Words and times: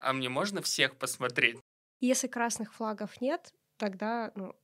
А 0.00 0.12
мне 0.12 0.28
можно 0.28 0.62
всех 0.62 0.96
посмотреть? 0.96 1.58
Если 2.00 2.26
красных 2.26 2.72
флагов 2.74 3.20
нет, 3.20 3.52
тогда 3.76 4.32
ну, 4.34 4.54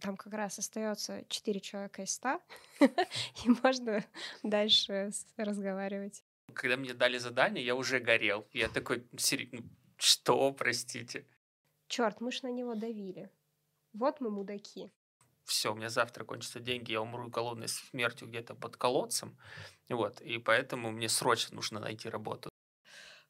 там 0.00 0.16
как 0.16 0.32
раз 0.32 0.58
остается 0.58 1.24
4 1.28 1.60
человека 1.60 2.02
из 2.02 2.14
100, 2.14 2.40
и 2.80 3.50
можно 3.62 4.04
дальше 4.42 5.10
разговаривать. 5.36 6.24
Когда 6.54 6.76
мне 6.76 6.94
дали 6.94 7.18
задание, 7.18 7.64
я 7.64 7.74
уже 7.74 8.00
горел. 8.00 8.46
Я 8.52 8.68
такой, 8.68 9.06
ну, 9.12 9.60
что, 9.98 10.52
простите? 10.52 11.26
Черт, 11.88 12.20
мы 12.20 12.32
ж 12.32 12.42
на 12.42 12.50
него 12.50 12.74
давили. 12.74 13.30
Вот 13.92 14.20
мы 14.20 14.30
мудаки. 14.30 14.90
Все, 15.44 15.72
у 15.72 15.74
меня 15.74 15.88
завтра 15.88 16.24
кончатся 16.24 16.60
деньги, 16.60 16.92
я 16.92 17.00
умру 17.00 17.28
голодной 17.28 17.68
смертью 17.68 18.28
где-то 18.28 18.54
под 18.54 18.76
колодцем. 18.76 19.38
Вот, 19.88 20.20
и 20.20 20.38
поэтому 20.38 20.90
мне 20.90 21.08
срочно 21.08 21.56
нужно 21.56 21.80
найти 21.80 22.08
работу. 22.08 22.50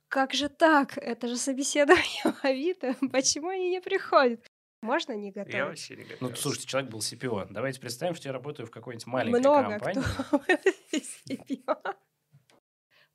Как 0.09 0.33
же 0.33 0.49
так? 0.49 0.97
Это 0.97 1.29
же 1.29 1.37
собеседование 1.37 2.23
в 2.25 2.45
Авито. 2.45 2.95
Почему 3.13 3.49
они 3.49 3.71
не 3.71 3.81
приходят? 3.81 4.45
Можно 4.81 5.13
не 5.13 5.33
готовить? 5.33 5.55
Я 5.55 5.67
вообще 5.67 5.97
не 5.97 6.05
готов. 6.05 6.21
Ну, 6.21 6.37
слушайте, 6.37 6.67
человек 6.69 6.91
был 6.91 7.01
CPO. 7.01 7.49
Давайте 7.51 7.81
представим, 7.81 8.15
что 8.15 8.29
я 8.29 8.33
работаю 8.33 8.67
в 8.67 8.71
какой-нибудь 8.71 9.07
маленькой 9.07 9.41
Много 9.41 9.71
компании. 9.71 10.03
кто 10.03 10.37
CPO. 10.97 11.97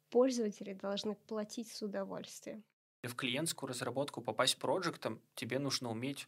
Пользователи 0.10 0.74
должны 0.74 1.16
платить 1.16 1.72
с 1.72 1.82
удовольствием. 1.82 2.64
В 3.02 3.16
клиентскую 3.16 3.70
разработку 3.70 4.22
попасть 4.22 4.58
проектом 4.58 5.22
тебе 5.36 5.60
нужно 5.60 5.90
уметь 5.90 6.28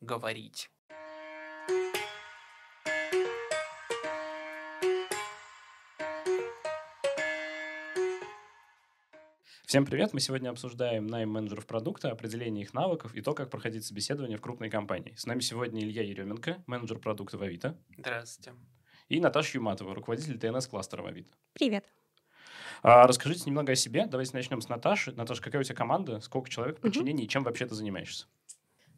говорить. 0.00 0.70
Всем 9.72 9.86
привет! 9.86 10.12
Мы 10.12 10.20
сегодня 10.20 10.50
обсуждаем 10.50 11.06
найм 11.06 11.30
менеджеров 11.30 11.64
продукта, 11.64 12.10
определение 12.10 12.62
их 12.62 12.74
навыков 12.74 13.14
и 13.14 13.22
то, 13.22 13.32
как 13.32 13.48
проходить 13.48 13.86
собеседование 13.86 14.36
в 14.36 14.42
крупной 14.42 14.68
компании. 14.68 15.14
С 15.16 15.24
нами 15.24 15.40
сегодня 15.40 15.82
Илья 15.82 16.02
Еременко, 16.02 16.62
менеджер 16.66 16.98
продукта 16.98 17.38
в 17.38 17.42
Авито. 17.42 17.74
Здравствуйте. 17.96 18.52
И 19.08 19.18
Наташа 19.18 19.56
Юматова, 19.56 19.94
руководитель 19.94 20.38
ТНС-кластера 20.38 21.00
в 21.00 21.06
Авито. 21.06 21.30
Привет. 21.54 21.86
А, 22.82 23.06
расскажите 23.06 23.44
немного 23.46 23.72
о 23.72 23.74
себе. 23.74 24.04
Давайте 24.04 24.32
начнем 24.34 24.60
с 24.60 24.68
Наташи. 24.68 25.12
Наташа, 25.12 25.40
какая 25.40 25.60
у 25.60 25.64
тебя 25.64 25.74
команда, 25.74 26.20
сколько 26.20 26.50
человек 26.50 26.76
в 26.76 26.82
подчинении 26.82 27.22
угу. 27.22 27.24
и 27.24 27.28
чем 27.28 27.42
вообще 27.42 27.64
ты 27.64 27.74
занимаешься? 27.74 28.26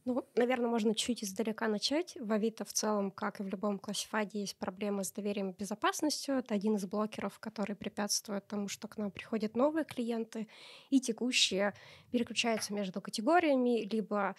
Ну, 0.06 0.22
наверное, 0.34 0.68
можно 0.68 0.94
чуть 0.94 1.24
издалека 1.24 1.66
начать. 1.66 2.14
В 2.20 2.30
Авито 2.30 2.66
в 2.66 2.72
целом, 2.74 3.10
как 3.10 3.40
и 3.40 3.42
в 3.42 3.48
любом 3.48 3.78
классифаде, 3.78 4.40
есть 4.40 4.58
проблемы 4.58 5.02
с 5.02 5.10
доверием 5.10 5.50
и 5.50 5.56
безопасностью. 5.56 6.36
Это 6.36 6.54
один 6.54 6.76
из 6.76 6.84
блокеров, 6.84 7.38
который 7.38 7.74
препятствует 7.74 8.46
тому, 8.46 8.68
что 8.68 8.86
к 8.86 8.98
нам 8.98 9.10
приходят 9.10 9.56
новые 9.56 9.86
клиенты, 9.86 10.46
и 10.90 11.00
текущие 11.00 11.72
переключаются 12.10 12.74
между 12.74 13.00
категориями, 13.00 13.88
либо, 13.90 14.36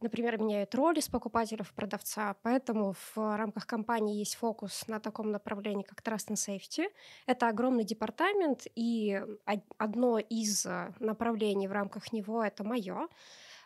например, 0.00 0.38
меняют 0.40 0.74
роли 0.74 0.98
с 0.98 1.08
покупателя 1.08 1.62
в 1.62 1.72
продавца. 1.74 2.34
Поэтому 2.42 2.96
в 3.14 3.36
рамках 3.36 3.68
компании 3.68 4.18
есть 4.18 4.34
фокус 4.34 4.88
на 4.88 4.98
таком 4.98 5.30
направлении, 5.30 5.84
как 5.84 6.02
Trust 6.02 6.30
and 6.30 6.58
Safety. 6.58 6.88
Это 7.26 7.46
огромный 7.46 7.84
департамент, 7.84 8.66
и 8.74 9.22
одно 9.78 10.18
из 10.18 10.66
направлений 10.98 11.68
в 11.68 11.72
рамках 11.72 12.12
него— 12.12 12.42
это 12.44 12.64
мое— 12.64 13.06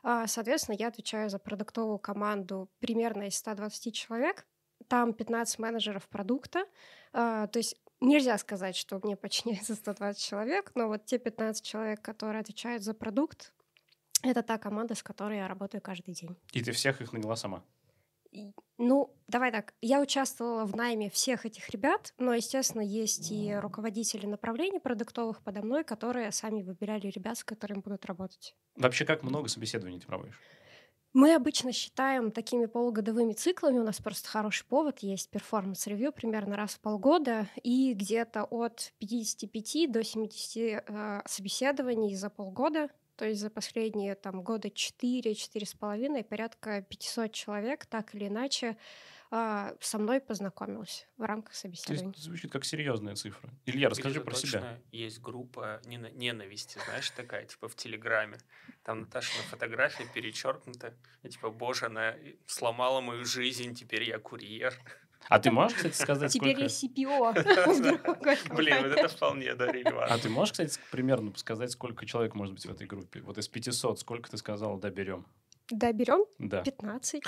соответственно, 0.02 0.76
я 0.76 0.88
отвечаю 0.88 1.30
за 1.30 1.38
продуктовую 1.38 1.98
команду 1.98 2.70
примерно 2.80 3.24
из 3.24 3.36
120 3.36 3.94
человек. 3.94 4.46
Там 4.86 5.12
15 5.12 5.58
менеджеров 5.58 6.08
продукта. 6.08 6.64
А, 7.12 7.46
то 7.48 7.58
есть 7.58 7.76
нельзя 8.00 8.38
сказать, 8.38 8.76
что 8.76 9.00
мне 9.02 9.16
подчиняется 9.16 9.74
120 9.74 10.22
человек, 10.22 10.72
но 10.74 10.86
вот 10.88 11.04
те 11.04 11.18
15 11.18 11.64
человек, 11.64 12.00
которые 12.00 12.40
отвечают 12.40 12.82
за 12.82 12.94
продукт, 12.94 13.52
это 14.22 14.42
та 14.42 14.58
команда, 14.58 14.94
с 14.94 15.02
которой 15.02 15.38
я 15.38 15.48
работаю 15.48 15.80
каждый 15.80 16.14
день. 16.14 16.36
И 16.52 16.62
ты 16.62 16.72
всех 16.72 17.00
их 17.00 17.12
наняла 17.12 17.36
сама? 17.36 17.62
Ну, 18.78 19.12
давай 19.26 19.50
так. 19.50 19.74
Я 19.80 20.00
участвовала 20.00 20.64
в 20.64 20.76
найме 20.76 21.10
всех 21.10 21.44
этих 21.44 21.68
ребят, 21.70 22.14
но, 22.18 22.34
естественно, 22.34 22.82
есть 22.82 23.32
и 23.32 23.54
руководители 23.54 24.26
направлений 24.26 24.78
продуктовых 24.78 25.42
подо 25.42 25.62
мной, 25.62 25.82
которые 25.82 26.30
сами 26.30 26.62
выбирали 26.62 27.08
ребят, 27.08 27.38
с 27.38 27.44
которыми 27.44 27.80
будут 27.80 28.06
работать. 28.06 28.54
Вообще, 28.76 29.04
как 29.04 29.24
много 29.24 29.48
собеседований 29.48 29.98
ты 29.98 30.06
проводишь? 30.06 30.40
Мы 31.14 31.34
обычно 31.34 31.72
считаем 31.72 32.30
такими 32.30 32.66
полугодовыми 32.66 33.32
циклами. 33.32 33.78
У 33.78 33.84
нас 33.84 33.98
просто 33.98 34.28
хороший 34.28 34.66
повод 34.66 34.98
есть 35.00 35.30
performance 35.30 35.83
review 35.83 36.12
примерно 36.12 36.56
раз 36.56 36.74
в 36.74 36.80
полгода 36.80 37.48
и 37.62 37.94
где-то 37.94 38.44
от 38.44 38.92
55 38.98 39.90
до 39.90 40.04
70 40.04 40.56
э, 40.56 41.22
собеседований 41.26 42.14
за 42.14 42.28
полгода. 42.28 42.90
То 43.18 43.26
есть 43.26 43.40
за 43.40 43.50
последние 43.50 44.14
там, 44.14 44.42
года 44.42 44.68
4-4,5 44.68 46.22
порядка 46.22 46.82
500 46.82 47.32
человек 47.32 47.84
так 47.86 48.14
или 48.14 48.28
иначе 48.28 48.76
а, 49.32 49.74
со 49.80 49.98
мной 49.98 50.20
познакомилась 50.20 51.08
в 51.16 51.24
рамках 51.24 51.54
собеседования. 51.56 52.12
То 52.12 52.20
звучит 52.20 52.52
как 52.52 52.64
серьезная 52.64 53.16
цифра. 53.16 53.50
Илья, 53.66 53.88
расскажи 53.88 54.20
про 54.20 54.34
себя. 54.34 54.78
Есть 54.92 55.20
группа 55.20 55.82
ненависти, 55.84 56.78
знаешь, 56.86 57.10
такая, 57.10 57.44
типа 57.44 57.66
в 57.66 57.74
Телеграме. 57.74 58.38
Там 58.84 59.00
Наташа 59.00 59.36
на 59.36 59.42
фотографии 59.48 60.06
перечеркнута. 60.14 60.94
И, 61.24 61.28
типа, 61.28 61.50
боже, 61.50 61.86
она 61.86 62.14
сломала 62.46 63.00
мою 63.00 63.24
жизнь, 63.24 63.74
теперь 63.74 64.04
я 64.04 64.20
курьер. 64.20 64.74
А 65.28 65.38
ты 65.38 65.50
можешь, 65.50 65.76
кстати, 65.76 65.94
сказать, 65.94 66.32
сколько... 66.32 66.54
Теперь 66.54 66.62
я 66.62 66.66
CPO. 66.66 68.54
Блин, 68.54 68.82
вот 68.82 68.92
это 68.92 69.08
вполне, 69.08 69.54
да, 69.54 69.66
релевантно. 69.70 70.14
А 70.14 70.18
ты 70.18 70.28
можешь, 70.28 70.52
кстати, 70.52 70.78
примерно 70.90 71.32
сказать, 71.36 71.70
сколько 71.70 72.06
человек 72.06 72.34
может 72.34 72.54
быть 72.54 72.64
в 72.64 72.70
этой 72.70 72.86
группе? 72.86 73.20
Вот 73.20 73.36
из 73.38 73.48
500, 73.48 74.00
сколько 74.00 74.30
ты 74.30 74.36
сказал, 74.36 74.78
да, 74.78 74.90
берем? 74.90 75.26
Да, 75.70 75.92
берем? 75.92 76.24
Да. 76.38 76.62
15. 76.62 77.22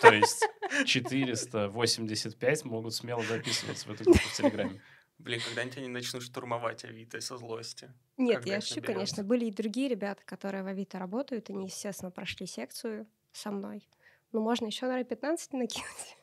То 0.00 0.12
есть 0.12 0.48
485 0.86 2.64
могут 2.64 2.94
смело 2.94 3.22
записываться 3.22 3.88
в 3.88 3.92
эту 3.92 4.04
группу 4.04 4.18
в 4.18 4.36
Телеграме. 4.36 4.80
Блин, 5.18 5.40
когда-нибудь 5.46 5.78
они 5.78 5.88
начнут 5.88 6.22
штурмовать 6.24 6.84
Авито 6.84 7.20
со 7.20 7.36
злости. 7.36 7.92
Нет, 8.16 8.44
я 8.44 8.60
шучу, 8.60 8.82
конечно. 8.82 9.22
Были 9.22 9.44
и 9.44 9.52
другие 9.52 9.88
ребята, 9.88 10.22
которые 10.24 10.64
в 10.64 10.66
Авито 10.66 10.98
работают. 10.98 11.48
Они, 11.50 11.66
естественно, 11.66 12.10
прошли 12.10 12.46
секцию 12.46 13.06
со 13.32 13.52
мной. 13.52 13.88
Ну, 14.32 14.40
можно 14.40 14.66
еще, 14.66 14.86
наверное, 14.86 15.08
15 15.08 15.52
накинуть. 15.52 16.16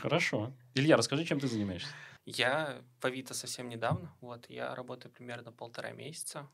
Хорошо. 0.00 0.52
Илья, 0.74 0.96
расскажи, 0.96 1.24
чем 1.24 1.40
ты 1.40 1.48
занимаешься? 1.48 1.90
Я 2.24 2.82
в 3.00 3.04
Авито 3.04 3.34
совсем 3.34 3.68
недавно. 3.68 4.14
Вот, 4.20 4.48
я 4.48 4.74
работаю 4.74 5.12
примерно 5.12 5.52
полтора 5.52 5.92
месяца. 5.92 6.48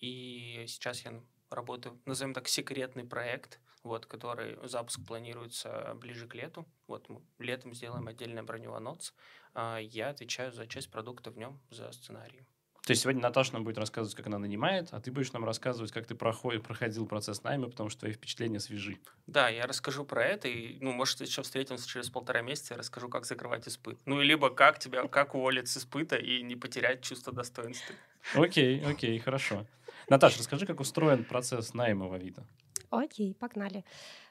И 0.00 0.64
сейчас 0.68 1.04
я 1.04 1.22
работаю, 1.50 2.00
назовем 2.06 2.34
так, 2.34 2.48
секретный 2.48 3.04
проект, 3.04 3.60
вот, 3.82 4.06
который 4.06 4.56
запуск 4.68 5.04
планируется 5.06 5.94
ближе 5.94 6.26
к 6.26 6.34
лету. 6.34 6.66
Вот 6.86 7.08
мы 7.08 7.22
летом 7.38 7.74
сделаем 7.74 8.08
отдельный 8.08 8.42
броневаноц. 8.42 9.12
А 9.54 9.78
я 9.78 10.10
отвечаю 10.10 10.52
за 10.52 10.66
часть 10.66 10.90
продукта 10.90 11.30
в 11.30 11.38
нем, 11.38 11.60
за 11.70 11.90
сценарий. 11.92 12.46
То 12.84 12.90
есть 12.90 13.02
сегодня 13.02 13.22
Наташа 13.22 13.52
нам 13.52 13.62
будет 13.62 13.78
рассказывать, 13.78 14.16
как 14.16 14.26
она 14.26 14.38
нанимает, 14.38 14.88
а 14.90 15.00
ты 15.00 15.12
будешь 15.12 15.32
нам 15.32 15.44
рассказывать, 15.44 15.92
как 15.92 16.04
ты 16.04 16.16
проходил, 16.16 16.60
проходил 16.60 17.06
процесс 17.06 17.44
найма, 17.44 17.68
потому 17.68 17.90
что 17.90 18.00
твои 18.00 18.12
впечатления 18.12 18.58
свежи. 18.58 18.98
Да, 19.28 19.48
я 19.48 19.66
расскажу 19.66 20.04
про 20.04 20.24
это, 20.24 20.48
и, 20.48 20.78
ну, 20.80 20.90
может, 20.92 21.20
еще 21.20 21.42
встретимся 21.42 21.88
через 21.88 22.10
полтора 22.10 22.42
месяца, 22.42 22.74
я 22.74 22.78
расскажу, 22.78 23.08
как 23.08 23.24
закрывать 23.24 23.68
испыт. 23.68 24.00
Ну, 24.04 24.20
и 24.20 24.24
либо 24.24 24.50
как 24.50 24.80
тебя, 24.80 25.06
как 25.06 25.36
уволить 25.36 25.68
с 25.68 25.76
испыта 25.76 26.16
и 26.16 26.42
не 26.42 26.56
потерять 26.56 27.02
чувство 27.02 27.32
достоинства. 27.32 27.94
Окей, 28.34 28.84
окей, 28.84 29.16
хорошо. 29.20 29.64
Наташа, 30.08 30.40
расскажи, 30.40 30.66
как 30.66 30.80
устроен 30.80 31.22
процесс 31.22 31.74
найма 31.74 32.08
в 32.08 32.14
Авито. 32.14 32.44
Окей, 32.92 33.34
погнали. 33.34 33.84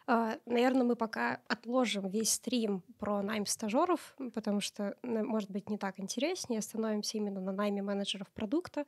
А, 0.05 0.37
Наверное, 0.45 0.83
мы 0.83 0.95
пока 0.95 1.39
отложим 1.47 2.07
весь 2.07 2.33
стрим 2.33 2.83
про 2.99 3.23
найм 3.23 3.47
стажеров, 3.47 4.15
потому 4.35 4.61
что, 4.61 4.95
может 5.01 5.49
быть, 5.49 5.67
не 5.67 5.79
так 5.79 5.99
интереснее. 5.99 6.59
Остановимся 6.59 7.17
именно 7.17 7.41
на 7.41 7.51
найме 7.51 7.81
менеджеров 7.81 8.29
продукта. 8.29 8.85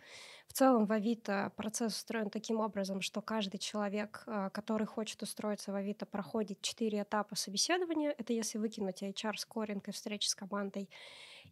В 0.47 0.53
целом 0.53 0.85
в 0.85 0.91
Авито 0.91 1.51
процесс 1.55 1.95
устроен 1.97 2.29
таким 2.29 2.59
образом, 2.59 3.01
что 3.01 3.21
каждый 3.21 3.57
человек, 3.57 4.23
а, 4.27 4.51
который 4.51 4.85
хочет 4.85 5.23
устроиться 5.23 5.71
в 5.71 5.75
Авито, 5.75 6.05
проходит 6.05 6.61
четыре 6.61 7.01
этапа 7.01 7.35
собеседования. 7.35 8.13
Это 8.15 8.31
если 8.31 8.59
выкинуть 8.59 9.01
HR-скоринг 9.01 9.87
и 9.87 9.91
встречи 9.91 10.27
с 10.27 10.35
командой. 10.35 10.87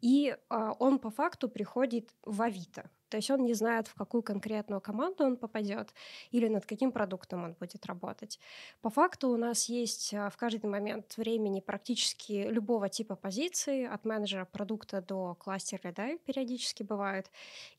И 0.02 0.36
а, 0.50 0.74
он 0.74 1.00
по 1.00 1.10
факту 1.10 1.48
приходит 1.48 2.14
в 2.24 2.42
Авито. 2.42 2.90
То 3.12 3.18
есть 3.18 3.30
он 3.30 3.44
не 3.44 3.54
знает, 3.54 3.90
в 3.90 3.94
какую 3.94 4.24
конкретную 4.24 4.80
команду 4.80 5.26
он 5.26 5.36
попадет 5.36 5.94
или 6.32 6.48
над 6.48 6.66
каким 6.66 6.94
продуктом 6.94 7.44
он 7.44 7.54
будет 7.60 7.86
работать. 7.86 8.40
По 8.82 8.90
факту 8.90 9.28
у 9.28 9.38
нас 9.38 9.68
есть 9.68 10.14
а, 10.14 10.30
в 10.30 10.38
каждый 10.38 10.68
момент 10.68 11.18
времени 11.18 11.60
практически 11.60 12.48
любого 12.50 12.88
типа 12.88 13.18
позиции, 13.18 13.86
от 13.86 14.06
менеджера 14.06 14.46
продукта 14.46 15.02
до 15.02 15.36
кластера, 15.36 15.92
да, 15.92 16.18
периодически 16.20 16.84
бывает. 16.84 17.30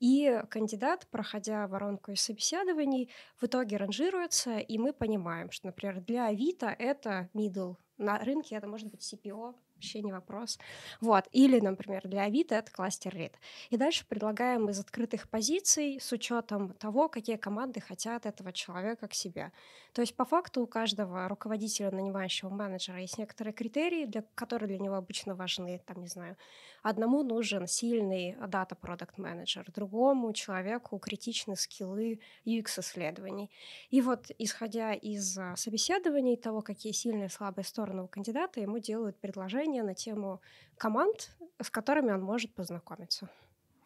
И 0.01 0.43
кандидат, 0.51 1.07
проходя 1.11 1.67
воронку 1.67 2.13
из 2.13 2.21
собеседований, 2.21 3.09
в 3.41 3.45
итоге 3.45 3.79
ранжируется, 3.79 4.59
и 4.59 4.77
мы 4.77 4.93
понимаем, 4.93 5.51
что, 5.51 5.69
например, 5.69 6.03
для 6.03 6.27
Авито 6.27 6.67
это 6.67 7.31
middle, 7.33 7.77
на 7.97 8.19
рынке 8.19 8.57
это 8.57 8.67
может 8.67 8.89
быть 8.89 9.01
CPO, 9.01 9.55
вообще 9.83 10.01
не 10.03 10.13
вопрос. 10.13 10.59
Вот. 11.01 11.25
Или, 11.33 11.59
например, 11.61 12.03
для 12.05 12.23
Авито 12.23 12.55
это 12.55 12.71
кластер 12.71 13.15
рид. 13.15 13.35
И 13.71 13.77
дальше 13.77 14.05
предлагаем 14.09 14.69
из 14.69 14.79
открытых 14.79 15.29
позиций 15.29 15.99
с 16.01 16.13
учетом 16.13 16.73
того, 16.75 17.09
какие 17.09 17.37
команды 17.37 17.81
хотят 17.81 18.27
этого 18.27 18.53
человека 18.53 19.09
к 19.09 19.15
себе. 19.15 19.51
То 19.93 20.01
есть 20.01 20.17
по 20.17 20.25
факту 20.25 20.63
у 20.63 20.67
каждого 20.67 21.29
руководителя, 21.29 21.91
нанимающего 21.91 22.49
менеджера 22.49 23.01
есть 23.01 23.19
некоторые 23.19 23.53
критерии, 23.53 24.07
для, 24.07 24.25
которые 24.35 24.69
для 24.69 24.79
него 24.79 24.95
обычно 24.95 25.35
важны. 25.35 25.83
Там, 25.85 26.01
не 26.01 26.09
знаю, 26.09 26.37
одному 26.83 27.23
нужен 27.23 27.67
сильный 27.67 28.35
дата 28.49 28.75
продукт 28.75 29.19
менеджер 29.19 29.71
другому 29.71 30.33
человеку 30.33 30.99
критичны 30.99 31.57
скиллы 31.57 32.21
UX-исследований. 32.47 33.51
И 33.91 34.01
вот, 34.01 34.31
исходя 34.39 34.95
из 34.95 35.37
а, 35.37 35.57
собеседований, 35.57 36.37
того, 36.37 36.63
какие 36.63 36.93
сильные 36.93 37.27
и 37.27 37.31
слабые 37.31 37.65
стороны 37.67 38.03
у 38.03 38.09
кандидата, 38.09 38.61
ему 38.61 38.79
делают 38.79 39.19
предложение 39.21 39.83
на 39.83 39.95
тему 39.95 40.41
команд, 40.79 41.37
с 41.61 41.69
которыми 41.69 42.13
он 42.13 42.23
может 42.23 42.55
познакомиться. 42.55 43.29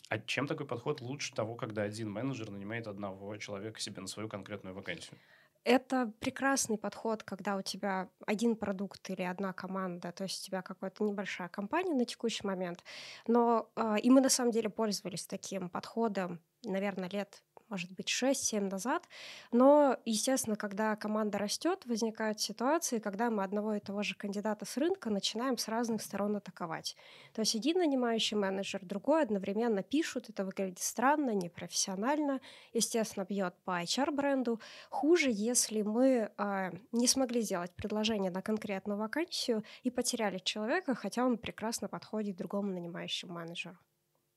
А 0.09 0.21
чем 0.21 0.47
такой 0.47 0.67
подход 0.67 1.01
лучше 1.01 1.35
того, 1.35 1.57
когда 1.57 1.83
один 1.83 2.13
менеджер 2.13 2.51
нанимает 2.51 2.87
одного 2.87 3.37
человека 3.39 3.81
себе 3.81 4.03
на 4.03 4.07
свою 4.07 4.29
конкретную 4.29 4.73
вакансию? 4.73 5.19
Это 5.67 6.13
прекрасный 6.21 6.79
подход, 6.79 7.25
когда 7.25 7.57
у 7.57 7.63
тебя 7.63 8.09
один 8.25 8.55
продукт 8.55 9.11
или 9.11 9.23
одна 9.23 9.53
команда, 9.53 10.13
то 10.13 10.23
есть 10.23 10.41
у 10.41 10.47
тебя 10.47 10.63
какая-то 10.63 11.03
небольшая 11.03 11.49
компания 11.49 11.93
на 11.93 12.05
текущий 12.05 12.47
момент. 12.47 12.85
Но 13.27 13.69
э, 13.75 13.97
и 14.01 14.09
мы 14.09 14.21
на 14.21 14.29
самом 14.29 14.53
деле 14.53 14.71
пользовались 14.71 15.27
таким 15.27 15.69
подходом, 15.69 16.41
наверное, 16.63 17.11
лет 17.11 17.43
может 17.69 17.91
быть, 17.93 18.09
6-7 18.09 18.71
назад. 18.71 19.09
Но, 19.53 19.97
естественно, 20.05 20.57
когда 20.57 20.97
команда 20.97 21.39
растет, 21.39 21.85
возникают 21.87 22.41
ситуации, 22.41 22.99
когда 22.99 23.31
мы 23.31 23.43
одного 23.43 23.75
и 23.75 23.81
того 23.81 24.03
же 24.03 24.15
кандидата 24.15 24.65
с 24.65 24.77
рынка 24.77 25.11
начинаем 25.11 25.59
с 25.59 25.69
разных 25.69 26.03
сторон 26.03 26.37
атаковать. 26.37 26.97
То 27.33 27.41
есть 27.41 27.55
один 27.55 27.79
нанимающий 27.79 28.37
менеджер, 28.37 28.81
другой 28.83 29.23
одновременно 29.23 29.83
пишут, 29.83 30.29
это 30.29 30.45
выглядит 30.45 30.79
странно, 30.79 31.31
непрофессионально, 31.31 32.41
естественно, 32.73 33.25
бьет 33.25 33.55
по 33.65 33.83
HR-бренду. 33.83 34.61
Хуже, 34.91 35.31
если 35.33 35.83
мы 35.83 36.31
э, 36.37 36.71
не 36.93 37.07
смогли 37.07 37.41
сделать 37.41 37.75
предложение 37.75 38.31
на 38.31 38.43
конкретную 38.43 38.99
вакансию 38.99 39.65
и 39.83 39.91
потеряли 39.91 40.39
человека, 40.39 40.95
хотя 40.95 41.25
он 41.25 41.39
прекрасно 41.39 41.89
подходит 41.89 42.37
другому 42.37 42.73
нанимающему 42.73 43.33
менеджеру. 43.33 43.77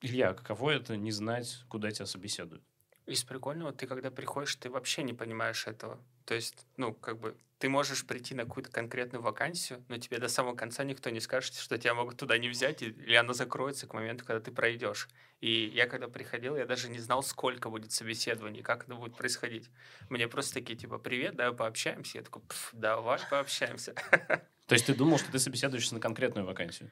Илья, 0.02 0.34
каково 0.34 0.72
это 0.72 0.96
не 0.96 1.12
знать, 1.12 1.66
куда 1.68 1.92
тебя 1.92 2.06
собеседуют? 2.06 2.64
Из 3.10 3.24
прикольного, 3.24 3.74
ты 3.74 3.88
когда 3.88 4.12
приходишь, 4.12 4.56
ты 4.56 4.70
вообще 4.70 5.02
не 5.02 5.14
понимаешь 5.14 5.66
этого. 5.66 6.00
То 6.26 6.36
есть, 6.36 6.68
ну, 6.78 6.94
как 6.94 7.18
бы, 7.18 7.36
ты 7.58 7.68
можешь 7.68 8.06
прийти 8.06 8.36
на 8.36 8.46
какую-то 8.46 8.70
конкретную 8.70 9.24
вакансию, 9.24 9.84
но 9.88 9.98
тебе 9.98 10.20
до 10.20 10.28
самого 10.28 10.56
конца 10.56 10.84
никто 10.84 11.10
не 11.10 11.20
скажет, 11.20 11.56
что 11.56 11.80
тебя 11.80 11.96
могут 11.96 12.18
туда 12.18 12.38
не 12.38 12.50
взять, 12.50 12.84
или 12.84 13.16
она 13.16 13.34
закроется 13.34 13.88
к 13.88 13.96
моменту, 13.96 14.26
когда 14.26 14.40
ты 14.40 14.52
пройдешь. 14.52 15.10
И 15.42 15.72
я 15.74 15.88
когда 15.88 16.08
приходил, 16.08 16.56
я 16.56 16.68
даже 16.68 16.88
не 16.88 17.00
знал, 17.00 17.24
сколько 17.24 17.72
будет 17.72 17.92
собеседований, 17.92 18.62
как 18.62 18.84
это 18.84 18.94
будет 18.94 19.16
происходить. 19.16 19.72
Мне 20.10 20.28
просто 20.28 20.54
такие, 20.54 20.78
типа, 20.78 21.00
привет, 21.00 21.36
давай 21.36 21.58
пообщаемся. 21.58 22.20
Я 22.20 22.24
такой, 22.24 22.44
давай 22.74 23.20
пообщаемся. 23.28 23.96
То 24.68 24.74
есть 24.74 24.86
ты 24.86 24.94
думал, 24.94 25.18
что 25.18 25.32
ты 25.32 25.40
собеседуешься 25.40 25.96
на 25.96 26.00
конкретную 26.00 26.46
вакансию? 26.46 26.92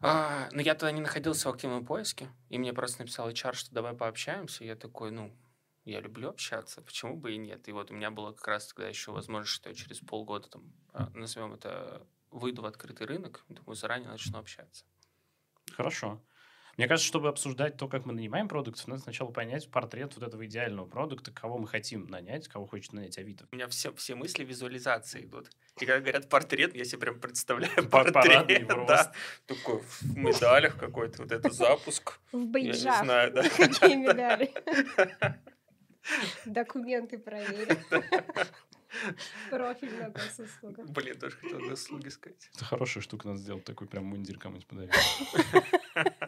А, 0.00 0.50
ну, 0.52 0.60
я 0.60 0.74
тогда 0.74 0.92
не 0.92 1.00
находился 1.00 1.48
в 1.48 1.54
активном 1.54 1.86
поиске, 1.86 2.28
и 2.50 2.58
мне 2.58 2.74
просто 2.74 3.00
написал 3.00 3.30
HR, 3.30 3.54
что 3.54 3.74
давай 3.74 3.94
пообщаемся. 3.94 4.62
И 4.62 4.66
я 4.66 4.76
такой, 4.76 5.10
ну, 5.10 5.32
я 5.86 6.00
люблю 6.00 6.30
общаться, 6.30 6.82
почему 6.82 7.16
бы 7.16 7.32
и 7.32 7.36
нет. 7.36 7.68
И 7.68 7.72
вот 7.72 7.90
у 7.90 7.94
меня 7.94 8.10
было 8.10 8.32
как 8.32 8.46
раз 8.48 8.66
тогда 8.66 8.88
еще 8.88 9.12
возможность, 9.12 9.54
что 9.54 9.68
я 9.68 9.74
через 9.74 10.00
полгода, 10.00 10.48
там, 10.48 10.64
а, 10.92 11.10
назовем 11.14 11.54
это, 11.54 12.06
выйду 12.30 12.62
в 12.62 12.66
открытый 12.66 13.06
рынок, 13.06 13.44
думаю, 13.48 13.76
заранее 13.76 14.10
начну 14.10 14.38
общаться. 14.38 14.84
Хорошо. 15.72 16.20
Мне 16.76 16.88
кажется, 16.88 17.06
чтобы 17.06 17.28
обсуждать 17.28 17.78
то, 17.78 17.88
как 17.88 18.04
мы 18.04 18.12
нанимаем 18.12 18.48
продуктов, 18.48 18.86
надо 18.86 19.00
сначала 19.00 19.30
понять 19.30 19.70
портрет 19.70 20.14
вот 20.14 20.26
этого 20.26 20.44
идеального 20.44 20.86
продукта, 20.86 21.30
кого 21.30 21.56
мы 21.56 21.66
хотим 21.66 22.06
нанять, 22.08 22.48
кого 22.48 22.66
хочет 22.66 22.92
нанять 22.92 23.16
Авито. 23.16 23.46
У 23.50 23.56
меня 23.56 23.66
все, 23.68 23.94
все 23.94 24.14
мысли 24.14 24.44
визуализации 24.44 25.24
идут. 25.24 25.48
И 25.80 25.86
когда 25.86 26.00
говорят 26.00 26.28
портрет, 26.28 26.74
я 26.74 26.84
себе 26.84 26.98
прям 26.98 27.20
представляю 27.20 27.88
портрет. 27.88 28.46
Да. 28.86 29.12
Такой 29.46 29.80
в 29.80 30.16
медалях 30.16 30.76
какой-то, 30.76 31.22
вот 31.22 31.32
это 31.32 31.50
запуск. 31.50 32.18
В 32.32 32.44
бейджах. 32.44 32.84
Я 32.84 32.98
не 32.98 33.04
знаю, 33.04 33.32
да. 33.32 33.42
Какие 33.56 33.94
медали? 33.96 34.52
Документы 36.44 37.18
проверить. 37.18 37.78
Профиль 39.50 39.94
на 39.98 40.10
госуслуга. 40.10 40.84
Блин, 40.84 41.18
тоже 41.18 41.36
хотел 41.36 41.60
госуслуги 41.60 42.08
сказать. 42.08 42.50
Это 42.54 42.64
хорошая 42.64 43.02
штука, 43.02 43.28
надо 43.28 43.40
сделать 43.40 43.64
такой 43.64 43.86
прям 43.86 44.04
мундир 44.04 44.38
кому-нибудь 44.38 44.66
подарить. 44.66 44.92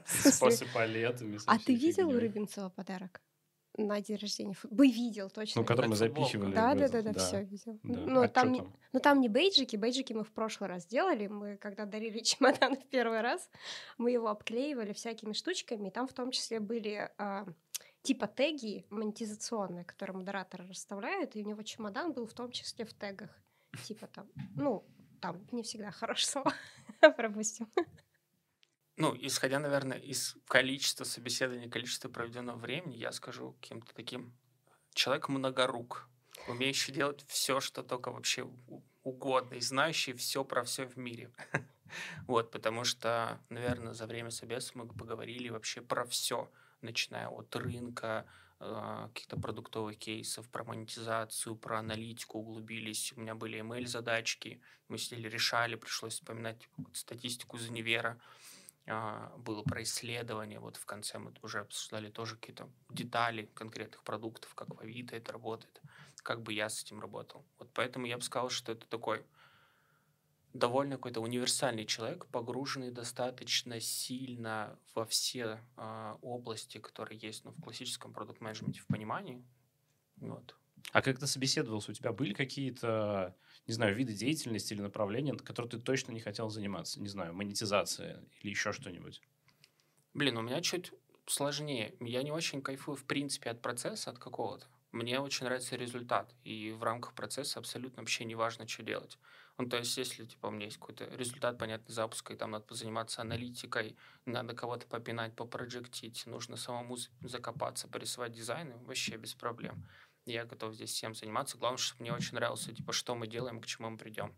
С 0.07 0.41
палетами. 0.75 1.39
А 1.47 1.59
ты 1.59 1.75
видел 1.75 2.09
у 2.11 2.19
Рыбинцева 2.19 2.69
подарок? 2.69 3.21
на 3.79 4.01
день 4.01 4.17
рождения. 4.17 4.57
Бы 4.71 4.89
видел 4.89 5.31
точно. 5.31 5.63
Ну, 5.63 5.67
который 5.67 5.87
мы 5.87 5.97
запихивали. 5.97 6.55
Да, 6.55 6.75
да, 6.75 6.89
да, 6.89 7.03
да, 7.03 7.13
все 7.15 7.43
видел. 7.43 7.79
Ну, 7.83 8.23
а 8.23 8.29
там, 8.29 8.53
не, 8.53 8.63
ну, 8.93 9.01
там 9.01 9.21
не 9.21 9.29
бейджики, 9.29 9.77
бейджики 9.77 10.13
мы 10.13 10.25
в 10.25 10.33
прошлый 10.33 10.69
раз 10.69 10.87
делали. 10.87 11.27
Мы, 11.27 11.57
когда 11.57 11.85
дарили 11.85 12.19
чемодан 12.23 12.77
в 12.77 12.85
первый 12.87 13.21
раз, 13.21 13.49
мы 13.97 14.11
его 14.11 14.29
обклеивали 14.29 14.93
всякими 14.93 15.33
штучками, 15.33 15.89
и 15.89 15.91
там 15.91 16.09
в 16.09 16.13
том 16.13 16.31
числе 16.31 16.61
были 16.61 17.11
а, 17.19 17.47
типа 18.03 18.27
теги 18.27 18.87
монетизационные, 18.91 19.85
которые 19.85 20.17
модераторы 20.17 20.67
расставляют, 20.67 21.37
и 21.37 21.43
у 21.43 21.49
него 21.49 21.63
чемодан 21.63 22.13
был 22.13 22.27
в 22.27 22.35
том 22.35 22.51
числе 22.51 22.85
в 22.85 22.95
тегах. 22.95 23.31
Типа 23.85 24.07
там, 24.07 24.29
ну, 24.57 24.85
там 25.21 25.47
не 25.53 25.63
всегда 25.63 25.91
хорошее 25.93 26.45
пропустим. 27.17 27.71
Ну, 28.97 29.17
исходя, 29.21 29.61
наверное, 29.61 29.99
из 29.99 30.37
количества 30.49 31.05
собеседований, 31.05 31.71
количества 31.71 32.09
проведенного 32.09 32.57
времени, 32.57 32.97
я 32.97 33.13
скажу 33.13 33.53
каким-то 33.61 33.95
таким 33.95 34.37
человек 34.93 35.29
многорук, 35.29 36.09
умеющий 36.49 36.93
делать 36.93 37.25
все, 37.29 37.61
что 37.61 37.85
только 37.85 38.11
вообще 38.11 38.51
угодно, 39.05 39.55
и 39.55 39.61
знающий 39.61 40.15
все 40.15 40.45
про 40.45 40.65
все 40.65 40.87
в 40.87 40.97
мире. 40.97 41.31
Вот, 42.27 42.51
потому 42.51 42.85
что, 42.85 43.41
наверное, 43.49 43.95
за 43.95 44.07
время 44.07 44.31
собеса 44.31 44.73
мы 44.75 44.87
поговорили 44.87 45.49
вообще 45.49 45.81
про 45.81 46.05
все 46.05 46.51
начиная 46.83 47.29
от 47.29 47.55
рынка, 47.57 48.27
а, 48.61 49.09
каких-то 49.09 49.37
продуктовых 49.39 49.99
кейсов, 49.99 50.49
про 50.49 50.65
монетизацию, 50.65 51.57
про 51.57 51.79
аналитику 51.79 52.39
углубились. 52.39 53.13
У 53.17 53.21
меня 53.21 53.35
были 53.35 53.61
email-задачки, 53.61 54.61
мы 54.89 54.99
сидели, 54.99 55.29
решали, 55.29 55.77
пришлось 55.77 56.15
вспоминать 56.15 56.69
статистику 56.93 57.57
из 57.57 57.69
универа. 57.69 58.19
А, 58.87 59.33
было 59.39 59.63
про 59.63 59.83
исследование, 59.83 60.59
вот 60.59 60.77
в 60.77 60.87
конце 60.87 61.19
мы 61.19 61.33
уже 61.43 61.61
обсуждали 61.61 62.11
тоже 62.11 62.37
какие-то 62.37 62.69
детали 62.91 63.51
конкретных 63.55 64.03
продуктов, 64.03 64.55
как 64.55 64.75
в 64.75 64.81
Авито 64.81 65.15
это 65.15 65.33
работает, 65.33 65.81
как 66.23 66.43
бы 66.43 66.53
я 66.53 66.69
с 66.69 66.83
этим 66.83 67.01
работал. 67.01 67.45
Вот 67.59 67.71
поэтому 67.75 68.07
я 68.07 68.17
бы 68.17 68.23
сказал, 68.23 68.51
что 68.51 68.73
это 68.73 68.89
такой 68.89 69.25
довольно 70.53 70.97
какой-то 70.97 71.21
универсальный 71.21 71.85
человек, 71.85 72.27
погруженный 72.27 72.91
достаточно 72.91 73.81
сильно 73.81 74.79
во 74.95 75.05
все 75.05 75.61
э, 75.77 76.17
области, 76.23 76.79
которые 76.79 77.19
есть 77.19 77.45
ну, 77.45 77.53
в 77.53 77.61
классическом 77.61 78.13
продукт-менеджменте 78.13 78.81
в 78.81 78.87
понимании. 78.87 79.45
Вот. 80.17 80.57
А 80.93 81.03
как 81.03 81.19
ты 81.19 81.27
собеседовался? 81.27 81.91
У 81.91 81.95
тебя 81.95 82.13
были 82.13 82.33
какие-то, 82.33 83.37
не 83.67 83.75
знаю, 83.75 83.95
виды 83.95 84.15
деятельности 84.15 84.73
или 84.73 84.81
направления, 84.81 85.35
которые 85.35 85.71
ты 85.71 85.79
точно 85.79 86.13
не 86.13 86.21
хотел 86.21 86.49
заниматься? 86.49 87.01
Не 87.01 87.09
знаю, 87.09 87.35
монетизация 87.35 88.25
или 88.41 88.51
еще 88.51 88.73
что-нибудь? 88.73 89.21
Блин, 90.15 90.37
у 90.39 90.43
меня 90.43 90.61
чуть 90.63 90.93
сложнее. 91.27 91.95
Я 92.01 92.23
не 92.23 92.31
очень 92.31 92.63
кайфую, 92.63 92.97
в 92.97 93.05
принципе, 93.05 93.51
от 93.51 93.61
процесса, 93.61 94.11
от 94.11 94.19
какого-то. 94.19 94.67
Мне 94.93 95.21
очень 95.21 95.45
нравится 95.45 95.77
результат, 95.77 96.35
и 96.45 96.73
в 96.73 96.83
рамках 96.83 97.13
процесса 97.15 97.59
абсолютно 97.59 98.03
вообще 98.03 98.25
не 98.25 98.35
важно, 98.35 98.67
что 98.67 98.83
делать. 98.83 99.19
Ну, 99.59 99.69
то 99.69 99.77
есть, 99.77 99.97
если, 99.97 100.25
типа, 100.25 100.47
у 100.47 100.51
меня 100.51 100.67
есть 100.67 100.79
какой-то 100.79 101.05
результат, 101.17 101.59
понятный, 101.59 101.93
запуска, 101.93 102.33
и 102.33 102.37
там 102.37 102.53
надо 102.53 102.75
заниматься 102.75 103.23
аналитикой, 103.23 103.97
надо 104.25 104.55
кого-то 104.55 104.87
попинать, 104.87 105.35
попроджектить, 105.35 106.27
нужно 106.27 106.57
самому 106.57 106.97
закопаться, 107.23 107.89
порисовать 107.89 108.33
дизайны, 108.33 108.77
вообще 108.87 109.17
без 109.17 109.35
проблем. 109.35 109.85
Я 110.27 110.45
готов 110.45 110.75
здесь 110.75 110.91
всем 110.91 111.15
заниматься. 111.15 111.59
Главное, 111.59 111.79
чтобы 111.79 112.03
мне 112.03 112.13
очень 112.13 112.35
нравилось, 112.35 112.67
типа, 112.67 112.93
что 112.93 113.17
мы 113.17 113.27
делаем, 113.27 113.61
к 113.61 113.67
чему 113.67 113.91
мы 113.91 113.99
придем. 113.99 114.33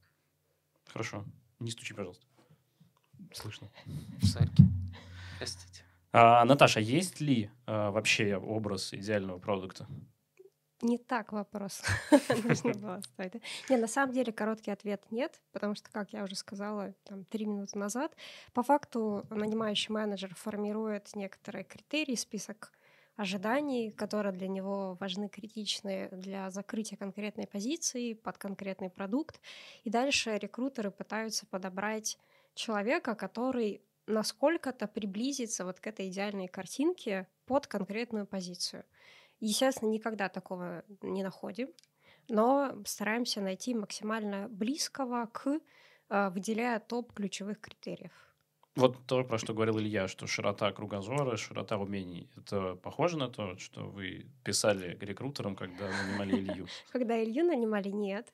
Хорошо. 0.86 1.24
Не 1.58 1.70
стучи, 1.70 1.92
пожалуйста. 1.92 2.24
Слышно. 3.34 3.70
Сорки. 4.22 4.64
Простите. 5.36 5.84
А, 6.12 6.44
Наташа, 6.44 6.80
есть 6.80 7.20
ли 7.20 7.50
а, 7.66 7.90
вообще 7.90 8.36
образ 8.36 8.94
идеального 8.94 9.38
продукта? 9.38 9.86
Не 10.82 10.96
так 10.96 11.32
вопрос 11.32 11.82
нужно 12.44 12.72
было 12.72 13.02
ставить. 13.02 13.42
Не, 13.68 13.76
на 13.76 13.87
самом 13.87 14.14
деле 14.14 14.32
короткий 14.32 14.70
ответ 14.70 15.02
нет, 15.10 15.40
потому 15.52 15.75
что, 15.75 15.90
как 15.90 16.12
я 16.12 16.25
уже 16.25 16.37
сказала 16.37 16.94
там 17.04 17.25
три 17.25 17.44
минуты 17.44 17.78
назад, 17.78 18.16
по 18.54 18.62
факту 18.62 19.26
нанимающий 19.30 19.92
менеджер 19.92 20.34
формирует 20.34 21.14
некоторые 21.14 21.64
критерии, 21.64 22.14
список 22.14 22.72
ожиданий, 23.16 23.90
которые 23.90 24.32
для 24.32 24.49
него 24.49 24.96
важны, 24.99 25.28
критичны 25.28 26.08
для 26.12 26.50
закрытия 26.50 26.96
конкретной 26.96 27.46
позиции 27.46 28.14
под 28.14 28.38
конкретный 28.38 28.88
продукт. 28.88 29.40
И 29.84 29.90
дальше 29.90 30.38
рекрутеры 30.38 30.90
пытаются 30.90 31.46
подобрать 31.46 32.18
человека, 32.54 33.14
который 33.14 33.82
насколько-то 34.06 34.88
приблизится 34.88 35.64
вот 35.66 35.80
к 35.80 35.87
этой 35.87 36.08
идеальной 36.08 36.49
картинке 36.49 37.28
под 37.44 37.66
конкретную 37.66 38.26
позицию. 38.26 38.84
Естественно, 39.40 39.90
никогда 39.90 40.28
такого 40.28 40.85
не 41.02 41.23
находим, 41.23 41.68
но 42.28 42.75
стараемся 42.87 43.40
найти 43.40 43.75
максимально 43.75 44.49
близкого 44.49 45.26
к, 45.26 45.61
э, 46.11 46.30
выделяя 46.30 46.78
топ 46.78 47.12
ключевых 47.12 47.61
критериев. 47.61 48.12
Вот 48.76 48.97
то, 49.06 49.25
про 49.25 49.38
что 49.38 49.52
говорил 49.52 49.78
Илья, 49.78 50.06
что 50.06 50.26
широта 50.26 50.70
кругозора, 50.73 51.37
широта 51.37 51.76
умений. 51.76 52.30
Это 52.37 52.76
похоже 52.76 53.18
на 53.18 53.28
то, 53.28 53.59
что 53.59 53.82
вы 53.82 54.26
писали 54.44 54.97
рекрутерам, 55.00 55.56
когда 55.56 55.88
нанимали 55.88 56.37
Илью? 56.40 56.66
Когда 56.92 57.23
Илью 57.23 57.44
нанимали, 57.44 57.88
нет. 57.88 58.32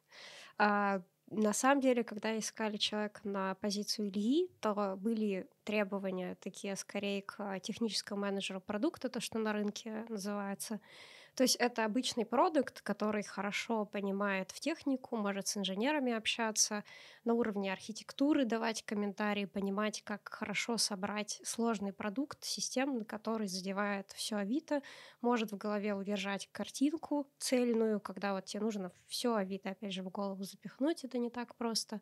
А, 1.30 1.34
на 1.34 1.52
самом 1.52 1.80
деле, 1.80 2.04
когда 2.04 2.38
искали 2.38 2.76
человека 2.76 3.20
на 3.24 3.54
позицию 3.56 4.08
Ильи, 4.08 4.50
то 4.60 4.96
были 4.96 5.48
требования 5.64 6.36
такие 6.40 6.76
скорее 6.76 7.22
к 7.22 7.58
техническому 7.60 8.20
менеджеру 8.22 8.60
продукта, 8.60 9.08
то, 9.08 9.20
что 9.20 9.38
на 9.38 9.52
рынке 9.52 10.04
называется. 10.08 10.80
То 11.36 11.42
есть 11.42 11.56
это 11.56 11.84
обычный 11.84 12.24
продукт, 12.24 12.80
который 12.80 13.22
хорошо 13.22 13.84
понимает 13.84 14.52
в 14.52 14.58
технику, 14.58 15.18
может 15.18 15.46
с 15.48 15.58
инженерами 15.58 16.14
общаться, 16.14 16.82
на 17.24 17.34
уровне 17.34 17.70
архитектуры 17.70 18.46
давать 18.46 18.82
комментарии, 18.86 19.44
понимать, 19.44 20.02
как 20.02 20.30
хорошо 20.32 20.78
собрать 20.78 21.38
сложный 21.44 21.92
продукт, 21.92 22.42
системный, 22.42 23.04
который 23.04 23.48
задевает 23.48 24.12
все 24.12 24.36
Авито, 24.36 24.80
может 25.20 25.52
в 25.52 25.58
голове 25.58 25.92
удержать 25.92 26.48
картинку 26.52 27.26
цельную, 27.38 28.00
когда 28.00 28.32
вот 28.32 28.46
тебе 28.46 28.62
нужно 28.62 28.90
все 29.06 29.34
Авито, 29.34 29.70
опять 29.70 29.92
же, 29.92 30.02
в 30.02 30.08
голову 30.08 30.42
запихнуть, 30.42 31.04
это 31.04 31.18
не 31.18 31.28
так 31.28 31.54
просто, 31.56 32.00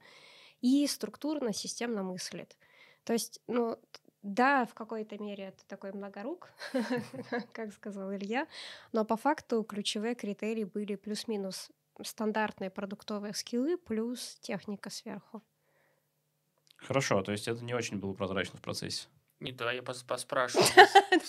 и 0.60 0.86
структурно, 0.86 1.52
системно 1.52 2.04
мыслит. 2.04 2.56
То 3.02 3.12
есть, 3.12 3.40
ну, 3.48 3.78
да, 4.25 4.64
в 4.64 4.73
какой-то 4.73 5.19
мере 5.19 5.45
это 5.45 5.64
такой 5.66 5.93
многорук, 5.93 6.50
как 7.52 7.73
сказал 7.75 8.12
Илья, 8.14 8.47
но 8.93 9.04
по 9.04 9.16
факту 9.19 9.62
ключевые 9.62 10.14
критерии 10.14 10.64
были 10.64 10.97
плюс-минус 10.97 11.71
стандартные 12.02 12.71
продуктовые 12.71 13.35
скиллы 13.35 13.76
плюс 13.76 14.38
техника 14.40 14.88
сверху. 14.88 15.43
Хорошо, 16.76 17.23
то 17.23 17.33
есть 17.33 17.49
это 17.49 17.62
не 17.62 17.75
очень 17.75 17.99
было 17.99 18.14
прозрачно 18.14 18.59
в 18.59 18.62
процессе. 18.62 19.09
Не, 19.44 19.52
да, 19.52 19.72
я 19.72 19.82
пос 19.82 20.02
поспрашиваю. 20.02 20.64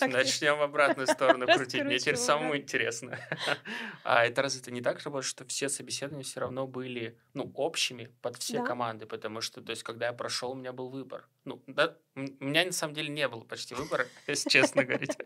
Начнем 0.00 0.56
в 0.56 0.62
обратную 0.62 1.06
сторону 1.16 1.46
крутить. 1.46 1.84
Мне 1.84 1.98
теперь 1.98 2.16
самому 2.16 2.56
интересно. 2.56 3.18
А 4.04 4.24
это 4.24 4.40
разве 4.40 4.62
это 4.62 4.70
не 4.70 4.80
так 4.80 5.02
работает, 5.02 5.28
что 5.28 5.44
все 5.44 5.68
собеседования 5.68 6.24
все 6.24 6.40
равно 6.40 6.66
были, 6.66 7.18
ну, 7.34 7.50
общими 7.54 8.10
под 8.22 8.36
все 8.36 8.62
команды? 8.62 9.04
Потому 9.04 9.40
что, 9.40 9.60
то 9.60 9.70
есть, 9.70 9.82
когда 9.82 10.06
я 10.06 10.12
прошел, 10.12 10.52
у 10.52 10.54
меня 10.54 10.72
был 10.72 10.88
выбор. 10.88 11.28
Ну, 11.44 11.62
да, 11.66 11.96
у 12.14 12.20
меня 12.20 12.64
на 12.64 12.72
самом 12.72 12.94
деле 12.94 13.08
не 13.08 13.28
было 13.28 13.42
почти 13.42 13.74
выбора, 13.74 14.06
если 14.26 14.48
честно 14.48 14.84
говорить. 14.84 15.18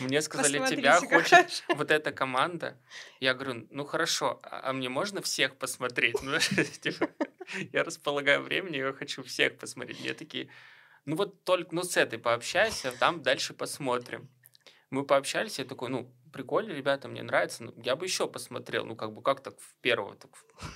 Мне 0.00 0.20
сказали, 0.22 0.58
тебя 0.68 0.98
хочет 0.98 1.62
вот 1.68 1.90
эта 1.92 2.10
команда. 2.10 2.76
Я 3.20 3.34
говорю, 3.34 3.68
ну 3.70 3.84
хорошо, 3.84 4.40
а, 4.42 4.70
а 4.70 4.72
мне 4.72 4.88
можно 4.88 5.22
всех 5.22 5.56
посмотреть? 5.56 6.20
Ну, 6.22 6.38
типа, 6.80 7.08
я 7.72 7.84
располагаю 7.84 8.42
времени, 8.42 8.78
я 8.78 8.92
хочу 8.92 9.22
всех 9.22 9.58
посмотреть. 9.58 10.00
Мне 10.00 10.14
такие, 10.14 10.48
ну 11.08 11.16
вот 11.16 11.42
только, 11.42 11.74
ну 11.74 11.84
с 11.84 11.96
этой 11.96 12.18
пообщайся, 12.18 12.92
там 12.92 13.22
дальше 13.22 13.54
посмотрим. 13.54 14.28
Мы 14.90 15.06
пообщались, 15.06 15.58
я 15.58 15.64
такой, 15.64 15.88
ну, 15.88 16.12
прикольно, 16.34 16.72
ребята, 16.72 17.08
мне 17.08 17.22
нравится, 17.22 17.64
ну, 17.64 17.72
я 17.82 17.96
бы 17.96 18.04
еще 18.04 18.28
посмотрел, 18.28 18.84
ну, 18.84 18.94
как 18.94 19.14
бы, 19.14 19.22
как 19.22 19.42
так 19.42 19.58
в 19.58 19.74
первого, 19.80 20.16
так 20.16 20.30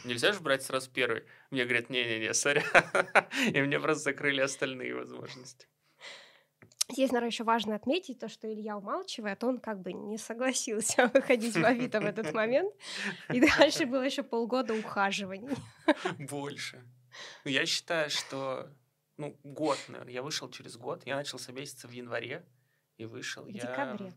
нельзя 0.06 0.32
же 0.32 0.40
брать 0.40 0.62
сразу 0.62 0.90
первый. 0.90 1.24
Мне 1.50 1.64
говорят, 1.64 1.90
не-не-не, 1.90 2.32
сорян, 2.32 2.64
и 3.52 3.60
мне 3.60 3.78
просто 3.78 4.04
закрыли 4.04 4.40
остальные 4.40 4.94
возможности. 4.94 5.66
Здесь, 6.88 7.10
наверное, 7.10 7.30
еще 7.30 7.44
важно 7.44 7.74
отметить 7.74 8.18
то, 8.18 8.30
что 8.30 8.50
Илья 8.50 8.78
умалчивает, 8.78 9.44
он 9.44 9.58
как 9.58 9.82
бы 9.82 9.92
не 9.92 10.16
согласился 10.16 11.08
выходить 11.14 11.56
в 11.56 11.62
Авито 11.62 12.00
в 12.00 12.06
этот 12.06 12.32
момент, 12.32 12.74
и 13.30 13.38
дальше 13.38 13.84
было 13.84 14.02
еще 14.02 14.22
полгода 14.22 14.72
ухаживаний. 14.72 15.54
Больше. 16.18 16.82
Ну, 17.44 17.50
я 17.50 17.66
считаю, 17.66 18.08
что 18.08 18.70
ну, 19.22 19.38
год, 19.44 19.78
наверное. 19.88 20.12
Я 20.12 20.22
вышел 20.22 20.50
через 20.50 20.76
год. 20.76 21.06
Я 21.06 21.16
начал 21.16 21.38
собеседоваться 21.38 21.86
в 21.86 21.92
январе 21.92 22.44
и 22.96 23.04
вышел. 23.04 23.44
В 23.44 23.48
я... 23.48 23.62
декабре. 23.62 24.14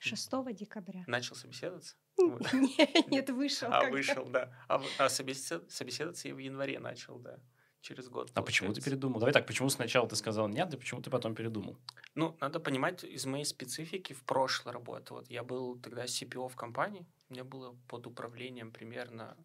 6 0.00 0.30
декабря. 0.54 1.04
Начал 1.06 1.34
собеседоваться? 1.34 1.96
Нет, 3.10 3.30
вышел. 3.30 3.68
А, 3.70 3.90
вышел, 3.90 4.26
да. 4.26 4.56
А, 4.68 4.82
а 4.98 5.08
собеседоваться 5.08 6.28
я 6.28 6.34
в 6.34 6.38
январе 6.38 6.78
начал, 6.78 7.18
да. 7.18 7.38
Через 7.80 8.08
год. 8.08 8.30
А 8.34 8.42
почему 8.42 8.72
ты 8.72 8.80
передумал? 8.80 9.20
Давай 9.20 9.32
так, 9.32 9.46
почему 9.46 9.68
сначала 9.68 10.08
ты 10.08 10.16
сказал 10.16 10.48
нет, 10.48 10.68
да 10.68 10.76
почему 10.76 11.00
ты 11.00 11.10
потом 11.10 11.34
передумал? 11.34 11.78
Ну, 12.14 12.36
надо 12.40 12.58
понимать, 12.58 13.04
из 13.04 13.24
моей 13.24 13.44
специфики 13.44 14.14
в 14.14 14.24
прошлой 14.24 14.72
работе. 14.72 15.14
Вот 15.14 15.30
я 15.30 15.44
был 15.44 15.78
тогда 15.78 16.04
CPO 16.04 16.48
в 16.48 16.56
компании, 16.56 17.06
у 17.28 17.34
меня 17.34 17.44
было 17.44 17.76
под 17.86 18.06
управлением 18.06 18.72
примерно 18.72 19.36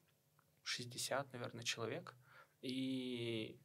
60, 0.63 1.31
наверное, 1.33 1.63
человек. 1.63 2.15
И 2.62 3.60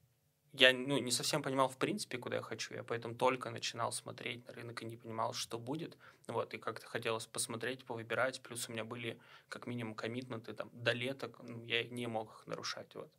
я 0.52 0.73
ну, 0.73 0.99
не 0.99 1.11
совсем 1.11 1.43
понимал, 1.43 1.69
в 1.69 1.76
принципе, 1.76 2.19
куда 2.19 2.37
я 2.37 2.43
хочу. 2.43 2.75
Я 2.75 2.83
поэтому 2.83 3.14
только 3.14 3.50
начинал 3.50 3.93
смотреть 3.93 4.47
на 4.47 4.55
рынок 4.55 4.83
и 4.83 4.87
не 4.87 4.97
понимал, 4.97 5.33
что 5.33 5.59
будет. 5.59 5.97
Вот, 6.26 6.55
и 6.55 6.59
как-то 6.59 6.87
хотелось 6.87 7.26
посмотреть, 7.26 7.85
повыбирать. 7.85 8.40
Плюс 8.40 8.69
у 8.69 8.73
меня 8.73 8.85
были 8.85 9.19
как 9.49 9.67
минимум 9.67 9.95
коммитменты 9.95 10.55
там, 10.55 10.71
до 10.73 10.93
лета, 10.93 11.31
ну, 11.43 11.64
я 11.64 11.85
не 11.85 12.07
мог 12.07 12.40
их 12.40 12.47
нарушать. 12.47 12.95
Вот. 12.95 13.11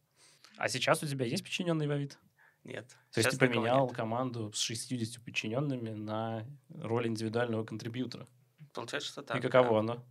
А 0.58 0.68
сейчас 0.70 1.04
у 1.04 1.08
тебя 1.08 1.26
есть 1.26 1.44
подчиненный 1.44 1.88
в 1.88 1.92
Авито? 1.92 2.18
Нет. 2.64 2.88
То 3.12 3.22
есть 3.22 3.32
ты 3.32 3.38
поменял 3.38 3.88
нет. 3.88 3.96
команду 3.96 4.52
с 4.52 4.60
60 4.60 5.24
подчиненными 5.24 5.92
на 5.92 6.46
роль 6.70 7.08
индивидуального 7.08 7.64
контрибьютора? 7.64 8.28
Получается, 8.74 9.10
что 9.10 9.24
так. 9.24 9.38
И 9.38 9.42
каково 9.42 9.70
да. 9.70 9.80
оно? 9.80 10.06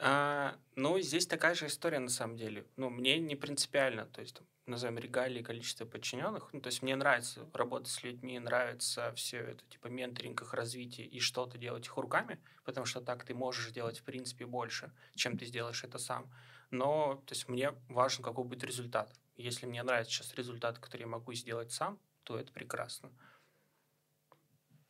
А, 0.00 0.56
ну, 0.76 0.98
здесь 1.00 1.26
такая 1.26 1.54
же 1.54 1.66
история 1.66 1.98
на 1.98 2.08
самом 2.08 2.36
деле. 2.36 2.66
Ну, 2.76 2.88
мне 2.88 3.18
не 3.18 3.36
принципиально. 3.36 4.06
То 4.06 4.20
есть 4.20 4.40
назовем 4.70 4.98
регалии 4.98 5.42
количество 5.42 5.84
подчиненных. 5.84 6.52
Ну, 6.52 6.60
то 6.60 6.68
есть 6.68 6.82
мне 6.82 6.96
нравится 6.96 7.48
работать 7.52 7.88
с 7.88 8.02
людьми, 8.02 8.38
нравится 8.38 9.12
все 9.14 9.38
это, 9.38 9.64
типа 9.68 9.88
менторинг, 9.88 10.42
их 10.42 10.54
развитие 10.54 11.06
и 11.06 11.20
что-то 11.20 11.58
делать 11.58 11.86
их 11.86 11.96
руками, 11.96 12.38
потому 12.64 12.86
что 12.86 13.00
так 13.00 13.24
ты 13.24 13.34
можешь 13.34 13.72
делать, 13.72 13.98
в 13.98 14.02
принципе, 14.04 14.46
больше, 14.46 14.92
чем 15.14 15.36
ты 15.38 15.46
сделаешь 15.46 15.84
это 15.84 15.98
сам. 15.98 16.30
Но, 16.70 17.22
то 17.26 17.34
есть 17.34 17.48
мне 17.48 17.72
важен, 17.88 18.22
какой 18.22 18.44
будет 18.44 18.64
результат. 18.64 19.12
Если 19.36 19.66
мне 19.66 19.82
нравится 19.82 20.12
сейчас 20.12 20.34
результат, 20.34 20.78
который 20.78 21.02
я 21.02 21.06
могу 21.06 21.32
сделать 21.32 21.72
сам, 21.72 21.98
то 22.24 22.38
это 22.38 22.52
прекрасно. 22.52 23.10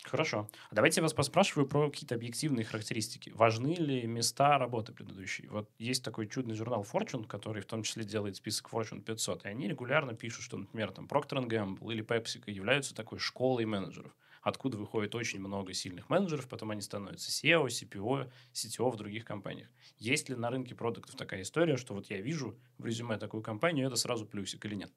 Хорошо. 0.04 0.48
А 0.70 0.74
давайте 0.74 1.00
я 1.00 1.02
вас 1.02 1.12
поспрашиваю 1.12 1.66
про 1.68 1.90
какие-то 1.90 2.14
объективные 2.14 2.64
характеристики. 2.64 3.30
Важны 3.30 3.74
ли 3.74 4.06
места 4.06 4.56
работы 4.56 4.92
предыдущей? 4.92 5.48
Вот 5.48 5.70
есть 5.78 6.04
такой 6.04 6.28
чудный 6.28 6.54
журнал 6.54 6.86
Fortune, 6.90 7.26
который 7.26 7.62
в 7.62 7.66
том 7.66 7.82
числе 7.82 8.04
делает 8.04 8.36
список 8.36 8.70
Fortune 8.72 9.02
500, 9.02 9.44
и 9.44 9.48
они 9.48 9.68
регулярно 9.68 10.14
пишут, 10.14 10.44
что, 10.44 10.56
например, 10.56 10.92
там 10.92 11.06
Procter 11.06 11.46
Gamble 11.46 11.92
или 11.92 12.04
PepsiCo 12.04 12.50
являются 12.50 12.94
такой 12.94 13.18
школой 13.18 13.66
менеджеров, 13.66 14.16
откуда 14.40 14.78
выходит 14.78 15.14
очень 15.14 15.40
много 15.40 15.74
сильных 15.74 16.08
менеджеров, 16.08 16.48
потом 16.48 16.70
они 16.70 16.80
становятся 16.80 17.30
SEO, 17.30 17.66
CPO, 17.66 18.30
CTO 18.52 18.90
в 18.90 18.96
других 18.96 19.24
компаниях. 19.24 19.68
Есть 19.98 20.28
ли 20.28 20.36
на 20.36 20.48
рынке 20.48 20.74
продуктов 20.76 21.16
такая 21.16 21.42
история, 21.42 21.76
что 21.76 21.92
вот 21.94 22.06
я 22.08 22.20
вижу 22.20 22.58
в 22.78 22.86
резюме 22.86 23.18
такую 23.18 23.42
компанию, 23.42 23.88
это 23.88 23.96
сразу 23.96 24.26
плюсик 24.26 24.64
или 24.64 24.76
нет? 24.76 24.92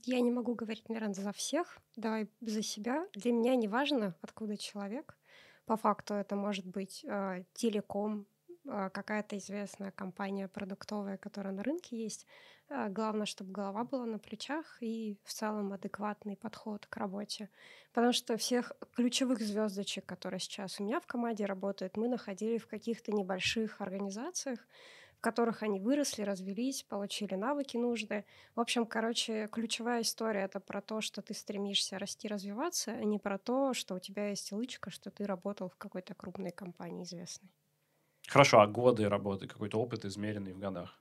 Я 0.00 0.20
не 0.20 0.30
могу 0.30 0.54
говорить, 0.54 0.88
наверное, 0.88 1.12
за 1.12 1.32
всех, 1.32 1.78
давай 1.96 2.26
за 2.40 2.62
себя. 2.62 3.06
Для 3.12 3.30
меня 3.30 3.54
не 3.56 3.68
важно, 3.68 4.14
откуда 4.22 4.56
человек. 4.56 5.18
По 5.66 5.76
факту 5.76 6.14
это 6.14 6.34
может 6.34 6.66
быть 6.66 7.04
э, 7.04 7.44
телеком, 7.52 8.26
э, 8.64 8.88
какая-то 8.90 9.36
известная 9.36 9.90
компания 9.90 10.48
продуктовая, 10.48 11.18
которая 11.18 11.52
на 11.52 11.62
рынке 11.62 12.02
есть. 12.02 12.26
Э, 12.70 12.88
главное, 12.88 13.26
чтобы 13.26 13.52
голова 13.52 13.84
была 13.84 14.06
на 14.06 14.18
плечах 14.18 14.78
и 14.80 15.18
в 15.24 15.32
целом 15.34 15.74
адекватный 15.74 16.36
подход 16.36 16.86
к 16.86 16.96
работе. 16.96 17.50
Потому 17.92 18.14
что 18.14 18.38
всех 18.38 18.72
ключевых 18.94 19.40
звездочек, 19.40 20.06
которые 20.06 20.40
сейчас 20.40 20.80
у 20.80 20.84
меня 20.84 21.00
в 21.00 21.06
команде 21.06 21.44
работают, 21.44 21.98
мы 21.98 22.08
находили 22.08 22.56
в 22.56 22.66
каких-то 22.66 23.12
небольших 23.12 23.82
организациях, 23.82 24.60
которых 25.22 25.62
они 25.62 25.80
выросли, 25.80 26.22
развелись, 26.22 26.82
получили 26.84 27.34
навыки 27.34 27.78
нужные. 27.78 28.26
В 28.54 28.60
общем, 28.60 28.84
короче, 28.86 29.48
ключевая 29.50 30.02
история— 30.02 30.42
это 30.42 30.60
про 30.60 30.82
то, 30.82 31.00
что 31.00 31.22
ты 31.22 31.32
стремишься 31.34 31.98
расти, 31.98 32.28
развиваться, 32.28 32.92
а 32.92 33.04
не 33.04 33.18
про 33.18 33.38
то, 33.38 33.72
что 33.74 33.94
у 33.94 33.98
тебя 34.00 34.28
есть 34.28 34.52
лычка, 34.52 34.90
что 34.90 35.10
ты 35.10 35.24
работал 35.26 35.70
в 35.70 35.76
какой-то 35.76 36.14
крупной 36.14 36.52
компании 36.52 37.04
известной. 37.04 37.50
Хорошо, 38.26 38.58
а 38.60 38.66
годы 38.66 39.08
работы, 39.08 39.46
какой-то 39.46 39.78
опыт, 39.78 40.04
измеренный 40.04 40.52
в 40.54 40.58
годах? 40.58 41.00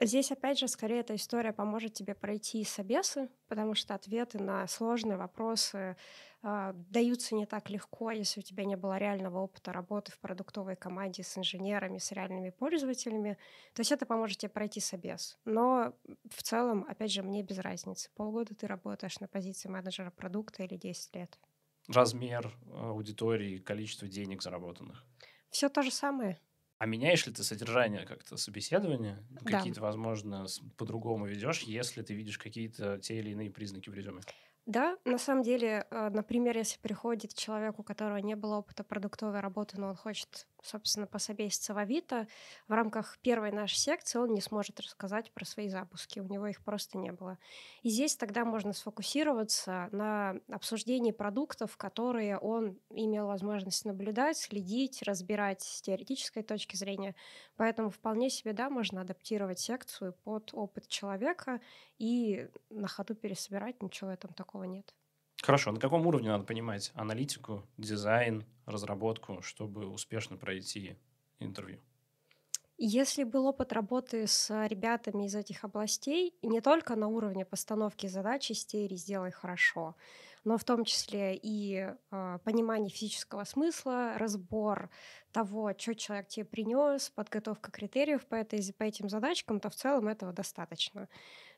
Здесь, 0.00 0.32
опять 0.32 0.58
же, 0.58 0.66
скорее 0.66 1.00
эта 1.00 1.14
история 1.14 1.52
поможет 1.52 1.94
тебе 1.94 2.16
пройти 2.16 2.64
собесы, 2.64 3.30
потому 3.46 3.74
что 3.74 3.94
ответы 3.94 4.42
на 4.42 4.66
сложные 4.66 5.16
вопросы 5.16 5.96
э, 6.42 6.72
даются 6.74 7.36
не 7.36 7.46
так 7.46 7.70
легко, 7.70 8.10
если 8.10 8.40
у 8.40 8.42
тебя 8.42 8.64
не 8.64 8.76
было 8.76 8.98
реального 8.98 9.38
опыта 9.38 9.72
работы 9.72 10.10
в 10.10 10.18
продуктовой 10.18 10.74
команде 10.74 11.22
с 11.22 11.38
инженерами, 11.38 11.98
с 11.98 12.10
реальными 12.10 12.50
пользователями. 12.50 13.38
То 13.72 13.80
есть 13.80 13.92
это 13.92 14.04
поможет 14.04 14.38
тебе 14.38 14.50
пройти 14.50 14.80
собес. 14.80 15.38
Но 15.44 15.94
в 16.28 16.42
целом, 16.42 16.84
опять 16.88 17.12
же, 17.12 17.22
мне 17.22 17.44
без 17.44 17.58
разницы. 17.58 18.10
Полгода 18.16 18.52
ты 18.56 18.66
работаешь 18.66 19.20
на 19.20 19.28
позиции 19.28 19.68
менеджера 19.68 20.10
продукта 20.10 20.64
или 20.64 20.76
10 20.76 21.14
лет. 21.14 21.38
Размер 21.86 22.52
аудитории, 22.72 23.58
количество 23.58 24.08
денег 24.08 24.42
заработанных. 24.42 25.04
Все 25.50 25.68
то 25.68 25.82
же 25.82 25.92
самое. 25.92 26.40
А 26.84 26.86
меняешь 26.86 27.24
ли 27.26 27.32
ты 27.32 27.42
содержание 27.44 28.04
как-то 28.04 28.36
собеседования? 28.36 29.26
Да. 29.40 29.62
Какие-то, 29.62 29.80
возможно, 29.80 30.44
по-другому 30.76 31.24
ведешь, 31.24 31.62
если 31.62 32.02
ты 32.02 32.12
видишь 32.12 32.36
какие-то 32.36 32.98
те 32.98 33.20
или 33.20 33.30
иные 33.30 33.50
признаки 33.50 33.88
в 33.88 33.94
резюме? 33.94 34.26
Да, 34.66 34.96
на 35.04 35.18
самом 35.18 35.42
деле, 35.42 35.86
э, 35.90 36.08
например, 36.10 36.56
если 36.56 36.78
приходит 36.80 37.34
человек, 37.34 37.78
у 37.78 37.82
которого 37.82 38.16
не 38.18 38.34
было 38.34 38.56
опыта 38.56 38.82
продуктовой 38.82 39.40
работы, 39.40 39.78
но 39.78 39.88
он 39.88 39.96
хочет, 39.96 40.48
собственно, 40.64 41.06
пособеситься 41.06 41.74
в 41.74 41.78
Авито, 41.78 42.26
в 42.68 42.72
рамках 42.72 43.18
первой 43.18 43.52
нашей 43.52 43.76
секции 43.76 44.18
он 44.18 44.34
не 44.34 44.40
сможет 44.40 44.80
рассказать 44.80 45.32
про 45.32 45.44
свои 45.44 45.68
запуски, 45.68 46.20
у 46.20 46.26
него 46.26 46.46
их 46.46 46.62
просто 46.62 46.98
не 46.98 47.12
было. 47.12 47.38
И 47.82 47.90
здесь 47.90 48.16
тогда 48.16 48.44
можно 48.44 48.72
сфокусироваться 48.72 49.88
на 49.92 50.36
обсуждении 50.50 51.12
продуктов, 51.12 51.76
которые 51.76 52.38
он 52.38 52.78
имел 52.90 53.26
возможность 53.26 53.84
наблюдать, 53.84 54.38
следить, 54.38 55.02
разбирать 55.02 55.62
с 55.62 55.82
теоретической 55.82 56.42
точки 56.42 56.76
зрения. 56.76 57.14
Поэтому 57.56 57.90
вполне 57.90 58.30
себе, 58.30 58.52
да, 58.52 58.70
можно 58.70 59.02
адаптировать 59.02 59.58
секцию 59.58 60.14
под 60.24 60.50
опыт 60.52 60.88
человека 60.88 61.60
и 61.98 62.48
на 62.70 62.88
ходу 62.88 63.14
пересобирать, 63.14 63.82
ничего 63.82 64.10
в 64.10 64.14
этом 64.14 64.32
такого 64.32 64.64
нет. 64.64 64.94
Хорошо, 65.44 65.72
на 65.72 65.78
каком 65.78 66.06
уровне 66.06 66.30
надо 66.30 66.44
понимать 66.44 66.90
аналитику, 66.94 67.66
дизайн, 67.76 68.46
разработку, 68.64 69.42
чтобы 69.42 69.86
успешно 69.86 70.38
пройти 70.38 70.96
интервью? 71.38 71.80
Если 72.78 73.24
был 73.24 73.46
опыт 73.46 73.74
работы 73.74 74.26
с 74.26 74.66
ребятами 74.66 75.26
из 75.26 75.34
этих 75.34 75.62
областей, 75.64 76.34
не 76.40 76.62
только 76.62 76.96
на 76.96 77.08
уровне 77.08 77.44
постановки 77.44 78.06
задач 78.06 78.50
из 78.50 78.66
серии 78.66 78.96
«сделай 78.96 79.32
хорошо», 79.32 79.96
но 80.44 80.56
в 80.56 80.64
том 80.64 80.84
числе 80.84 81.36
и 81.36 81.90
э, 82.10 82.38
понимание 82.42 82.90
физического 82.90 83.44
смысла, 83.44 84.14
разбор 84.16 84.88
того, 85.30 85.72
что 85.76 85.94
человек 85.94 86.28
тебе 86.28 86.46
принес, 86.46 87.10
подготовка 87.10 87.70
критериев 87.70 88.26
по, 88.26 88.34
этой, 88.34 88.60
по 88.72 88.82
этим 88.82 89.10
задачкам, 89.10 89.60
то 89.60 89.68
в 89.68 89.74
целом 89.74 90.08
этого 90.08 90.32
достаточно. 90.32 91.08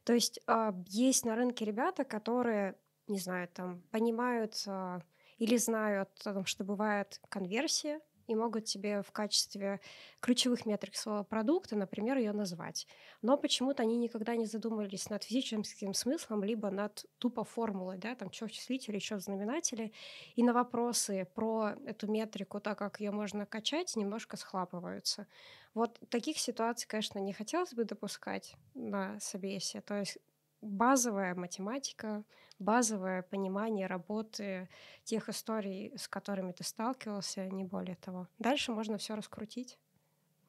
То 0.05 0.13
есть 0.13 0.41
э, 0.47 0.73
есть 0.87 1.25
на 1.25 1.35
рынке 1.35 1.65
ребята, 1.65 2.05
которые, 2.05 2.77
не 3.09 3.19
знаю, 3.19 3.49
там 3.49 3.83
понимают 3.91 4.63
э, 4.67 5.01
или 5.39 5.57
знают 5.57 6.11
о 6.25 6.35
том, 6.35 6.47
что 6.47 6.65
бывает 6.65 7.21
конверсия, 7.29 8.01
и 8.27 8.35
могут 8.35 8.65
тебе 8.65 9.03
в 9.03 9.13
качестве 9.13 9.81
ключевых 10.21 10.67
метрик 10.67 10.97
своего 10.97 11.25
продукта, 11.25 11.77
например, 11.77 12.19
ее 12.19 12.33
назвать. 12.33 12.87
Но 13.23 13.37
почему-то 13.37 13.83
они 13.83 13.97
никогда 13.97 14.37
не 14.37 14.47
задумывались 14.47 15.09
над 15.11 15.25
физическим 15.25 15.95
смыслом, 15.95 16.43
либо 16.43 16.71
над 16.71 17.07
тупо 17.19 17.45
формулой, 17.45 17.99
да, 17.99 18.15
там, 18.15 18.33
что 18.33 18.47
в 18.47 18.53
числителе, 18.53 18.99
что 18.99 19.17
в 19.17 19.21
знаменателе. 19.21 19.93
И 20.35 20.43
на 20.43 20.53
вопросы 20.53 21.29
про 21.35 21.75
эту 21.87 22.11
метрику, 22.11 22.61
так 22.61 22.79
как 22.79 23.01
ее 23.01 23.11
можно 23.11 23.47
качать, 23.47 23.95
немножко 23.97 24.37
схлапываются. 24.37 25.27
Вот 25.75 26.01
таких 26.09 26.39
ситуаций, 26.39 26.89
конечно, 26.89 27.19
не 27.19 27.33
хотелось 27.33 27.75
бы 27.75 27.85
допускать 27.85 28.55
на 28.75 29.21
собесе. 29.21 29.83
То 29.83 29.99
есть 29.99 30.19
базовая 30.61 31.35
математика, 31.35 32.25
базовое 32.59 33.23
понимание 33.23 33.87
работы 33.87 34.69
тех 35.05 35.29
историй, 35.29 35.93
с 35.97 36.09
которыми 36.09 36.53
ты 36.53 36.65
сталкивался, 36.65 37.49
не 37.49 37.65
более 37.65 37.97
того. 37.97 38.29
Дальше 38.39 38.73
можно 38.73 38.99
все 38.99 39.15
раскрутить. 39.15 39.79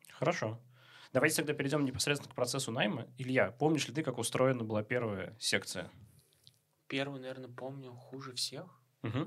Хорошо. 0.09 0.59
Давайте 1.13 1.37
тогда 1.37 1.53
перейдем 1.53 1.85
непосредственно 1.85 2.31
к 2.31 2.35
процессу 2.35 2.71
найма. 2.71 3.07
Илья, 3.17 3.51
помнишь 3.51 3.87
ли 3.87 3.93
ты, 3.93 4.03
как 4.03 4.17
устроена 4.17 4.63
была 4.63 4.83
первая 4.83 5.35
секция? 5.39 5.89
Первую, 6.87 7.21
наверное, 7.21 7.49
помню 7.49 7.93
хуже 7.93 8.33
всех. 8.33 8.81
Угу. 9.03 9.19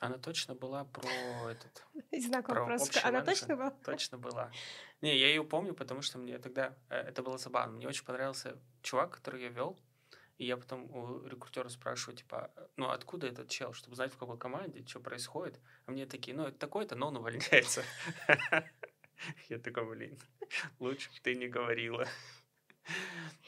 Она 0.00 0.18
точно 0.18 0.54
была 0.54 0.84
про 0.84 1.08
этот... 1.50 1.84
Знакомый 2.12 2.62
вопрос. 2.62 2.90
Она 3.02 3.22
точно 3.22 3.56
была? 3.56 3.70
Точно 3.84 4.18
была. 4.18 4.52
Не, 5.00 5.16
я 5.16 5.28
ее 5.28 5.42
помню, 5.42 5.74
потому 5.74 6.02
что 6.02 6.18
мне 6.18 6.38
тогда... 6.38 6.76
Э, 6.88 7.00
это 7.00 7.22
было 7.22 7.38
забавно. 7.38 7.76
Мне 7.76 7.88
очень 7.88 8.04
понравился 8.04 8.56
чувак, 8.82 9.10
который 9.10 9.42
я 9.42 9.48
вел. 9.48 9.76
И 10.38 10.46
я 10.46 10.56
потом 10.56 10.88
у 10.94 11.26
рекрутера 11.26 11.68
спрашиваю, 11.68 12.16
типа, 12.16 12.52
ну 12.76 12.90
откуда 12.90 13.26
этот 13.26 13.48
чел, 13.48 13.72
чтобы 13.72 13.96
знать, 13.96 14.12
в 14.12 14.16
какой 14.16 14.38
команде, 14.38 14.86
что 14.86 15.00
происходит. 15.00 15.58
А 15.86 15.90
мне 15.90 16.06
такие, 16.06 16.36
ну 16.36 16.44
это 16.44 16.56
такой-то, 16.56 16.94
но 16.94 17.08
он 17.08 17.16
увольняется. 17.16 17.82
Я 19.48 19.58
такой, 19.58 19.84
блин, 19.88 20.16
лучше 20.78 21.10
бы 21.10 21.16
ты 21.22 21.34
не 21.34 21.48
говорила. 21.48 22.06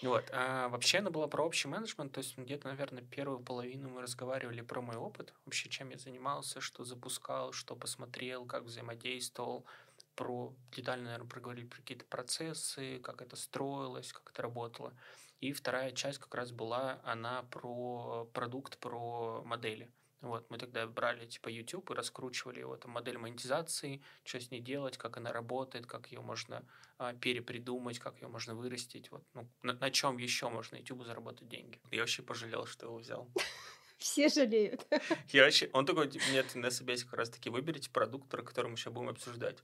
Вот. 0.03 0.25
А 0.33 0.69
вообще 0.69 0.99
она 0.99 1.11
была 1.11 1.29
про 1.29 1.45
общий 1.45 1.69
менеджмент, 1.69 2.13
то 2.13 2.19
есть 2.19 2.39
где-то, 2.39 2.69
наверное, 2.69 3.03
первую 3.03 3.41
половину 3.41 3.91
мы 3.91 4.03
разговаривали 4.03 4.63
про 4.63 4.81
мой 4.81 4.97
опыт, 4.97 5.35
вообще 5.45 5.69
чем 5.69 5.91
я 5.91 5.99
занимался, 5.99 6.61
что 6.61 6.85
запускал, 6.85 7.53
что 7.53 7.77
посмотрел, 7.77 8.47
как 8.47 8.65
взаимодействовал, 8.65 9.67
про 10.15 10.55
детально, 10.73 11.05
наверное, 11.05 11.29
проговорили 11.29 11.67
про 11.67 11.79
какие-то 11.79 12.05
процессы, 12.07 12.99
как 12.99 13.23
это 13.23 13.37
строилось, 13.37 14.13
как 14.13 14.31
это 14.31 14.43
работало. 14.43 14.95
И 15.41 15.53
вторая 15.53 15.93
часть 15.93 16.19
как 16.19 16.35
раз 16.35 16.53
была, 16.53 17.01
она 17.05 17.45
про 17.45 18.29
продукт, 18.35 18.79
про 18.79 19.43
модели. 19.45 19.91
Вот, 20.21 20.51
мы 20.51 20.59
тогда 20.59 20.87
брали 20.87 21.25
типа 21.25 21.49
YouTube 21.49 21.91
и 21.91 21.95
раскручивали 21.95 22.61
его, 22.61 22.77
там, 22.77 22.91
модель 22.91 23.17
монетизации, 23.17 24.03
что 24.23 24.39
с 24.39 24.51
ней 24.51 24.61
делать, 24.61 24.99
как 24.99 25.17
она 25.17 25.33
работает, 25.33 25.87
как 25.87 26.13
ее 26.13 26.21
можно 26.21 26.63
а, 26.99 27.15
перепридумать, 27.15 27.99
как 27.99 28.21
ее 28.21 28.29
можно 28.29 28.55
вырастить, 28.55 29.11
вот, 29.11 29.25
ну, 29.33 29.49
на, 29.63 29.73
на 29.73 29.91
чем 29.91 30.19
еще 30.19 30.51
можно 30.51 30.77
YouTube 30.77 31.05
заработать 31.05 31.49
деньги. 31.49 31.81
Я 31.91 32.01
вообще 32.01 32.23
пожалел, 32.23 32.67
что 32.67 32.87
его 32.87 32.99
взял. 32.99 33.31
Все 33.99 34.29
жалеют. 34.29 34.87
Я 35.29 35.45
вообще, 35.45 35.69
он 35.75 35.85
такой, 35.85 36.11
нет, 36.33 36.55
на 36.55 36.71
собесе 36.71 37.05
как 37.05 37.15
раз 37.15 37.29
таки 37.29 37.51
выберите 37.51 37.91
продукт, 37.91 38.31
про 38.31 38.43
который 38.43 38.71
мы 38.71 38.77
сейчас 38.79 38.95
будем 38.95 39.11
обсуждать. 39.11 39.59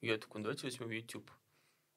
Я 0.00 0.16
такой, 0.16 0.40
«Ну, 0.40 0.44
давайте 0.44 0.66
возьмем 0.66 0.90
YouTube. 0.90 1.30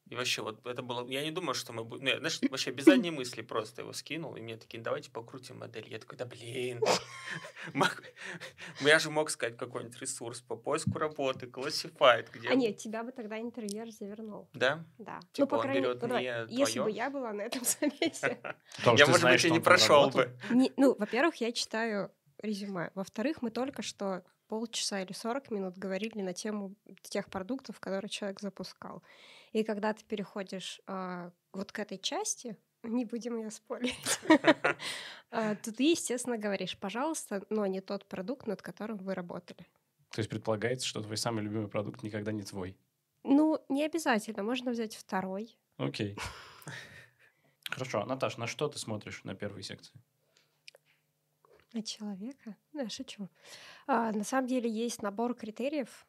И 0.10 0.16
вообще, 0.16 0.42
вот 0.42 0.66
это 0.66 0.82
было... 0.82 1.08
Я 1.08 1.24
не 1.24 1.32
думал, 1.32 1.54
что 1.54 1.72
мы 1.72 1.84
будем... 1.84 2.06
Нет, 2.06 2.18
знаешь, 2.18 2.40
вообще 2.50 2.72
без 2.72 2.86
задней 2.86 3.12
мысли 3.12 3.44
просто 3.44 3.84
его 3.84 3.94
скинул. 3.94 4.36
И 4.36 4.42
мне 4.42 4.58
такие, 4.58 4.82
давайте 4.82 5.12
покрутим 5.12 5.60
модель. 5.60 5.88
Я 5.88 6.00
такой, 6.00 6.18
да 6.18 6.26
блин. 6.26 6.82
Я 8.82 9.00
же 9.00 9.12
мог 9.12 9.30
сказать 9.30 9.56
какой-нибудь 9.56 10.02
ресурс 10.02 10.42
по 10.42 10.56
поиску 10.56 10.98
работы, 10.98 11.46
Classified. 11.46 12.28
Где... 12.34 12.50
А 12.50 12.56
нет, 12.56 12.78
тебя 12.78 13.04
бы 13.04 13.12
тогда 13.12 13.40
интервьюер 13.40 13.92
завернул. 13.92 14.50
Да? 14.54 14.84
Да. 14.98 15.20
Типа 15.32 15.46
ну, 15.46 15.58
по 15.58 15.62
крайней 15.62 15.88
мере, 15.88 16.48
Если 16.50 16.80
бы 16.80 16.90
я 16.90 17.12
была 17.12 17.32
на 17.32 17.44
этом 17.44 17.64
совете. 17.66 18.40
Я, 18.98 19.06
может 19.06 19.24
быть, 19.24 19.46
и 19.46 19.52
не 19.52 19.60
прошел 19.60 20.10
бы. 20.10 20.36
Ну, 20.50 20.96
во-первых, 20.98 21.36
я 21.36 21.52
читаю 21.52 22.12
резюме. 22.42 22.92
Во-вторых, 22.96 23.42
мы 23.42 23.52
только 23.52 23.82
что 23.82 24.24
полчаса 24.48 25.02
или 25.02 25.14
40 25.14 25.52
минут 25.52 25.78
говорили 25.78 26.22
на 26.22 26.34
тему 26.34 26.76
тех 27.04 27.30
продуктов, 27.30 27.80
которые 27.80 28.10
человек 28.10 28.40
запускал. 28.42 29.04
И 29.54 29.64
когда 29.64 29.94
ты 29.94 30.04
переходишь 30.04 30.82
э, 30.88 31.32
вот 31.54 31.72
к 31.72 31.80
этой 31.80 31.98
части, 31.98 32.58
не 32.84 33.06
будем 33.06 33.38
ее 33.38 33.52
спорить, 33.52 34.20
а, 35.32 35.56
то 35.56 35.74
ты, 35.74 35.92
естественно, 35.92 36.38
говоришь, 36.38 36.78
пожалуйста, 36.78 37.46
но 37.50 37.66
не 37.66 37.82
тот 37.82 38.06
продукт, 38.06 38.48
над 38.48 38.62
которым 38.62 38.98
вы 38.98 39.14
работали. 39.14 39.66
То 40.12 40.20
есть 40.20 40.30
предполагается, 40.30 40.88
что 40.88 41.02
твой 41.02 41.18
самый 41.18 41.44
любимый 41.44 41.68
продукт 41.68 42.04
никогда 42.04 42.32
не 42.32 42.44
твой? 42.44 42.76
Ну, 43.24 43.60
не 43.70 43.86
обязательно, 43.86 44.44
можно 44.44 44.72
взять 44.72 44.96
второй. 44.96 45.58
Окей. 45.78 46.18
Хорошо, 47.70 48.06
Наташ, 48.06 48.38
на 48.38 48.48
что 48.48 48.68
ты 48.68 48.80
смотришь 48.80 49.24
на 49.24 49.36
первой 49.36 49.64
секции? 49.64 49.94
На 51.74 51.84
человека? 51.84 52.56
Да, 52.74 52.90
шучу. 52.90 53.30
А, 53.86 54.12
на 54.12 54.24
самом 54.24 54.48
деле 54.48 54.70
есть 54.70 55.04
набор 55.04 55.36
критериев, 55.36 56.08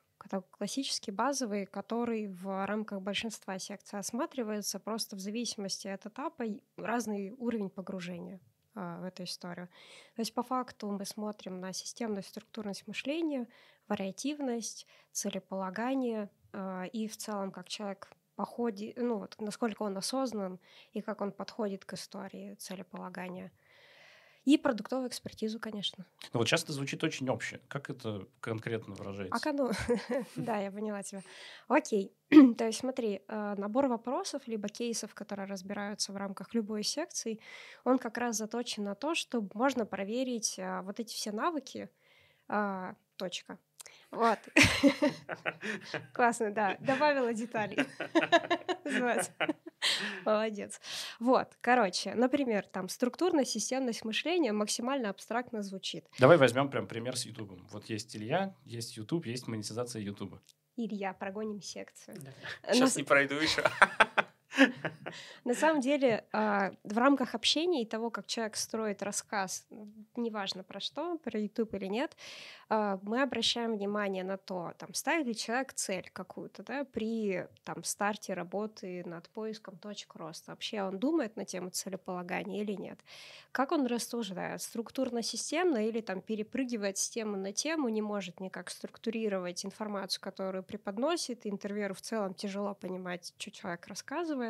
классический, 0.50 1.10
базовый, 1.10 1.66
который 1.66 2.28
в 2.28 2.66
рамках 2.66 3.00
большинства 3.00 3.58
секций 3.58 3.98
осматривается 3.98 4.78
просто 4.78 5.16
в 5.16 5.20
зависимости 5.20 5.88
от 5.88 6.06
этапа 6.06 6.44
разный 6.76 7.32
уровень 7.32 7.70
погружения 7.70 8.40
а, 8.74 9.00
в 9.00 9.04
эту 9.04 9.24
историю. 9.24 9.68
То 10.14 10.20
есть 10.22 10.32
по 10.32 10.42
факту 10.42 10.90
мы 10.90 11.04
смотрим 11.04 11.60
на 11.60 11.72
системность, 11.72 12.28
структурность 12.28 12.86
мышления, 12.86 13.48
вариативность, 13.88 14.86
целеполагание 15.12 16.30
а, 16.52 16.84
и 16.84 17.08
в 17.08 17.16
целом 17.16 17.50
как 17.50 17.68
человек 17.68 18.10
походит, 18.36 18.96
ну 18.96 19.18
вот 19.18 19.36
насколько 19.38 19.82
он 19.82 19.98
осознан 19.98 20.58
и 20.92 21.02
как 21.02 21.20
он 21.20 21.32
подходит 21.32 21.84
к 21.84 21.92
истории 21.94 22.54
целеполагания. 22.54 23.52
И 24.50 24.58
продуктовую 24.58 25.08
экспертизу, 25.08 25.60
конечно. 25.60 26.04
Ну 26.32 26.40
вот 26.40 26.48
часто 26.48 26.72
звучит 26.72 27.04
очень 27.04 27.28
общее. 27.28 27.60
Как 27.68 27.88
это 27.88 28.26
конкретно 28.40 28.94
выражается? 28.96 29.48
А 29.48 29.52
ну, 29.52 29.70
да, 30.34 30.58
я 30.58 30.72
поняла 30.72 31.04
тебя. 31.04 31.22
Окей. 31.68 32.12
То 32.58 32.66
есть 32.66 32.80
смотри, 32.80 33.22
э, 33.28 33.54
набор 33.56 33.86
вопросов 33.86 34.42
либо 34.48 34.68
кейсов, 34.68 35.14
которые 35.14 35.46
разбираются 35.46 36.12
в 36.12 36.16
рамках 36.16 36.52
любой 36.52 36.82
секции, 36.82 37.38
он 37.84 37.98
как 37.98 38.18
раз 38.18 38.38
заточен 38.38 38.82
на 38.82 38.96
то, 38.96 39.14
чтобы 39.14 39.48
можно 39.54 39.86
проверить 39.86 40.58
а, 40.58 40.82
вот 40.82 40.98
эти 40.98 41.14
все 41.14 41.30
навыки, 41.30 41.88
а, 42.48 42.96
точка. 43.14 43.56
Вот. 44.10 44.38
Классно, 46.12 46.50
да. 46.50 46.76
Добавила 46.80 47.32
деталей. 47.32 47.78
Молодец. 50.24 50.80
Вот, 51.20 51.56
короче, 51.60 52.14
например, 52.14 52.66
там 52.66 52.88
структурная 52.88 53.44
системность 53.44 54.04
мышления 54.04 54.52
максимально 54.52 55.10
абстрактно 55.10 55.62
звучит. 55.62 56.06
Давай 56.18 56.36
возьмем 56.36 56.68
прям 56.68 56.86
пример 56.86 57.16
с 57.16 57.24
YouTube. 57.24 57.60
Вот 57.70 57.86
есть 57.86 58.14
Илья, 58.16 58.54
есть 58.64 58.96
YouTube, 58.96 59.26
есть 59.26 59.46
монетизация 59.46 60.02
YouTube. 60.02 60.38
Илья, 60.76 61.12
прогоним 61.12 61.60
секцию. 61.60 62.16
Сейчас 62.70 62.96
не 62.96 63.04
пройду 63.04 63.36
еще. 63.36 63.62
На 65.44 65.54
самом 65.54 65.80
деле, 65.80 66.24
а, 66.32 66.72
в 66.84 66.98
рамках 66.98 67.34
общения 67.34 67.82
и 67.82 67.86
того, 67.86 68.10
как 68.10 68.26
человек 68.26 68.56
строит 68.56 69.02
рассказ, 69.02 69.66
неважно 70.16 70.64
про 70.64 70.80
что, 70.80 71.18
про 71.18 71.38
YouTube 71.38 71.74
или 71.74 71.86
нет, 71.86 72.16
а, 72.68 72.98
мы 73.02 73.22
обращаем 73.22 73.74
внимание 73.76 74.24
на 74.24 74.36
то, 74.36 74.72
там, 74.78 74.94
ставит 74.94 75.26
ли 75.26 75.34
человек 75.34 75.72
цель 75.72 76.10
какую-то, 76.12 76.62
да, 76.62 76.84
при 76.84 77.46
там, 77.64 77.84
старте 77.84 78.34
работы 78.34 79.04
над 79.04 79.28
поиском 79.30 79.76
точек 79.78 80.14
роста. 80.14 80.50
Вообще 80.52 80.82
он 80.82 80.98
думает 80.98 81.36
на 81.36 81.44
тему 81.44 81.70
целеполагания 81.70 82.62
или 82.62 82.72
нет? 82.72 82.98
Как 83.52 83.72
он 83.72 83.86
рассуждает? 83.86 84.62
Структурно-системно 84.62 85.86
или 85.86 86.00
там 86.00 86.20
перепрыгивает 86.20 86.98
с 86.98 87.08
темы 87.08 87.36
на 87.36 87.52
тему, 87.52 87.88
не 87.88 88.02
может 88.02 88.40
никак 88.40 88.70
структурировать 88.70 89.64
информацию, 89.64 90.20
которую 90.20 90.62
преподносит, 90.62 91.46
интервьюеру 91.46 91.94
в 91.94 92.00
целом 92.00 92.34
тяжело 92.34 92.74
понимать, 92.74 93.34
что 93.38 93.50
человек 93.50 93.86
рассказывает. 93.86 94.49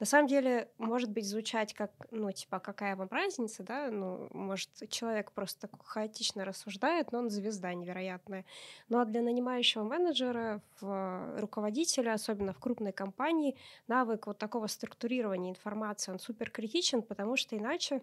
На 0.00 0.06
самом 0.06 0.26
деле, 0.26 0.68
может 0.78 1.10
быть, 1.10 1.24
звучать 1.24 1.72
как, 1.72 1.92
ну, 2.10 2.32
типа, 2.32 2.58
какая 2.58 2.96
вам 2.96 3.08
разница, 3.10 3.62
да, 3.62 3.90
ну, 3.90 4.26
может, 4.32 4.68
человек 4.90 5.30
просто 5.30 5.68
хаотично 5.84 6.44
рассуждает, 6.44 7.12
но 7.12 7.20
он 7.20 7.30
звезда 7.30 7.72
невероятная. 7.74 8.44
Ну, 8.88 8.98
а 8.98 9.04
для 9.04 9.22
нанимающего 9.22 9.84
менеджера, 9.84 10.60
в 10.80 11.38
руководителя, 11.38 12.14
особенно 12.14 12.52
в 12.52 12.58
крупной 12.58 12.92
компании, 12.92 13.56
навык 13.86 14.26
вот 14.26 14.38
такого 14.38 14.66
структурирования 14.66 15.50
информации, 15.50 16.10
он 16.10 16.18
супер 16.18 16.50
критичен, 16.50 17.00
потому 17.00 17.36
что 17.36 17.56
иначе 17.56 18.02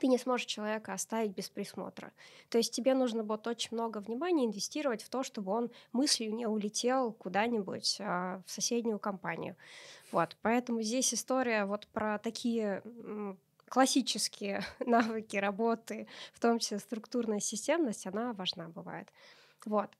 ты 0.00 0.06
не 0.06 0.18
сможешь 0.18 0.46
человека 0.46 0.92
оставить 0.92 1.32
без 1.32 1.48
присмотра. 1.48 2.12
То 2.48 2.58
есть 2.58 2.74
тебе 2.74 2.94
нужно 2.94 3.22
будет 3.22 3.46
очень 3.46 3.68
много 3.72 3.98
внимания 3.98 4.46
инвестировать 4.46 5.02
в 5.02 5.08
то, 5.10 5.22
чтобы 5.22 5.52
он 5.52 5.70
мыслью 5.92 6.34
не 6.34 6.46
улетел 6.46 7.12
куда-нибудь 7.12 7.98
а, 8.00 8.42
в 8.46 8.50
соседнюю 8.50 8.98
компанию. 8.98 9.56
Вот, 10.10 10.36
поэтому 10.42 10.82
здесь 10.82 11.14
история 11.14 11.66
вот 11.66 11.86
про 11.88 12.18
такие 12.18 12.82
классические 13.68 14.64
навыки 14.80 15.36
работы, 15.36 16.08
в 16.32 16.40
том 16.40 16.58
числе 16.58 16.78
структурная 16.78 17.40
системность, 17.40 18.06
она 18.06 18.32
важна 18.32 18.68
бывает. 18.68 19.08
Вот. 19.64 19.90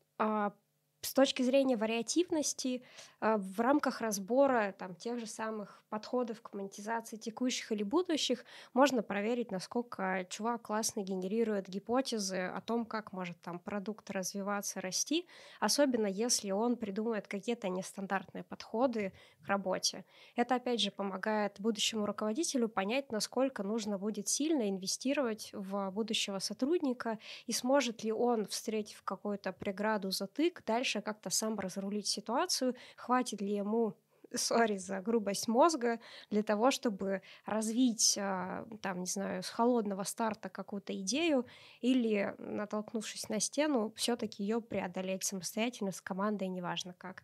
С 1.03 1.15
точки 1.15 1.41
зрения 1.43 1.77
вариативности, 1.77 2.83
а, 3.21 3.39
в 3.39 3.59
рамках 3.59 4.03
разбора 4.03 4.75
там, 4.79 4.95
тех 4.95 5.19
же 5.19 5.27
самых 5.27 5.83
подходов 5.89 6.43
к 6.43 6.53
монетизации 6.53 7.17
текущих 7.17 7.73
или 7.73 7.83
будущих 7.83 8.45
можно 8.75 9.03
проверить, 9.03 9.51
насколько 9.51 10.27
чувак 10.29 10.63
классно 10.63 11.01
генерирует 11.01 11.69
гипотезы 11.69 12.37
о 12.55 12.61
том, 12.61 12.85
как 12.85 13.13
может 13.13 13.41
там 13.41 13.59
продукт 13.59 14.11
развиваться, 14.11 14.81
расти, 14.83 15.27
особенно 15.59 16.07
если 16.07 16.51
он 16.51 16.77
придумает 16.77 17.29
какие-то 17.29 17.71
нестандартные 17.71 18.45
подходы 18.45 19.15
к 19.43 19.49
работе. 19.49 20.05
Это, 20.37 20.57
опять 20.57 20.81
же, 20.81 20.91
помогает 20.91 21.61
будущему 21.61 22.05
руководителю 22.07 22.69
понять, 22.69 23.11
насколько 23.11 23.63
нужно 23.63 23.99
будет 23.99 24.29
сильно 24.29 24.69
инвестировать 24.69 25.51
в 25.55 25.91
будущего 25.91 26.39
сотрудника 26.41 27.19
и 27.47 27.53
сможет 27.53 28.05
ли 28.05 28.13
он, 28.13 28.47
встретив 28.47 29.03
какую-то 29.03 29.53
преграду, 29.53 30.11
затык, 30.11 30.63
дальше 30.67 30.90
как-то 31.01 31.31
сам 31.31 31.59
разрулить 31.59 32.09
ситуацию, 32.09 32.75
хватит 32.97 33.41
ли 33.41 33.55
ему 33.55 33.95
сори 34.35 34.77
за 34.77 35.01
грубость 35.01 35.49
мозга, 35.49 36.01
для 36.31 36.43
того, 36.43 36.71
чтобы 36.71 37.23
развить, 37.45 38.17
а, 38.19 38.67
там, 38.83 39.01
не 39.01 39.07
знаю, 39.07 39.43
с 39.43 39.49
холодного 39.49 40.05
старта 40.05 40.49
какую-то 40.49 40.93
идею 41.01 41.47
или, 41.81 42.35
натолкнувшись 42.39 43.29
на 43.29 43.41
стену, 43.41 43.93
все-таки 43.97 44.43
ее 44.43 44.61
преодолеть 44.61 45.25
самостоятельно 45.25 45.93
с 45.93 46.01
командой, 46.01 46.49
неважно 46.49 46.95
как. 46.97 47.23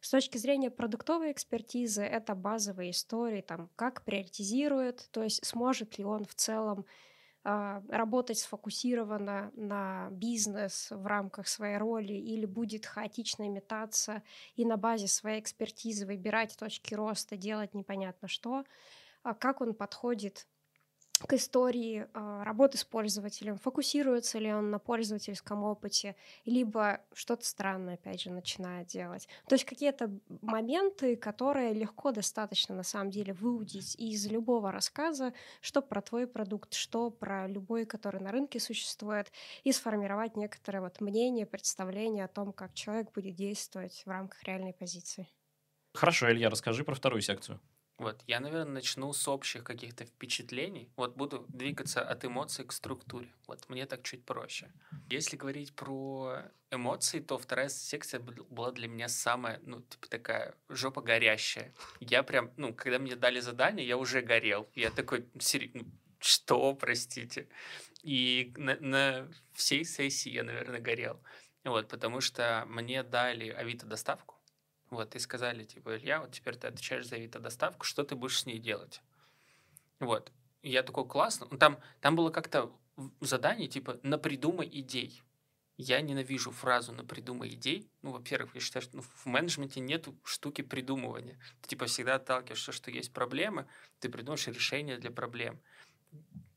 С 0.00 0.10
точки 0.10 0.38
зрения 0.38 0.70
продуктовой 0.70 1.32
экспертизы, 1.32 2.02
это 2.02 2.34
базовые 2.34 2.90
истории, 2.90 3.40
там, 3.40 3.70
как 3.76 4.04
приоритизирует, 4.04 5.08
то 5.10 5.22
есть 5.22 5.44
сможет 5.44 5.98
ли 5.98 6.04
он 6.04 6.24
в 6.24 6.34
целом 6.34 6.86
работать 7.46 8.38
сфокусированно 8.38 9.52
на 9.54 10.08
бизнес 10.10 10.88
в 10.90 11.06
рамках 11.06 11.46
своей 11.46 11.76
роли 11.76 12.12
или 12.12 12.44
будет 12.44 12.86
хаотично 12.86 13.48
метаться 13.48 14.22
и 14.56 14.64
на 14.64 14.76
базе 14.76 15.06
своей 15.06 15.40
экспертизы 15.40 16.06
выбирать 16.06 16.56
точки 16.58 16.94
роста, 16.94 17.36
делать 17.36 17.72
непонятно 17.72 18.26
что, 18.26 18.64
а 19.22 19.34
как 19.34 19.60
он 19.60 19.74
подходит 19.74 20.48
к 21.18 21.32
истории 21.32 22.06
э, 22.12 22.42
работы 22.44 22.76
с 22.76 22.84
пользователем, 22.84 23.58
фокусируется 23.58 24.38
ли 24.38 24.52
он 24.52 24.70
на 24.70 24.78
пользовательском 24.78 25.64
опыте, 25.64 26.14
либо 26.44 27.00
что-то 27.14 27.46
странное, 27.46 27.94
опять 27.94 28.20
же, 28.20 28.30
начинает 28.30 28.88
делать. 28.88 29.26
То 29.48 29.54
есть 29.54 29.64
какие-то 29.64 30.10
моменты, 30.42 31.16
которые 31.16 31.72
легко 31.72 32.12
достаточно, 32.12 32.74
на 32.74 32.82
самом 32.82 33.10
деле, 33.10 33.32
выудить 33.32 33.94
из 33.96 34.26
любого 34.26 34.70
рассказа, 34.72 35.32
что 35.60 35.80
про 35.80 36.02
твой 36.02 36.26
продукт, 36.26 36.74
что 36.74 37.10
про 37.10 37.46
любой, 37.48 37.86
который 37.86 38.20
на 38.20 38.30
рынке 38.30 38.60
существует, 38.60 39.32
и 39.64 39.72
сформировать 39.72 40.36
некоторое 40.36 40.80
вот 40.80 41.00
мнение, 41.00 41.46
представление 41.46 42.24
о 42.24 42.28
том, 42.28 42.52
как 42.52 42.74
человек 42.74 43.12
будет 43.12 43.34
действовать 43.34 44.02
в 44.04 44.10
рамках 44.10 44.42
реальной 44.44 44.74
позиции. 44.74 45.26
Хорошо, 45.94 46.30
Илья, 46.30 46.50
расскажи 46.50 46.84
про 46.84 46.94
вторую 46.94 47.22
секцию. 47.22 47.58
Вот, 47.98 48.22
я, 48.26 48.40
наверное, 48.40 48.74
начну 48.74 49.10
с 49.12 49.26
общих 49.26 49.64
каких-то 49.64 50.04
впечатлений. 50.04 50.90
Вот 50.96 51.16
буду 51.16 51.46
двигаться 51.48 52.02
от 52.02 52.24
эмоций 52.26 52.66
к 52.66 52.72
структуре. 52.72 53.32
Вот 53.46 53.66
мне 53.70 53.86
так 53.86 54.02
чуть 54.02 54.24
проще. 54.24 54.70
Если 55.08 55.36
говорить 55.36 55.74
про 55.74 56.42
эмоции, 56.70 57.20
то 57.20 57.38
вторая 57.38 57.70
секция 57.70 58.20
была 58.20 58.70
для 58.72 58.88
меня 58.88 59.08
самая, 59.08 59.60
ну, 59.64 59.80
типа 59.80 60.08
такая 60.08 60.54
жопа 60.68 61.00
горящая. 61.00 61.72
Я 62.00 62.22
прям, 62.22 62.50
ну, 62.58 62.74
когда 62.74 62.98
мне 62.98 63.16
дали 63.16 63.40
задание, 63.40 63.86
я 63.86 63.96
уже 63.96 64.20
горел. 64.20 64.68
Я 64.74 64.90
такой, 64.90 65.26
сери... 65.38 65.70
ну, 65.72 65.86
что, 66.18 66.74
простите? 66.74 67.48
И 68.02 68.52
на, 68.56 68.76
на 68.80 69.28
всей 69.54 69.84
сессии 69.84 70.30
я, 70.30 70.42
наверное, 70.42 70.80
горел. 70.80 71.18
Вот, 71.64 71.88
потому 71.88 72.20
что 72.20 72.64
мне 72.68 73.02
дали 73.02 73.48
Авито-доставку, 73.48 74.35
вот, 74.90 75.14
и 75.16 75.18
сказали, 75.18 75.64
типа, 75.64 75.96
Илья, 75.96 76.20
вот 76.20 76.32
теперь 76.32 76.56
ты 76.56 76.68
отвечаешь 76.68 77.06
за 77.06 77.16
Авито-доставку, 77.16 77.84
что 77.84 78.04
ты 78.04 78.14
будешь 78.14 78.40
с 78.40 78.46
ней 78.46 78.58
делать? 78.58 79.02
Вот. 80.00 80.32
И 80.62 80.70
я 80.70 80.82
такой, 80.82 81.06
классно. 81.06 81.46
Ну, 81.50 81.58
там, 81.58 81.78
там 82.00 82.16
было 82.16 82.30
как-то 82.30 82.72
задание, 83.20 83.68
типа, 83.68 83.98
на 84.02 84.18
придумай 84.18 84.68
идей. 84.70 85.22
Я 85.78 86.00
ненавижу 86.00 86.52
фразу 86.52 86.92
«на 86.92 87.04
придумай 87.04 87.50
идей». 87.50 87.90
Ну, 88.00 88.12
во-первых, 88.12 88.54
я 88.54 88.60
считаю, 88.62 88.82
что 88.82 88.96
ну, 88.96 89.02
в 89.02 89.26
менеджменте 89.26 89.80
нет 89.80 90.08
штуки 90.24 90.62
придумывания. 90.62 91.38
Ты, 91.60 91.68
типа, 91.68 91.84
всегда 91.84 92.14
отталкиваешься, 92.14 92.72
что 92.72 92.90
есть 92.90 93.12
проблемы, 93.12 93.66
ты 93.98 94.08
придумаешь 94.08 94.46
решение 94.46 94.96
для 94.96 95.10
проблем. 95.10 95.60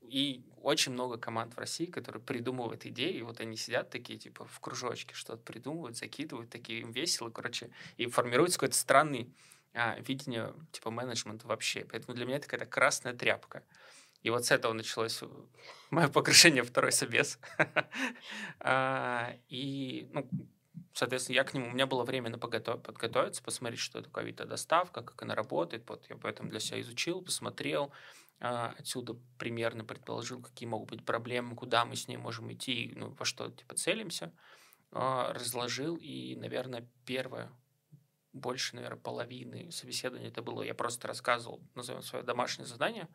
И 0.10 0.43
очень 0.62 0.91
много 0.91 1.17
команд 1.17 1.56
в 1.56 1.60
России, 1.60 1.86
которые 1.86 2.22
придумывают 2.22 2.86
идеи, 2.86 3.13
и 3.13 3.22
вот 3.22 3.39
они 3.39 3.56
сидят 3.56 3.89
такие, 3.89 4.17
типа, 4.17 4.45
в 4.45 4.60
кружочке, 4.60 5.13
что-то 5.13 5.41
придумывают, 5.41 5.98
закидывают, 5.98 6.50
такие 6.50 6.82
им 6.82 6.91
весело, 6.91 7.30
короче, 7.30 7.69
и 7.98 8.08
формируется 8.08 8.58
какой-то 8.58 8.76
странный 8.76 9.34
а, 9.74 9.98
видение, 10.00 10.54
типа, 10.72 10.91
менеджмента 10.91 11.48
вообще. 11.48 11.86
Поэтому 11.86 12.15
для 12.15 12.26
меня 12.26 12.38
это 12.38 12.48
какая-то 12.48 12.65
красная 12.65 13.13
тряпка. 13.13 13.63
И 14.24 14.30
вот 14.32 14.45
с 14.45 14.52
этого 14.52 14.74
началось 14.74 15.22
мое 15.91 16.08
погружение 16.08 16.63
второй 16.63 16.91
собес. 16.91 17.39
А, 18.62 19.36
и, 19.48 20.10
ну, 20.12 20.28
соответственно, 20.93 21.36
я 21.36 21.43
к 21.45 21.54
нему, 21.54 21.67
у 21.67 21.72
меня 21.72 21.86
было 21.88 22.04
время 22.04 22.30
на 22.30 22.38
подготовиться, 22.38 23.41
посмотреть, 23.41 23.80
что 23.80 24.02
такое 24.02 24.26
Авито-доставка, 24.26 25.02
как 25.02 25.22
она 25.22 25.36
работает. 25.36 25.84
Вот 25.88 26.06
я 26.10 26.17
поэтому 26.17 26.50
для 26.50 26.60
себя 26.60 26.82
изучил, 26.82 27.22
посмотрел, 27.22 27.91
отсюда 28.39 29.17
примерно 29.38 29.84
предположил, 29.84 30.41
какие 30.41 30.67
могут 30.67 30.89
быть 30.89 31.06
проблемы, 31.06 31.56
куда 31.56 31.86
мы 31.86 31.95
с 31.95 32.08
ней 32.08 32.17
можем 32.17 32.52
идти, 32.54 32.93
ну, 32.95 33.10
во 33.12 33.25
что 33.25 33.49
типа 33.52 33.75
целимся, 33.75 34.34
а, 34.91 35.34
разложил, 35.34 35.97
и, 35.97 36.36
наверное, 36.36 36.89
первое, 37.06 37.52
больше, 38.34 38.75
наверное, 38.75 38.99
половины 38.99 39.71
собеседования 39.71 40.30
это 40.30 40.41
было, 40.41 40.62
я 40.62 40.73
просто 40.73 41.08
рассказывал, 41.08 41.62
назовем 41.75 42.02
свое 42.02 42.23
домашнее 42.23 42.65
задание 42.65 43.08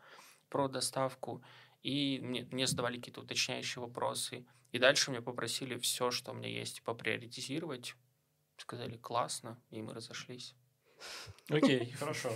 про 0.50 0.68
доставку, 0.68 1.42
и 1.82 2.18
мне, 2.20 2.46
мне 2.50 2.66
задавали 2.66 2.96
какие-то 2.96 3.20
уточняющие 3.20 3.82
вопросы. 3.82 4.46
И 4.72 4.78
дальше 4.78 5.10
меня 5.10 5.22
попросили 5.22 5.78
все, 5.78 6.10
что 6.10 6.32
у 6.32 6.34
меня 6.34 6.48
есть, 6.48 6.82
поприоритизировать. 6.82 7.94
Сказали, 8.56 8.96
классно, 8.96 9.62
и 9.70 9.82
мы 9.82 9.94
разошлись. 9.94 10.54
Окей, 11.48 11.92
хорошо. 11.98 12.30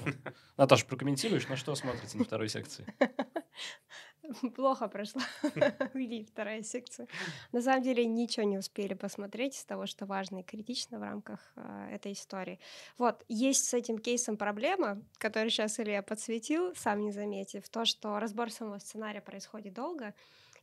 Наташа, 0.57 0.87
прокомментируешь, 0.87 1.49
на 1.49 1.57
что 1.57 1.75
смотрите 1.75 2.19
на 2.19 2.25
второй 2.25 2.49
секции? 2.49 2.87
Плохо 4.55 4.89
прошла 4.89 5.23
вторая 6.31 6.63
секция. 6.63 7.09
На 7.53 7.63
самом 7.63 7.83
деле 7.83 8.05
ничего 8.05 8.45
не 8.45 8.59
успели 8.59 8.95
посмотреть 8.95 9.57
из 9.57 9.65
того, 9.65 9.87
что 9.87 10.05
важно 10.05 10.41
и 10.41 10.43
критично 10.43 10.99
в 10.99 11.03
рамках 11.03 11.41
э, 11.57 11.91
этой 11.93 12.13
истории. 12.13 12.61
Вот, 12.99 13.25
есть 13.29 13.65
с 13.65 13.73
этим 13.73 13.99
кейсом 13.99 14.37
проблема, 14.37 15.03
которую 15.17 15.51
сейчас 15.51 15.81
Илья 15.81 16.03
подсветил, 16.03 16.75
сам 16.75 17.01
не 17.01 17.13
заметив, 17.13 17.69
то, 17.71 17.87
что 17.87 18.19
разбор 18.19 18.51
самого 18.51 18.79
сценария 18.79 19.23
происходит 19.23 19.73
долго, 19.73 20.15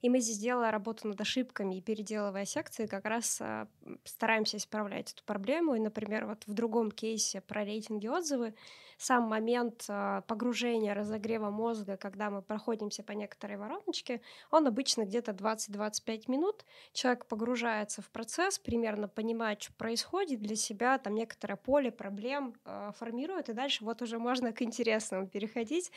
и 0.06 0.10
мы 0.10 0.20
здесь, 0.20 0.38
делая 0.38 0.70
работу 0.70 1.08
над 1.08 1.20
ошибками 1.20 1.78
и 1.78 1.82
переделывая 1.82 2.46
секции, 2.46 2.86
как 2.86 3.06
раз 3.06 3.40
а, 3.42 3.68
стараемся 4.04 4.58
исправлять 4.58 5.12
эту 5.14 5.24
проблему. 5.24 5.74
И, 5.74 5.80
например, 5.80 6.28
вот 6.28 6.46
в 6.46 6.54
другом 6.54 6.92
кейсе 6.92 7.42
про 7.42 7.66
рейтинги 7.66 8.06
отзывы 8.06 8.54
сам 8.98 9.24
момент 9.24 9.86
а, 9.90 10.22
погружения, 10.22 10.94
разогрева 10.94 11.50
мозга, 11.50 11.98
когда 11.98 12.30
мы 12.30 12.42
проходимся 12.42 13.04
по 13.04 13.12
некоторой 13.12 13.58
вороночке, 13.58 14.22
он 14.52 14.68
обычно 14.68 15.04
где-то 15.04 15.32
20-25 15.32 16.24
минут. 16.32 16.66
Человек 16.94 17.26
погружается 17.26 18.02
в 18.02 18.10
процесс, 18.10 18.60
примерно 18.60 19.08
понимает, 19.08 19.62
что 19.62 19.74
происходит 19.74 20.42
для 20.42 20.56
себя, 20.56 20.98
там 20.98 21.16
некоторое 21.16 21.56
поле 21.56 21.92
проблем 21.92 22.56
э, 22.66 22.92
формирует, 22.98 23.50
и 23.50 23.54
дальше 23.54 23.84
вот 23.84 24.02
уже 24.02 24.20
можно 24.20 24.54
к 24.54 24.62
интересному 24.62 25.28
переходить. 25.28 25.92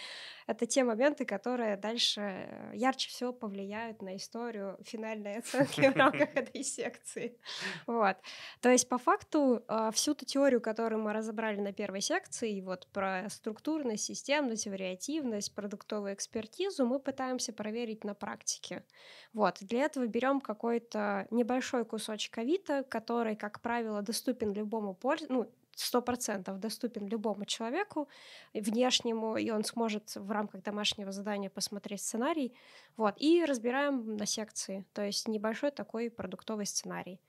Это 0.46 0.66
те 0.66 0.84
моменты, 0.84 1.24
которые 1.24 1.76
дальше 1.76 2.20
э, 2.20 2.72
ярче 2.74 3.08
всего 3.10 3.32
повлияют 3.32 4.02
на 4.02 4.16
историю 4.16 4.76
финальной 4.82 5.38
оценки 5.38 5.88
в 5.88 5.96
рамках 5.96 6.28
этой 6.34 6.62
секции. 6.62 7.38
Вот. 7.86 8.16
То 8.60 8.70
есть 8.70 8.88
по 8.88 8.98
факту 8.98 9.62
э, 9.68 9.90
всю 9.92 10.14
ту 10.14 10.24
теорию, 10.24 10.60
которую 10.60 11.00
мы 11.02 11.12
разобрали 11.12 11.60
на 11.60 11.72
первой 11.72 12.00
секции, 12.00 12.60
вот 12.60 12.87
про 12.92 13.28
структурность, 13.30 14.04
системность, 14.04 14.66
вариативность, 14.66 15.54
продуктовую 15.54 16.14
экспертизу 16.14 16.86
мы 16.86 16.98
пытаемся 16.98 17.52
проверить 17.52 18.04
на 18.04 18.14
практике. 18.14 18.84
Вот. 19.32 19.58
Для 19.60 19.84
этого 19.84 20.06
берем 20.06 20.40
какой-то 20.40 21.26
небольшой 21.30 21.84
кусочек 21.84 22.38
авито, 22.38 22.84
который, 22.84 23.36
как 23.36 23.60
правило, 23.60 24.02
доступен 24.02 24.52
любому 24.52 24.94
пользователю, 24.94 25.38
ну, 25.38 25.52
сто 25.78 26.02
процентов 26.02 26.58
доступен 26.58 27.06
любому 27.06 27.44
человеку 27.44 28.08
внешнему, 28.52 29.36
и 29.36 29.50
он 29.50 29.64
сможет 29.64 30.14
в 30.16 30.30
рамках 30.30 30.62
домашнего 30.62 31.12
задания 31.12 31.50
посмотреть 31.50 32.02
сценарий. 32.02 32.52
Вот, 32.96 33.14
и 33.18 33.44
разбираем 33.44 34.16
на 34.16 34.26
секции, 34.26 34.84
то 34.92 35.02
есть 35.02 35.28
небольшой 35.28 35.70
такой 35.70 36.10
продуктовый 36.10 36.66
сценарий. 36.66 37.20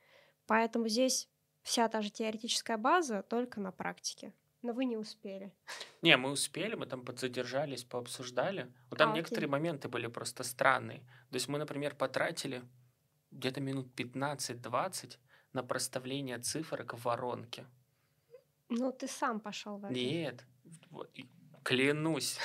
Поэтому 0.47 0.87
здесь 0.87 1.29
вся 1.61 1.87
та 1.89 2.01
же 2.01 2.09
теоретическая 2.09 2.77
база, 2.77 3.21
только 3.21 3.59
на 3.59 3.71
практике. 3.71 4.33
Но 4.61 4.73
вы 4.73 4.85
не 4.85 4.97
успели. 4.97 5.53
Не, 6.01 6.17
мы 6.17 6.31
успели, 6.31 6.75
мы 6.75 6.85
там 6.85 7.05
подзадержались, 7.05 7.83
пообсуждали. 7.83 8.71
Вот 8.89 8.97
там 8.97 9.11
а, 9.11 9.15
некоторые 9.15 9.45
окей. 9.45 9.51
моменты 9.51 9.87
были 9.87 10.07
просто 10.07 10.43
странные. 10.43 10.99
То 11.29 11.35
есть 11.35 11.47
мы, 11.47 11.59
например, 11.59 11.95
потратили 11.95 12.63
где-то 13.31 13.61
минут 13.61 13.87
15-20 13.95 15.17
на 15.53 15.63
проставление 15.63 16.39
цифрок 16.39 16.93
в 16.93 17.03
воронке. 17.03 17.65
Ну, 18.69 18.91
ты 18.91 19.07
сам 19.07 19.39
пошел 19.39 19.77
в 19.77 19.85
это. 19.85 19.93
Нет, 19.93 20.45
клянусь. 21.63 22.37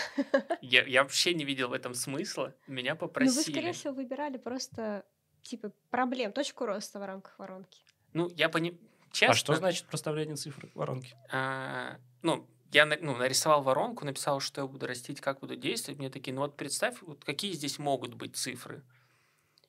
Я, 0.60 0.84
я 0.84 1.02
вообще 1.02 1.34
не 1.34 1.44
видел 1.44 1.68
в 1.68 1.72
этом 1.72 1.94
смысла. 1.94 2.54
Меня 2.66 2.94
попросили. 2.94 3.34
Ну, 3.34 3.44
вы, 3.44 3.52
скорее 3.52 3.72
всего, 3.72 3.92
выбирали 3.92 4.38
просто, 4.38 5.04
типа, 5.42 5.72
проблем, 5.90 6.32
точку 6.32 6.64
роста 6.66 6.98
в 6.98 7.04
рамках 7.04 7.38
воронки. 7.38 7.82
Ну, 8.12 8.30
я 8.36 8.48
понимаю 8.48 8.78
Честно. 9.14 9.32
А 9.32 9.36
что 9.36 9.54
значит 9.54 9.86
проставление 9.86 10.34
цифр 10.34 10.68
в 10.74 10.78
воронке? 10.78 11.16
А, 11.30 11.98
ну, 12.22 12.46
я 12.72 12.84
ну, 12.84 13.16
нарисовал 13.16 13.62
воронку, 13.62 14.04
написал, 14.04 14.40
что 14.40 14.62
я 14.62 14.66
буду 14.66 14.88
растить, 14.88 15.20
как 15.20 15.38
буду 15.38 15.54
действовать. 15.54 16.00
Мне 16.00 16.10
такие, 16.10 16.34
ну 16.34 16.40
вот 16.40 16.56
представь, 16.56 16.96
вот 17.02 17.24
какие 17.24 17.52
здесь 17.52 17.78
могут 17.78 18.14
быть 18.14 18.34
цифры. 18.36 18.82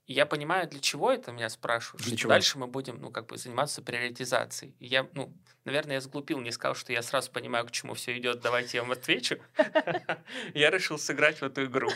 И 0.08 0.14
я 0.14 0.26
понимаю, 0.26 0.68
для 0.68 0.80
чего 0.80 1.12
это 1.12 1.32
меня 1.32 1.50
спрашивают. 1.50 2.04
Для 2.04 2.18
чего? 2.18 2.30
Дальше 2.30 2.58
мы 2.58 2.66
будем, 2.66 3.00
ну, 3.00 3.12
как 3.12 3.28
бы 3.28 3.38
заниматься 3.38 3.84
приоритизацией. 3.84 4.76
И 4.80 4.88
я, 4.88 5.08
ну, 5.14 5.32
наверное, 5.64 5.96
я 5.96 6.02
сглупил, 6.02 6.40
не 6.42 6.52
сказал, 6.52 6.74
что 6.74 6.94
я 6.94 7.04
сразу 7.04 7.32
понимаю, 7.32 7.66
к 7.66 7.72
чему 7.72 7.94
все 7.94 8.18
идет, 8.18 8.42
давайте 8.42 8.78
я 8.78 8.84
вам 8.84 8.92
отвечу. 8.92 9.38
Я 10.54 10.70
решил 10.72 10.98
сыграть 10.98 11.40
в 11.42 11.44
эту 11.44 11.66
игру. 11.66 11.90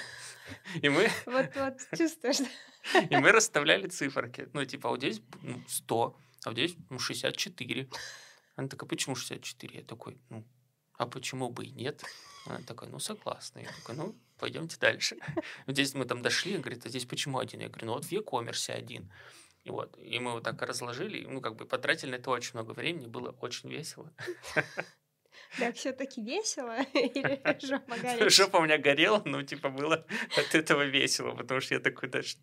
И 0.81 0.89
мы... 0.89 1.09
Вот, 1.25 1.49
вот, 1.55 1.97
чувствуешь. 1.97 2.39
И 3.09 3.15
мы 3.15 3.31
расставляли 3.31 3.87
циферки. 3.87 4.49
Ну, 4.53 4.65
типа, 4.65 4.89
вот 4.89 4.99
здесь 4.99 5.21
100, 5.67 6.15
а 6.45 6.51
здесь 6.51 6.75
ну, 6.89 6.99
64. 6.99 7.89
Она 8.55 8.67
такая, 8.67 8.87
почему 8.87 9.15
64? 9.15 9.79
Я 9.79 9.85
такой, 9.85 10.17
ну, 10.29 10.45
а 10.97 11.05
почему 11.05 11.49
бы 11.49 11.65
и 11.65 11.71
нет? 11.71 12.03
Она 12.45 12.59
такая, 12.61 12.89
ну, 12.89 12.99
согласна. 12.99 13.59
Я 13.59 13.71
такой, 13.71 13.95
ну, 13.95 14.15
пойдемте 14.37 14.77
дальше. 14.79 15.17
Здесь 15.67 15.93
мы 15.93 16.05
там 16.05 16.21
дошли, 16.21 16.57
говорит, 16.57 16.85
а 16.85 16.89
здесь 16.89 17.05
почему 17.05 17.39
один? 17.39 17.61
Я 17.61 17.69
говорю, 17.69 17.87
ну, 17.87 17.93
вот 17.93 18.05
в 18.05 18.11
e-commerce 18.11 18.71
один. 18.71 19.11
И 19.63 19.71
вот, 19.71 19.97
и 19.97 20.19
мы 20.19 20.31
вот 20.31 20.43
так 20.43 20.61
разложили, 20.61 21.25
ну, 21.25 21.41
как 21.41 21.55
бы 21.55 21.65
потратили 21.65 22.11
на 22.11 22.15
это 22.15 22.31
очень 22.31 22.51
много 22.53 22.71
времени, 22.71 23.07
было 23.07 23.31
очень 23.41 23.69
весело. 23.69 24.11
Так 25.57 25.75
все-таки 25.75 26.21
весело? 26.21 26.75
Или 26.93 27.41
жопа 27.65 27.97
горела? 27.97 28.29
Жопа 28.29 28.57
у 28.57 28.63
меня 28.63 28.77
горела, 28.77 29.21
но 29.25 29.41
типа 29.41 29.69
было 29.69 30.05
от 30.37 30.55
этого 30.55 30.83
весело, 30.83 31.33
потому 31.33 31.61
что 31.61 31.75
я 31.75 31.79
такой 31.79 32.09
даже... 32.09 32.37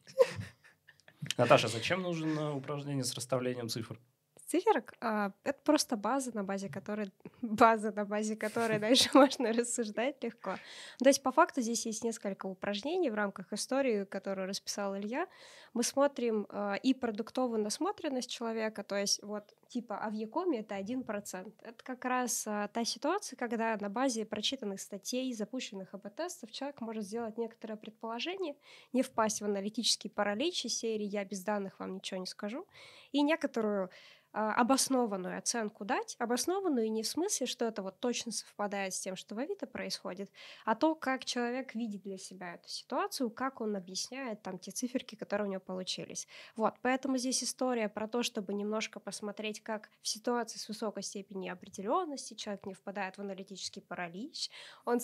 Наташа, 1.37 1.69
зачем 1.69 2.03
нужно 2.03 2.55
упражнение 2.55 3.05
с 3.05 3.15
расставлением 3.15 3.69
цифр? 3.69 3.99
Циферок 4.47 4.95
а, 5.01 5.33
это 5.45 5.59
просто 5.65 5.97
база, 5.97 6.35
на 6.35 6.45
базе 6.45 6.69
которой 6.69 7.13
база, 7.43 7.93
на 7.93 8.05
базе 8.05 8.37
которой 8.37 8.79
дальше 8.79 9.11
можно 9.15 9.53
рассуждать 9.53 10.23
легко. 10.23 10.57
То 10.99 11.09
есть 11.09 11.23
по 11.23 11.33
факту 11.33 11.61
здесь 11.61 11.87
есть 11.87 12.05
несколько 12.05 12.47
упражнений 12.47 13.11
в 13.11 13.15
рамках 13.15 13.53
истории, 13.53 14.05
которую 14.05 14.49
расписал 14.49 14.97
Илья. 14.97 15.27
Мы 15.75 15.83
смотрим 15.83 16.47
а, 16.49 16.75
и 16.75 16.95
продуктовую 16.95 17.61
насмотренность 17.61 18.31
человека, 18.31 18.83
то 18.83 18.97
есть 18.97 19.23
вот 19.23 19.55
типа 19.69 19.99
а 19.99 20.11
в 20.11 20.13
Якоме 20.13 20.61
это 20.61 20.79
1%. 20.79 21.53
Это 21.63 21.85
как 21.85 22.05
раз 22.05 22.43
та 22.45 22.85
ситуация, 22.85 23.37
когда 23.37 23.77
на 23.81 23.89
базе 23.89 24.25
прочитанных 24.25 24.81
статей, 24.81 25.33
запущенных 25.35 25.93
АБ-тестов 25.95 26.51
человек 26.53 26.81
может 26.81 27.05
сделать 27.05 27.37
некоторое 27.37 27.77
предположение, 27.77 28.57
не 28.93 29.03
впасть 29.03 29.41
в 29.41 29.45
аналитический 29.45 30.09
паралич 30.09 30.65
из 30.65 30.79
серии 30.79 31.05
«я 31.05 31.25
без 31.25 31.43
данных 31.43 31.81
вам 31.81 31.97
ничего 31.97 32.21
не 32.21 32.27
скажу», 32.27 32.67
и 33.13 33.23
некоторую 33.23 33.91
обоснованную 34.37 35.39
оценку 35.39 35.87
дать, 35.87 36.15
обоснованную 36.19 36.93
не 36.93 37.03
в 37.03 37.09
смысле, 37.09 37.47
что 37.47 37.65
это 37.65 37.83
вот 37.83 37.99
точно 38.01 38.33
совпадает 38.33 38.93
с 38.93 39.01
тем, 39.01 39.17
что 39.17 39.35
в 39.35 39.39
Авито 39.39 39.67
происходит, 39.67 40.31
а 40.67 40.75
то, 40.75 40.95
как 40.95 41.25
человек 41.25 41.75
видит 41.75 42.03
для 42.03 42.19
себя 42.19 42.55
эту 42.55 42.69
ситуацию, 42.69 43.31
как 43.31 43.63
он 43.63 43.77
объясняет 43.77 44.43
там 44.43 44.59
те 44.59 44.73
циферки, 44.73 45.15
которые 45.15 45.49
у 45.49 45.51
него 45.51 45.61
получились. 45.61 46.29
Вот, 46.55 46.75
поэтому 46.83 47.17
здесь 47.17 47.43
история 47.43 47.89
про 47.89 48.09
то, 48.09 48.23
чтобы 48.23 48.53
немножко 48.53 49.01
посмотреть, 49.01 49.63
как 49.63 49.89
в 50.03 50.09
ситуации 50.09 50.59
с 50.59 50.69
высокой 50.69 51.03
степенью 51.03 51.55
определенности 51.55 52.35
человек 52.35 52.67
не 52.67 52.75
впадает 52.75 53.17
в 53.17 53.21
аналитический 53.21 53.81
паралич, 53.81 54.51
он 54.85 55.01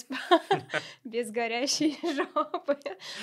без 1.05 1.31
горящей 1.31 1.99
жопы 2.14 2.79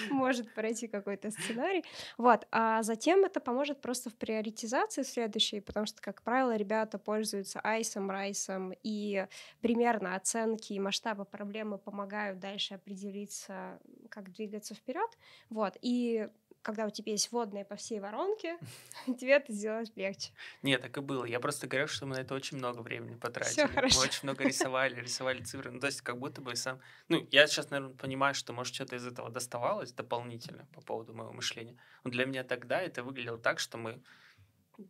может 0.09 0.51
пройти 0.55 0.87
какой-то 0.87 1.29
сценарий. 1.29 1.83
Вот, 2.17 2.47
а 2.51 2.81
затем 2.81 3.25
это 3.25 3.39
поможет 3.39 3.79
просто 3.79 4.09
в 4.09 4.15
приоритизации 4.15 5.03
следующей, 5.03 5.59
потому 5.59 5.85
что 5.85 5.98
как 6.01 6.21
правило, 6.21 6.55
ребята 6.55 6.97
пользуются 6.97 7.59
айсом, 7.63 8.09
райсом, 8.09 8.73
и 8.83 9.27
примерно 9.61 10.15
оценки 10.15 10.73
и 10.73 10.79
масштабы 10.79 11.25
проблемы 11.25 11.77
помогают 11.77 12.39
дальше 12.39 12.75
определиться, 12.75 13.79
как 14.09 14.31
двигаться 14.31 14.75
вперед. 14.75 15.09
Вот. 15.49 15.77
И 15.81 16.29
когда 16.61 16.85
у 16.85 16.89
тебя 16.89 17.13
есть 17.13 17.31
водные 17.31 17.65
по 17.65 17.75
всей 17.75 17.99
воронке, 17.99 18.57
тебе 19.05 19.33
это 19.33 19.53
сделать 19.53 19.91
легче. 19.95 20.31
Нет, 20.61 20.81
так 20.81 20.97
и 20.97 21.01
было. 21.01 21.25
Я 21.25 21.39
просто 21.39 21.67
говорю, 21.67 21.87
что 21.87 22.05
мы 22.05 22.15
на 22.15 22.21
это 22.21 22.35
очень 22.35 22.57
много 22.57 22.81
времени 22.81 23.15
потратили. 23.15 23.67
Мы 23.73 24.01
очень 24.01 24.19
много 24.23 24.43
рисовали, 24.43 24.99
рисовали 24.99 25.43
цифры. 25.43 25.71
Ну, 25.71 25.79
то 25.79 25.87
есть, 25.87 26.01
как 26.01 26.19
будто 26.19 26.41
бы 26.41 26.55
сам... 26.55 26.79
Ну, 27.07 27.27
я 27.31 27.47
сейчас, 27.47 27.69
наверное, 27.69 27.95
понимаю, 27.95 28.35
что, 28.35 28.53
может, 28.53 28.75
что-то 28.75 28.95
из 28.95 29.05
этого 29.05 29.29
доставалось 29.29 29.93
дополнительно 29.93 30.67
по 30.73 30.81
поводу 30.81 31.13
моего 31.13 31.31
мышления. 31.31 31.77
Но 32.03 32.11
для 32.11 32.25
меня 32.25 32.43
тогда 32.43 32.81
это 32.81 33.03
выглядело 33.03 33.37
так, 33.37 33.59
что 33.59 33.77
мы 33.77 34.01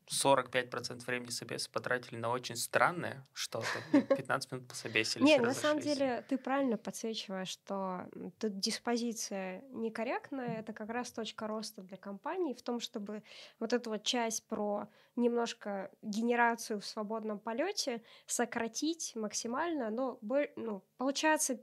45% 0.07 1.05
времени 1.05 1.29
собеса 1.29 1.69
потратили 1.71 2.17
на 2.17 2.29
очень 2.29 2.55
странное 2.55 3.27
что-то, 3.33 3.65
15 3.91 4.51
минут 4.51 4.67
пособесились. 4.67 5.25
Нет, 5.25 5.41
на 5.41 5.53
самом 5.53 5.81
деле 5.81 6.25
ты 6.27 6.37
правильно 6.37 6.77
подсвечиваешь, 6.77 7.49
что 7.49 8.07
тут 8.39 8.59
диспозиция 8.59 9.61
некорректная, 9.71 10.59
это 10.59 10.73
как 10.73 10.89
раз 10.89 11.11
точка 11.11 11.47
роста 11.47 11.81
для 11.81 11.97
компании 11.97 12.53
в 12.53 12.61
том, 12.61 12.79
чтобы 12.79 13.23
вот 13.59 13.73
эту 13.73 13.91
вот 13.91 14.03
часть 14.03 14.47
про 14.47 14.87
немножко 15.15 15.91
генерацию 16.01 16.79
в 16.79 16.85
свободном 16.85 17.39
полете 17.39 18.01
сократить 18.25 19.13
максимально, 19.15 19.89
но 19.89 20.19
ну, 20.21 20.83
получается 20.97 21.59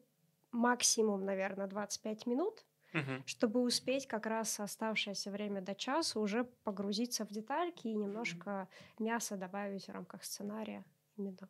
максимум, 0.52 1.24
наверное, 1.24 1.66
25 1.66 2.26
минут, 2.26 2.64
Мгм. 2.96 3.22
чтобы 3.26 3.60
успеть 3.60 4.06
как 4.06 4.24
раз 4.24 4.58
оставшееся 4.58 5.30
время 5.30 5.60
до 5.60 5.74
часа 5.74 6.18
уже 6.18 6.44
погрузиться 6.64 7.26
в 7.26 7.28
детальки 7.28 7.88
и 7.88 7.94
немножко 7.94 8.68
мяса 8.98 9.36
добавить 9.36 9.86
в 9.86 9.92
рамках 9.92 10.24
сценария 10.24 10.82
именно 11.16 11.48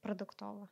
продуктово. 0.00 0.70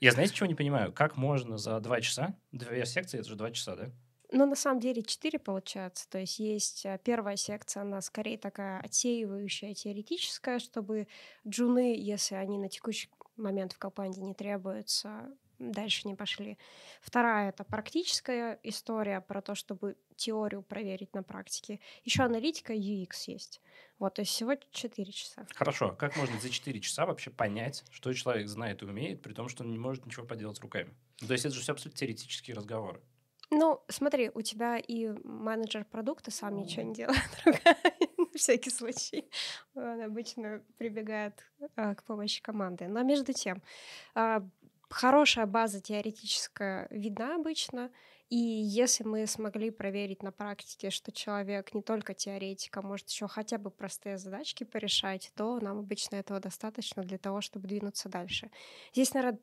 Я 0.00 0.12
знаете, 0.12 0.34
чего 0.34 0.46
не 0.46 0.54
понимаю? 0.54 0.92
Как 0.92 1.16
можно 1.16 1.56
за 1.56 1.80
два 1.80 2.02
часа, 2.02 2.38
две 2.52 2.84
секции, 2.84 3.18
это 3.18 3.28
же 3.30 3.36
два 3.36 3.50
часа, 3.50 3.76
да? 3.76 3.90
Но 4.30 4.44
на 4.44 4.56
самом 4.56 4.80
деле 4.80 5.02
четыре 5.02 5.38
получается. 5.38 6.08
То 6.10 6.18
есть 6.18 6.38
есть 6.38 6.84
э, 6.84 7.00
первая 7.02 7.36
секция, 7.36 7.80
она 7.80 8.02
скорее 8.02 8.36
такая 8.36 8.78
отсеивающая, 8.80 9.72
теоретическая, 9.72 10.58
чтобы 10.58 11.08
джуны, 11.46 11.96
если 11.98 12.34
они 12.34 12.58
на 12.58 12.68
текущий 12.68 13.08
момент 13.36 13.72
в 13.72 13.78
компании 13.78 14.20
не 14.20 14.34
требуются, 14.34 15.30
дальше 15.58 16.06
не 16.06 16.14
пошли. 16.14 16.58
Вторая— 17.00 17.48
это 17.50 17.64
практическая 17.64 18.58
история 18.62 19.20
про 19.20 19.42
то, 19.42 19.54
чтобы 19.54 19.96
теорию 20.16 20.62
проверить 20.62 21.14
на 21.14 21.22
практике. 21.22 21.80
Еще 22.04 22.22
аналитика 22.22 22.74
UX 22.74 23.10
есть. 23.26 23.60
Вот, 23.98 24.14
то 24.14 24.22
есть 24.22 24.32
всего 24.32 24.54
4 24.54 25.12
часа. 25.12 25.46
Хорошо, 25.54 25.88
а 25.88 25.94
как 25.94 26.16
можно 26.16 26.38
за 26.40 26.50
4 26.50 26.80
часа 26.80 27.06
вообще 27.06 27.30
понять, 27.30 27.84
что 27.90 28.12
человек 28.12 28.48
знает 28.48 28.82
и 28.82 28.84
умеет, 28.84 29.22
при 29.22 29.32
том, 29.32 29.48
что 29.48 29.64
он 29.64 29.70
не 29.70 29.78
может 29.78 30.06
ничего 30.06 30.24
поделать 30.24 30.60
руками? 30.60 30.94
Ну, 31.20 31.26
То 31.26 31.32
есть 31.32 31.44
это 31.44 31.54
же 31.54 31.60
все 31.60 31.72
абсолютно 31.72 31.98
теоретические 31.98 32.56
разговоры. 32.56 33.00
Ну, 33.50 33.82
смотри, 33.88 34.30
у 34.34 34.42
тебя 34.42 34.76
и 34.76 35.08
менеджер 35.24 35.84
продукта 35.84 36.30
сам 36.30 36.56
ничего 36.56 36.82
не 36.82 36.94
делает 36.94 37.22
руками, 37.46 38.08
на 38.18 38.38
всякий 38.38 38.70
случай. 38.70 39.30
Он 39.74 40.02
обычно 40.02 40.62
прибегает 40.76 41.42
а, 41.74 41.94
к 41.94 42.04
помощи 42.04 42.42
команды. 42.42 42.88
Но 42.88 43.02
между 43.02 43.32
тем, 43.32 43.62
а, 44.14 44.46
хорошая 44.90 45.46
база 45.46 45.80
теоретическая 45.80 46.86
видна 46.90 47.36
обычно, 47.36 47.90
и 48.30 48.36
если 48.36 49.04
мы 49.04 49.26
смогли 49.26 49.70
проверить 49.70 50.22
на 50.22 50.32
практике, 50.32 50.90
что 50.90 51.12
человек 51.12 51.72
не 51.72 51.82
только 51.82 52.12
теоретик, 52.12 52.76
а 52.76 52.82
может 52.82 53.08
еще 53.08 53.26
хотя 53.26 53.56
бы 53.56 53.70
простые 53.70 54.18
задачки 54.18 54.64
порешать, 54.64 55.32
то 55.34 55.58
нам 55.60 55.78
обычно 55.78 56.16
этого 56.16 56.38
достаточно 56.38 57.02
для 57.02 57.16
того, 57.16 57.40
чтобы 57.40 57.68
двинуться 57.68 58.08
дальше. 58.08 58.50
Здесь, 58.92 59.14
наверное, 59.14 59.40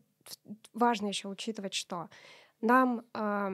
важно 0.74 1.08
еще 1.08 1.28
учитывать, 1.28 1.74
что 1.74 2.10
нам 2.62 3.06
а, 3.14 3.54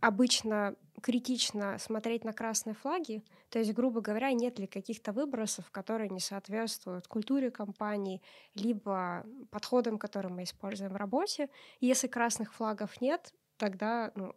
обычно 0.00 0.74
критично 1.00 1.78
смотреть 1.78 2.24
на 2.24 2.32
красные 2.32 2.74
флаги, 2.74 3.24
то 3.48 3.58
есть, 3.58 3.72
грубо 3.72 4.00
говоря, 4.00 4.32
нет 4.32 4.58
ли 4.58 4.66
каких-то 4.66 5.12
выбросов, 5.12 5.70
которые 5.70 6.08
не 6.10 6.20
соответствуют 6.20 7.08
культуре 7.08 7.50
компании, 7.50 8.22
либо 8.54 9.26
подходам, 9.50 9.98
которые 9.98 10.32
мы 10.32 10.44
используем 10.44 10.92
в 10.92 10.96
работе. 10.96 11.48
Если 11.80 12.08
красных 12.08 12.54
флагов 12.54 13.00
нет, 13.00 13.32
тогда 13.56 14.12
ну, 14.14 14.34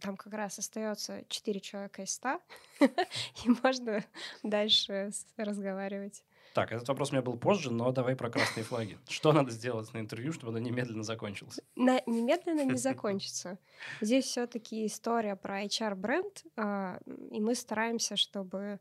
там 0.00 0.16
как 0.16 0.32
раз 0.32 0.58
остается 0.58 1.24
4 1.28 1.60
человека 1.60 2.02
из 2.02 2.12
100, 2.14 2.40
и 2.80 3.50
можно 3.62 4.04
дальше 4.42 5.10
разговаривать. 5.36 6.24
Так, 6.52 6.72
этот 6.72 6.88
вопрос 6.88 7.10
у 7.10 7.12
меня 7.12 7.22
был 7.22 7.36
позже, 7.36 7.70
но 7.70 7.92
давай 7.92 8.16
про 8.16 8.30
красные 8.30 8.64
флаги. 8.64 8.98
Что 9.08 9.32
надо 9.32 9.50
сделать 9.50 9.92
на 9.94 9.98
интервью, 9.98 10.32
чтобы 10.32 10.50
оно 10.50 10.58
немедленно 10.58 11.04
закончилось? 11.04 11.60
На, 11.76 12.00
немедленно 12.06 12.64
не 12.64 12.76
закончится. 12.76 13.58
Здесь 14.00 14.24
все-таки 14.24 14.86
история 14.86 15.36
про 15.36 15.64
HR-бренд, 15.64 16.44
а, 16.56 16.98
и 17.30 17.40
мы 17.40 17.54
стараемся, 17.54 18.16
чтобы... 18.16 18.80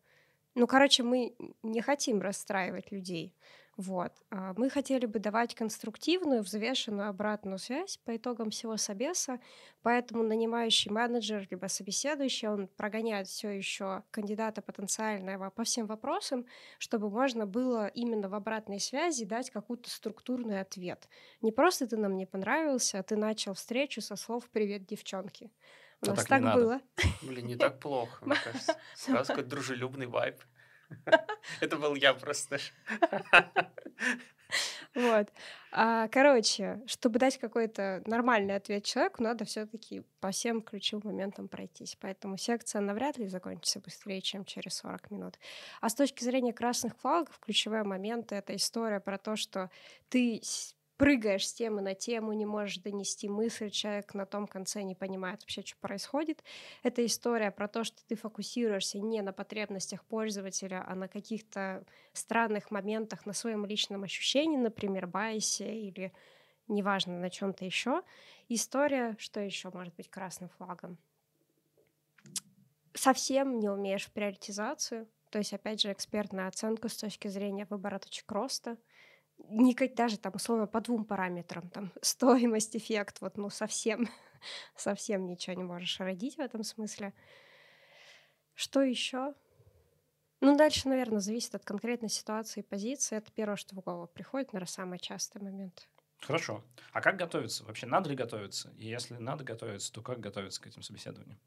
Ну, 0.55 0.65
короче, 0.65 1.03
мы 1.03 1.35
не 1.61 1.81
хотим 1.81 2.21
расстраивать 2.21 2.91
людей. 2.91 3.35
Вот. 3.79 4.11
А 4.29 4.53
Мы 4.57 4.69
хотели 4.69 5.05
бы 5.05 5.19
давать 5.19 5.55
конструктивную, 5.55 6.43
взвешенную 6.43 7.07
обратную 7.07 7.59
связь 7.59 7.95
по 8.03 8.13
итогам 8.17 8.49
всего 8.49 8.75
собеса, 8.75 9.39
поэтому 9.83 10.21
нанимающий 10.21 10.91
менеджер 10.91 11.47
либо 11.49 11.67
собеседующий, 11.67 12.49
он 12.49 12.67
прогоняет 12.67 13.29
все 13.29 13.51
еще 13.51 14.03
кандидата 14.11 14.61
потенциального 14.61 15.49
по 15.49 15.63
всем 15.63 15.85
вопросам, 15.85 16.45
чтобы 16.77 17.09
можно 17.09 17.47
было 17.47 17.87
именно 17.87 18.27
в 18.27 18.35
обратной 18.35 18.81
связи 18.81 19.23
дать 19.23 19.49
какой-то 19.49 19.89
структурный 19.89 20.59
ответ. 20.59 21.07
Не 21.39 21.53
просто 21.53 21.87
ты 21.87 21.95
нам 21.95 22.17
не 22.17 22.25
понравился, 22.25 22.99
а 22.99 23.03
ты 23.03 23.15
начал 23.15 23.53
встречу 23.53 24.01
со 24.01 24.17
слов 24.17 24.49
«Привет, 24.51 24.87
девчонки». 24.87 25.53
У 26.01 26.05
А 26.05 26.09
нас 26.09 26.25
так 26.25 26.27
так 26.27 26.53
было. 26.53 26.81
Блин, 27.21 27.47
не 27.47 27.55
так 27.55 27.79
плохо, 27.79 28.25
мне 28.25 28.35
кажется. 28.43 28.75
Сразу 28.93 29.29
какой 29.29 29.45
дружелюбный 29.45 30.07
вайб. 30.07 30.35
Это 31.61 31.77
был 31.77 31.95
я 31.95 32.13
просто. 32.13 32.59
Вот. 34.95 35.27
А, 35.71 36.07
короче, 36.07 36.81
чтобы 36.87 37.19
дать 37.19 37.37
какой-то 37.37 38.01
нормальный 38.07 38.55
ответ 38.55 38.83
человеку, 38.83 39.21
надо 39.21 39.45
все-таки 39.45 40.01
по 40.19 40.31
всем 40.31 40.63
ключевым 40.63 41.13
моментам 41.13 41.47
пройтись. 41.47 41.95
Поэтому 42.01 42.37
секция 42.37 42.81
навряд 42.81 43.19
ли 43.19 43.27
закончится 43.27 43.79
быстрее, 43.79 44.21
чем 44.21 44.45
через 44.45 44.77
40 44.77 45.11
минут. 45.11 45.39
А 45.79 45.89
с 45.89 45.95
точки 45.95 46.23
зрения 46.23 46.53
красных 46.53 46.97
флагов, 46.97 47.37
ключевые 47.39 47.83
моменты— 47.83 48.35
это 48.37 48.55
история 48.55 48.99
про 48.99 49.19
то, 49.19 49.35
что 49.35 49.69
ты 50.09 50.41
прыгаешь 50.99 51.47
с 51.47 51.53
темы 51.53 51.81
на 51.81 51.95
тему, 51.95 52.33
не 52.33 52.45
можешь 52.45 52.79
донести 52.79 53.29
мысль, 53.29 53.69
человек 53.69 54.13
на 54.13 54.25
том 54.25 54.45
конце 54.45 54.83
не 54.83 54.95
понимает 54.95 55.39
вообще, 55.39 55.61
что 55.61 55.77
происходит. 55.77 56.43
Это 56.83 57.05
история 57.05 57.51
про 57.51 57.69
то, 57.69 57.85
что 57.85 58.05
ты 58.05 58.17
фокусируешься 58.17 58.99
не 58.99 59.21
на 59.21 59.31
потребностях 59.31 60.03
пользователя, 60.03 60.83
а 60.85 60.95
на 60.95 61.07
каких-то 61.07 61.85
странных 62.11 62.69
моментах, 62.69 63.25
на 63.25 63.31
своем 63.31 63.65
личном 63.65 64.03
ощущении, 64.03 64.57
например, 64.57 65.07
байсе 65.07 65.73
или 65.73 66.11
неважно, 66.67 67.17
на 67.17 67.29
чем-то 67.29 67.63
еще. 67.63 68.03
История, 68.49 69.15
что 69.19 69.39
еще 69.39 69.71
может 69.73 69.95
быть 69.95 70.09
красным 70.09 70.49
флагом? 70.49 70.97
Совсем 72.93 73.57
не 73.59 73.69
умеешь 73.69 74.05
в 74.05 74.11
приоритизацию, 74.11 75.07
то 75.29 75.37
есть, 75.37 75.53
опять 75.53 75.79
же, 75.79 75.93
экспертная 75.93 76.49
оценка 76.49 76.89
с 76.89 76.97
точки 76.97 77.29
зрения 77.29 77.65
выбора 77.69 77.99
точек 77.99 78.29
роста. 78.29 78.77
Никак, 79.47 79.95
даже 79.95 80.17
там, 80.17 80.33
условно, 80.35 80.67
по 80.67 80.81
двум 80.81 81.05
параметрам, 81.05 81.69
там, 81.69 81.91
стоимость, 82.01 82.75
эффект, 82.75 83.21
вот, 83.21 83.37
ну, 83.37 83.49
совсем, 83.49 84.09
совсем 84.75 85.25
ничего 85.25 85.55
не 85.55 85.63
можешь 85.63 85.99
родить 85.99 86.35
в 86.35 86.39
этом 86.39 86.63
смысле. 86.63 87.13
Что 88.53 88.81
еще? 88.81 89.33
Ну, 90.41 90.55
дальше, 90.55 90.87
наверное, 90.87 91.19
зависит 91.19 91.55
от 91.55 91.65
конкретной 91.65 92.09
ситуации 92.09 92.61
и 92.61 92.63
позиции. 92.63 93.17
Это 93.17 93.31
первое, 93.31 93.57
что 93.57 93.75
в 93.75 93.79
голову 93.79 94.07
приходит, 94.07 94.53
наверное, 94.53 94.71
самый 94.71 94.99
частый 94.99 95.41
момент. 95.41 95.87
Хорошо. 96.19 96.63
А 96.91 97.01
как 97.01 97.17
готовиться? 97.17 97.65
Вообще 97.65 97.87
надо 97.87 98.09
ли 98.09 98.15
готовиться? 98.15 98.73
И 98.77 98.87
если 98.87 99.15
надо 99.15 99.43
готовиться, 99.43 99.91
то 99.91 100.01
как 100.01 100.19
готовиться 100.19 100.61
к 100.61 100.67
этим 100.67 100.81
собеседованиям? 100.81 101.39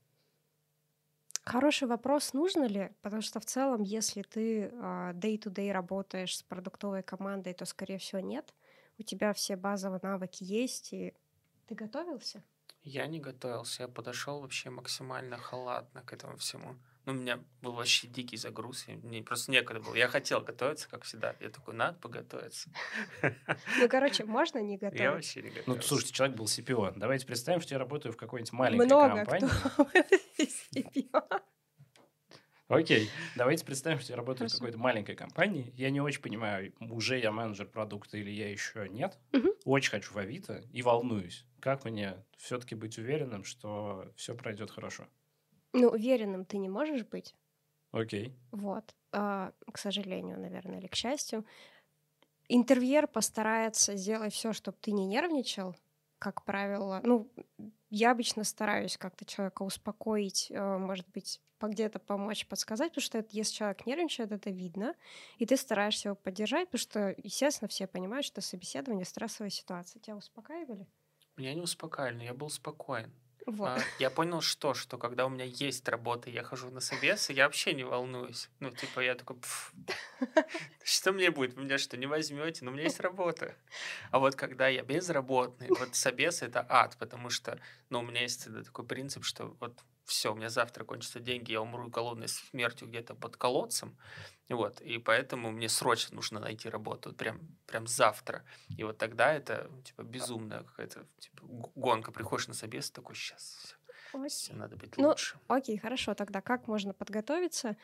Хороший 1.44 1.88
вопрос, 1.88 2.34
нужно 2.34 2.64
ли, 2.64 2.92
потому 3.02 3.20
что 3.20 3.40
в 3.40 3.44
целом, 3.44 3.82
если 3.82 4.22
ты 4.22 4.70
а, 4.74 5.12
day-to-day 5.12 5.72
работаешь 5.72 6.36
с 6.36 6.42
продуктовой 6.42 7.02
командой, 7.02 7.52
то, 7.52 7.64
скорее 7.64 7.98
всего, 7.98 8.20
нет. 8.20 8.54
У 8.98 9.02
тебя 9.02 9.32
все 9.32 9.56
базовые 9.56 10.00
навыки 10.02 10.44
есть, 10.44 10.92
и 10.92 11.14
ты 11.66 11.74
готовился? 11.74 12.44
Я 12.84 13.06
не 13.08 13.18
готовился, 13.18 13.82
я 13.82 13.88
подошел 13.88 14.40
вообще 14.40 14.70
максимально 14.70 15.36
халатно 15.36 16.02
к 16.02 16.12
этому 16.12 16.36
всему. 16.36 16.76
Ну, 17.04 17.12
у 17.12 17.16
меня 17.16 17.40
был 17.62 17.72
вообще 17.72 18.06
дикий 18.06 18.36
загруз, 18.36 18.86
и 18.88 18.92
мне 18.94 19.22
просто 19.24 19.50
некогда 19.50 19.82
было. 19.82 19.94
Я 19.96 20.06
хотел 20.06 20.40
готовиться, 20.40 20.88
как 20.88 21.02
всегда. 21.02 21.34
Я 21.40 21.50
такой, 21.50 21.74
надо 21.74 21.98
поготовиться. 21.98 22.70
Ну, 23.22 23.88
короче, 23.88 24.24
можно 24.24 24.58
не 24.58 24.74
Я 24.80 24.90
готовиться? 24.90 25.10
вообще 25.12 25.42
не 25.42 25.48
Ну, 25.50 25.54
готовился. 25.56 25.88
слушайте, 25.88 26.12
человек 26.14 26.36
был 26.36 26.44
CPO. 26.46 26.92
Давайте 26.96 27.26
представим, 27.26 27.60
что 27.60 27.74
я 27.74 27.78
работаю 27.80 28.12
в 28.12 28.16
какой-нибудь 28.16 28.52
маленькой 28.52 28.86
Много 28.86 29.16
компании. 29.16 29.48
кто 29.48 29.82
из 30.42 30.68
CPO. 30.72 31.40
Окей, 32.68 33.10
давайте 33.36 33.66
представим, 33.66 33.98
что 34.00 34.12
я 34.12 34.16
работаю 34.16 34.48
в 34.48 34.52
Хорошо. 34.52 34.58
какой-то 34.58 34.78
маленькой 34.78 35.14
компании. 35.14 35.72
Я 35.76 35.90
не 35.90 36.00
очень 36.00 36.22
понимаю, 36.22 36.72
уже 36.80 37.18
я 37.18 37.30
менеджер 37.30 37.66
продукта 37.66 38.16
или 38.16 38.30
я 38.30 38.50
еще 38.50 38.88
нет. 38.88 39.18
Мгм. 39.32 39.50
Очень 39.64 39.90
хочу 39.90 40.14
в 40.14 40.18
Авито 40.18 40.62
и 40.72 40.80
волнуюсь. 40.80 41.44
Как 41.60 41.84
мне 41.84 42.24
все-таки 42.38 42.74
быть 42.74 42.96
уверенным, 42.96 43.44
что 43.44 44.10
все 44.16 44.34
пройдет 44.34 44.70
хорошо? 44.70 45.06
Ну, 45.72 45.88
уверенным 45.88 46.44
ты 46.44 46.58
не 46.58 46.68
можешь 46.68 47.04
быть. 47.04 47.34
Окей. 47.92 48.34
Вот. 48.50 48.94
А, 49.12 49.52
к 49.70 49.78
сожалению, 49.78 50.38
наверное, 50.38 50.78
или 50.78 50.86
к 50.86 50.94
счастью. 50.94 51.44
Интервьюер 52.48 53.06
постарается 53.06 53.96
сделать 53.96 54.34
все, 54.34 54.52
чтобы 54.52 54.76
ты 54.80 54.92
не 54.92 55.06
нервничал, 55.06 55.74
как 56.18 56.44
правило. 56.44 57.00
Ну, 57.02 57.30
я 57.88 58.10
обычно 58.10 58.44
стараюсь 58.44 58.96
как-то 58.96 59.24
человека 59.24 59.62
успокоить, 59.62 60.50
э, 60.50 60.78
может 60.78 61.08
быть, 61.10 61.40
где-то 61.60 62.00
помочь, 62.00 62.46
подсказать, 62.46 62.90
потому 62.90 63.02
что 63.02 63.18
это, 63.18 63.28
если 63.32 63.54
человек 63.54 63.86
нервничает, 63.86 64.32
это 64.32 64.50
видно, 64.50 64.96
и 65.38 65.46
ты 65.46 65.56
стараешься 65.56 66.08
его 66.08 66.16
поддержать, 66.16 66.68
потому 66.68 66.80
что, 66.80 67.14
естественно, 67.22 67.68
все 67.68 67.86
понимают, 67.86 68.26
что 68.26 68.40
собеседование— 68.40 69.04
стрессовая 69.06 69.50
ситуация. 69.50 70.00
Тебя 70.00 70.16
успокаивали? 70.16 70.88
Меня 71.36 71.54
не 71.54 71.60
успокаивали, 71.62 72.24
я 72.24 72.34
был 72.34 72.50
спокоен. 72.50 73.12
Вот. 73.46 73.68
А, 73.68 73.78
Я 73.98 74.10
понял, 74.10 74.40
что, 74.40 74.72
что 74.74 74.98
когда 74.98 75.26
у 75.26 75.28
меня 75.28 75.44
есть 75.44 75.88
работа, 75.88 76.30
я 76.30 76.42
хожу 76.42 76.70
на 76.70 76.80
собесы, 76.80 77.32
я 77.32 77.44
вообще 77.44 77.74
не 77.74 77.84
волнуюсь. 77.84 78.48
Ну, 78.60 78.70
типа, 78.70 79.00
я 79.00 79.14
такой, 79.14 79.36
«Пф, 79.36 79.72
что 80.84 81.12
мне 81.12 81.30
будет? 81.30 81.56
Меня 81.56 81.78
что, 81.78 81.96
не 81.96 82.06
возьмете? 82.06 82.64
Ну, 82.64 82.70
у 82.70 82.74
меня 82.74 82.84
есть 82.84 83.00
работа. 83.00 83.54
А 84.10 84.18
вот 84.20 84.36
когда 84.36 84.68
я 84.68 84.82
безработный, 84.82 85.68
вот 85.68 85.94
собес— 85.94 86.42
это 86.42 86.64
ад, 86.68 86.96
потому 86.98 87.30
что, 87.30 87.58
ну, 87.90 88.00
у 88.00 88.02
меня 88.02 88.22
есть 88.22 88.46
такой 88.64 88.86
принцип, 88.86 89.24
что 89.24 89.56
вот 89.60 89.76
все, 90.04 90.32
у 90.32 90.34
меня 90.34 90.48
завтра 90.48 90.84
кончатся 90.84 91.20
деньги, 91.20 91.52
я 91.52 91.60
умру 91.60 91.88
голодной 91.88 92.28
смертью 92.28 92.88
где-то 92.88 93.14
под 93.14 93.36
колодцем, 93.36 93.96
вот, 94.48 94.80
и 94.80 94.98
поэтому 94.98 95.50
мне 95.50 95.68
срочно 95.68 96.16
нужно 96.16 96.40
найти 96.40 96.68
работу, 96.68 97.12
прям, 97.12 97.40
прям 97.66 97.86
завтра. 97.86 98.44
И 98.76 98.84
вот 98.84 98.98
тогда 98.98 99.32
это, 99.32 99.70
типа, 99.84 100.02
безумная 100.02 100.62
какая-то 100.62 101.06
типа, 101.18 101.46
гонка. 101.74 102.12
Приходишь 102.12 102.48
на 102.48 102.54
собес, 102.54 102.90
такой, 102.90 103.14
сейчас, 103.14 103.76
все, 104.28 104.54
надо 104.54 104.76
быть 104.76 104.96
ну, 104.98 105.08
лучше. 105.08 105.38
Окей, 105.48 105.78
хорошо, 105.78 106.14
тогда 106.14 106.40
как 106.40 106.68
можно 106.68 106.92
подготовиться? 106.92 107.76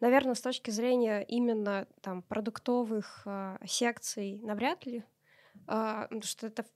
Наверное, 0.00 0.34
с 0.34 0.40
точки 0.40 0.70
зрения 0.70 1.22
именно 1.22 1.86
там 2.00 2.22
продуктовых 2.22 3.22
э, 3.24 3.58
секций 3.66 4.40
навряд 4.42 4.84
ли, 4.84 4.98
э, 4.98 5.02
потому 5.66 6.22
что 6.22 6.48
это 6.48 6.66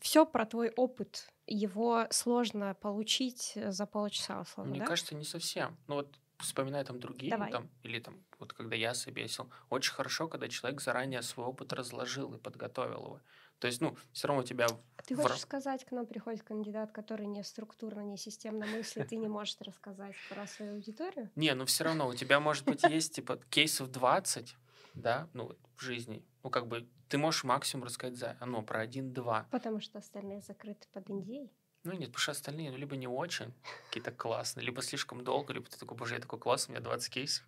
все 0.00 0.26
про 0.26 0.46
твой 0.46 0.70
опыт. 0.70 1.28
Его 1.46 2.06
сложно 2.10 2.74
получить 2.74 3.52
за 3.56 3.86
полчаса, 3.86 4.40
условно, 4.40 4.70
Мне 4.70 4.80
да? 4.80 4.86
кажется, 4.86 5.14
не 5.14 5.24
совсем. 5.24 5.76
Ну 5.86 5.96
вот 5.96 6.18
вспоминая 6.38 6.84
там 6.84 7.00
другие, 7.00 7.30
Давай. 7.30 7.50
там, 7.50 7.68
или 7.82 7.98
там, 7.98 8.24
вот 8.38 8.52
когда 8.52 8.76
я 8.76 8.94
собесил, 8.94 9.50
очень 9.70 9.92
хорошо, 9.92 10.28
когда 10.28 10.48
человек 10.48 10.80
заранее 10.80 11.22
свой 11.22 11.46
опыт 11.46 11.72
разложил 11.72 12.32
и 12.34 12.38
подготовил 12.38 13.04
его. 13.04 13.20
То 13.58 13.66
есть, 13.66 13.80
ну, 13.80 13.96
все 14.12 14.28
равно 14.28 14.42
у 14.42 14.46
тебя... 14.46 14.68
Ты 15.04 15.16
в 15.16 15.20
хочешь 15.20 15.40
сказать, 15.40 15.84
к 15.84 15.90
нам 15.90 16.06
приходит 16.06 16.44
кандидат, 16.44 16.92
который 16.92 17.26
не 17.26 17.42
структурно, 17.42 18.00
не 18.02 18.16
системно 18.16 18.66
мыслит 18.66 19.12
и 19.12 19.16
не 19.16 19.26
может 19.26 19.60
рассказать 19.62 20.14
про 20.28 20.46
свою 20.46 20.74
аудиторию? 20.74 21.30
Не, 21.34 21.54
ну 21.54 21.66
все 21.66 21.84
равно 21.84 22.06
у 22.06 22.14
тебя, 22.14 22.38
может 22.38 22.64
быть, 22.64 22.84
есть, 22.84 23.16
типа, 23.16 23.40
кейсов 23.50 23.90
20, 23.90 24.56
да, 24.98 25.28
ну, 25.32 25.46
вот 25.46 25.58
в 25.76 25.82
жизни. 25.82 26.24
Ну, 26.42 26.50
как 26.50 26.66
бы, 26.66 26.88
ты 27.08 27.18
можешь 27.18 27.44
максимум 27.44 27.84
рассказать 27.84 28.16
за, 28.16 28.36
ну, 28.44 28.62
про 28.62 28.80
один-два. 28.80 29.48
Потому 29.50 29.80
что 29.80 29.98
остальные 29.98 30.40
закрыты 30.42 30.86
под 30.92 31.08
индией. 31.10 31.52
Ну, 31.84 31.92
нет, 31.92 32.08
потому 32.08 32.18
что 32.18 32.32
остальные, 32.32 32.70
ну, 32.70 32.76
либо 32.76 32.96
не 32.96 33.06
очень 33.06 33.54
какие-то 33.86 34.10
классные, 34.10 34.64
либо 34.64 34.82
слишком 34.82 35.24
долго, 35.24 35.52
либо 35.52 35.68
ты 35.70 35.78
такой, 35.78 35.96
боже, 35.96 36.14
я 36.14 36.20
такой 36.20 36.38
классный, 36.38 36.72
у 36.72 36.74
меня 36.76 36.84
20 36.84 37.12
кейсов. 37.12 37.46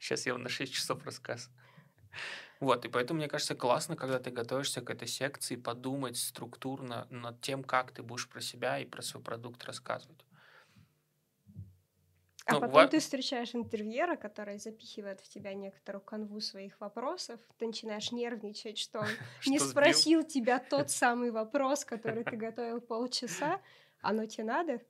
Сейчас 0.00 0.26
я 0.26 0.32
вам 0.32 0.42
на 0.42 0.48
6 0.48 0.72
часов 0.72 1.04
рассказываю. 1.04 1.56
Вот, 2.60 2.84
и 2.84 2.88
поэтому, 2.88 3.18
мне 3.18 3.28
кажется, 3.28 3.54
классно, 3.54 3.96
когда 3.96 4.18
ты 4.18 4.30
готовишься 4.30 4.80
к 4.80 4.90
этой 4.90 5.08
секции, 5.08 5.56
подумать 5.56 6.16
структурно 6.16 7.06
над 7.10 7.40
тем, 7.40 7.64
как 7.64 7.92
ты 7.92 8.02
будешь 8.02 8.28
про 8.28 8.40
себя 8.40 8.78
и 8.78 8.84
про 8.84 9.02
свой 9.02 9.22
продукт 9.22 9.64
рассказывать. 9.64 10.24
А 12.46 12.54
Ну, 12.54 12.60
потом 12.60 12.74
ва- 12.74 12.86
ты 12.88 13.00
встречаешь 13.00 13.54
интервьюера, 13.54 14.16
который 14.16 14.58
запихивает 14.58 15.20
в 15.20 15.28
тебя 15.28 15.54
некоторую 15.54 16.02
канву 16.02 16.40
своих 16.40 16.78
вопросов. 16.78 17.40
Ты 17.58 17.66
начинаешь 17.66 18.12
нервничать, 18.12 18.76
что 18.76 19.00
он 19.00 19.06
не 19.46 19.58
спросил 19.58 20.22
тебя 20.24 20.58
тот 20.58 20.90
самый 20.90 21.30
вопрос, 21.30 21.84
который 21.84 22.22
ты 22.24 22.36
готовил 22.36 22.80
полчаса. 22.80 23.60
Оно 24.02 24.26
тебе 24.26 24.44
надо? 24.44 24.80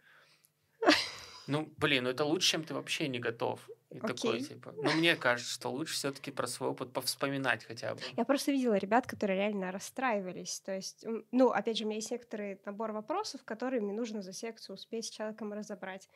Ну, 1.47 1.71
блин, 1.77 2.05
ну 2.05 2.11
это 2.11 2.25
лучше, 2.25 2.53
чем 2.53 2.65
ты 2.65 2.75
вообще 2.75 3.07
не 3.09 3.19
готов. 3.19 3.69
И 3.91 4.01
такой, 4.01 4.39
Окей. 4.39 4.45
типа, 4.45 4.73
ну, 4.77 4.91
мне 4.93 5.15
кажется, 5.15 5.53
что 5.53 5.71
лучше 5.71 5.95
все-таки 5.95 6.33
про 6.33 6.49
свой 6.49 6.71
опыт 6.71 6.93
повспоминать 6.93 7.65
хотя 7.65 7.95
бы. 7.95 8.01
Я 8.17 8.25
просто 8.25 8.51
видела 8.51 8.75
ребят, 8.75 9.07
которые 9.07 9.39
реально 9.39 9.71
расстраивались. 9.71 10.59
То 10.61 10.75
есть, 10.75 11.05
ну, 11.31 11.51
опять 11.51 11.79
же, 11.79 11.85
у 11.85 11.87
меня 11.87 11.97
есть 11.97 12.11
некоторый 12.11 12.61
набор 12.65 12.91
вопросов, 12.93 13.45
которые 13.45 13.81
мне 13.83 13.93
нужно 13.93 14.21
за 14.23 14.33
секцию 14.33 14.75
успеть 14.75 15.05
с 15.07 15.11
человеком 15.11 15.53
разобрать. 15.53 16.09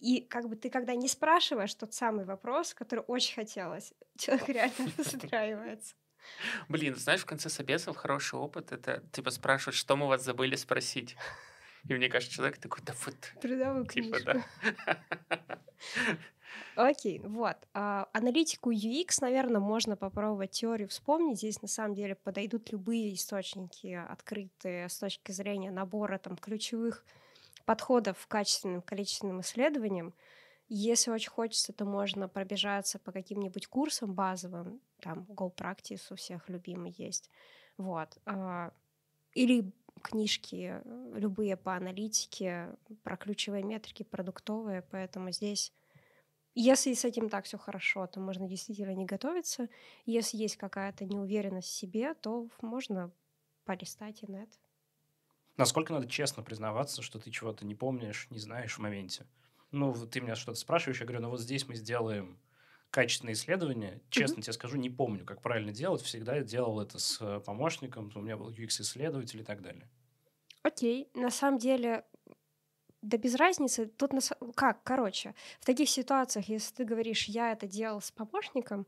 И 0.00 0.22
как 0.22 0.48
бы 0.48 0.56
ты, 0.56 0.70
когда 0.70 0.94
не 0.94 1.08
спрашиваешь 1.08 1.74
тот 1.74 1.92
самый 1.92 2.24
вопрос, 2.24 2.74
который 2.74 3.04
очень 3.06 3.34
хотелось, 3.34 3.92
человек 4.18 4.48
реально 4.48 4.92
расстраивается. 4.98 5.94
Блин, 6.68 6.96
знаешь, 6.96 7.20
в 7.20 7.26
конце 7.26 7.48
собесов 7.48 7.96
хороший 7.96 8.38
опыт 8.38 8.72
это 8.72 9.02
типа 9.12 9.30
спрашивать, 9.30 9.76
что 9.76 9.96
мы 9.96 10.06
вас 10.06 10.22
забыли 10.24 10.56
спросить. 10.56 11.16
И 11.88 11.94
мне 11.94 12.08
кажется, 12.08 12.34
человек 12.34 12.58
такой, 12.58 12.82
да 12.84 12.94
вот, 13.04 13.16
Трудовую 13.40 13.86
типа, 13.86 14.18
книжку. 14.18 14.44
да. 14.86 15.48
Окей, 16.76 17.20
вот. 17.20 17.56
А, 17.72 18.08
аналитику 18.12 18.70
UX, 18.70 19.18
наверное, 19.20 19.60
можно 19.60 19.96
попробовать 19.96 20.50
теорию 20.50 20.88
вспомнить. 20.88 21.38
Здесь 21.38 21.62
на 21.62 21.68
самом 21.68 21.94
деле 21.94 22.14
подойдут 22.14 22.70
любые 22.70 23.14
источники 23.14 23.94
открытые 23.94 24.88
с 24.88 24.98
точки 24.98 25.32
зрения 25.32 25.70
набора 25.70 26.18
там, 26.18 26.36
ключевых 26.36 27.04
подходов 27.70 28.26
к 28.26 28.28
качественным 28.28 28.82
количественным 28.82 29.42
исследованиям. 29.42 30.12
Если 30.68 31.12
очень 31.12 31.30
хочется, 31.30 31.72
то 31.72 31.84
можно 31.84 32.28
пробежаться 32.28 32.98
по 32.98 33.12
каким-нибудь 33.12 33.68
курсам 33.68 34.12
базовым. 34.12 34.80
Там 35.00 35.24
Go 35.28 35.54
Practice 35.54 36.02
у 36.10 36.16
всех 36.16 36.48
любимый 36.48 36.92
есть. 36.98 37.30
Вот. 37.76 38.18
А, 38.26 38.72
Или 39.34 39.72
книжки 40.02 40.82
э, 40.84 41.12
любые 41.14 41.56
по 41.56 41.76
аналитике, 41.76 42.74
про 43.04 43.16
ключевые 43.16 43.62
метрики, 43.62 44.02
продуктовые. 44.02 44.82
Поэтому 44.90 45.30
здесь 45.30 45.72
если 46.56 46.92
с 46.92 47.04
этим 47.04 47.28
так 47.28 47.44
все 47.44 47.56
хорошо, 47.56 48.08
то 48.08 48.18
можно 48.18 48.48
действительно 48.48 48.96
не 48.96 49.06
готовиться. 49.06 49.68
Если 50.06 50.38
есть 50.38 50.56
какая-то 50.56 51.04
неуверенность 51.04 51.68
в 51.68 51.78
себе, 51.78 52.14
то 52.14 52.48
можно 52.62 53.12
полистать 53.64 54.24
и 54.24 54.26
нет. 54.32 54.48
Насколько 55.60 55.92
надо 55.92 56.08
честно 56.08 56.42
признаваться, 56.42 57.02
что 57.02 57.18
ты 57.18 57.30
чего-то 57.30 57.66
не 57.66 57.74
помнишь, 57.74 58.28
не 58.30 58.38
знаешь 58.38 58.76
в 58.76 58.78
моменте? 58.78 59.26
Ну, 59.72 59.92
ты 60.06 60.22
меня 60.22 60.34
что-то 60.34 60.58
спрашиваешь, 60.58 61.00
я 61.00 61.06
говорю, 61.06 61.20
ну 61.20 61.28
вот 61.28 61.40
здесь 61.42 61.68
мы 61.68 61.74
сделаем 61.74 62.38
качественное 62.90 63.34
исследование. 63.34 64.00
Честно 64.08 64.40
тебе 64.40 64.54
скажу, 64.54 64.78
не 64.78 64.88
помню, 64.88 65.26
как 65.26 65.42
правильно 65.42 65.70
делать. 65.70 66.00
Всегда 66.00 66.40
делал 66.40 66.80
это 66.80 66.98
с 66.98 67.20
э, 67.20 67.40
помощником, 67.40 68.10
у 68.14 68.20
меня 68.22 68.38
был 68.38 68.48
UX-исследователь 68.48 69.40
и 69.40 69.44
так 69.44 69.60
далее. 69.60 69.86
Окей, 70.62 71.10
на 71.12 71.30
самом 71.30 71.58
деле, 71.58 72.04
да 73.02 73.18
без 73.18 73.34
разницы. 73.34 73.86
Тут 73.86 74.14
на 74.14 74.18
са- 74.18 74.52
как, 74.54 74.82
короче, 74.82 75.34
в 75.60 75.66
таких 75.66 75.90
ситуациях, 75.90 76.48
если 76.48 76.74
ты 76.74 76.84
говоришь, 76.84 77.26
я 77.26 77.52
это 77.52 77.66
делал 77.66 78.00
с 78.00 78.10
помощником, 78.10 78.86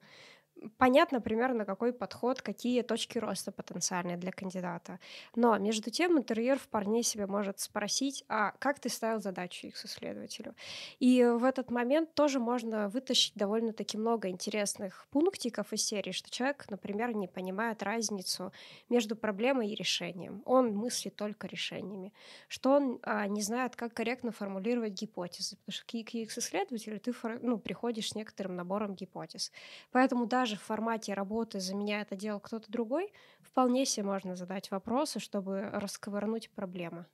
понятно 0.78 1.20
примерно, 1.20 1.64
какой 1.64 1.92
подход, 1.92 2.42
какие 2.42 2.82
точки 2.82 3.18
роста 3.18 3.52
потенциальные 3.52 4.16
для 4.16 4.32
кандидата. 4.32 4.98
Но 5.36 5.56
между 5.58 5.90
тем 5.90 6.18
интервьюер 6.18 6.58
вполне 6.58 7.02
себе 7.02 7.26
может 7.26 7.60
спросить, 7.60 8.24
а 8.28 8.52
как 8.58 8.80
ты 8.80 8.88
ставил 8.88 9.20
задачу 9.20 9.66
их 9.66 9.84
исследователю? 9.84 10.54
И 10.98 11.24
в 11.24 11.44
этот 11.44 11.70
момент 11.70 12.14
тоже 12.14 12.38
можно 12.38 12.88
вытащить 12.88 13.34
довольно-таки 13.34 13.98
много 13.98 14.28
интересных 14.28 15.06
пунктиков 15.10 15.72
из 15.72 15.84
серии, 15.84 16.12
что 16.12 16.30
человек, 16.30 16.66
например, 16.70 17.14
не 17.14 17.28
понимает 17.28 17.82
разницу 17.82 18.52
между 18.88 19.16
проблемой 19.16 19.70
и 19.70 19.74
решением. 19.74 20.42
Он 20.44 20.74
мыслит 20.74 21.16
только 21.16 21.46
решениями. 21.46 22.12
Что 22.48 22.72
он 22.76 22.98
а, 23.02 23.26
не 23.26 23.42
знает, 23.42 23.76
как 23.76 23.94
корректно 23.94 24.32
формулировать 24.32 24.92
гипотезы. 24.92 25.56
Потому 25.56 25.72
что 25.72 25.86
к 25.86 25.94
UX-исследователю 25.94 26.98
ты 26.98 27.12
фор- 27.12 27.38
ну, 27.40 27.58
приходишь 27.58 28.10
с 28.10 28.14
некоторым 28.14 28.56
набором 28.56 28.94
гипотез. 28.94 29.52
Поэтому 29.90 30.26
даже 30.26 30.51
в 30.56 30.62
формате 30.62 31.14
работы, 31.14 31.60
заменяя 31.60 32.02
это 32.02 32.16
дело 32.16 32.38
кто-то 32.38 32.70
другой, 32.70 33.12
вполне 33.40 33.84
себе 33.84 34.06
можно 34.06 34.36
задать 34.36 34.70
вопросы, 34.70 35.20
чтобы 35.20 35.62
расковырнуть 35.70 36.50
проблемы. 36.50 37.06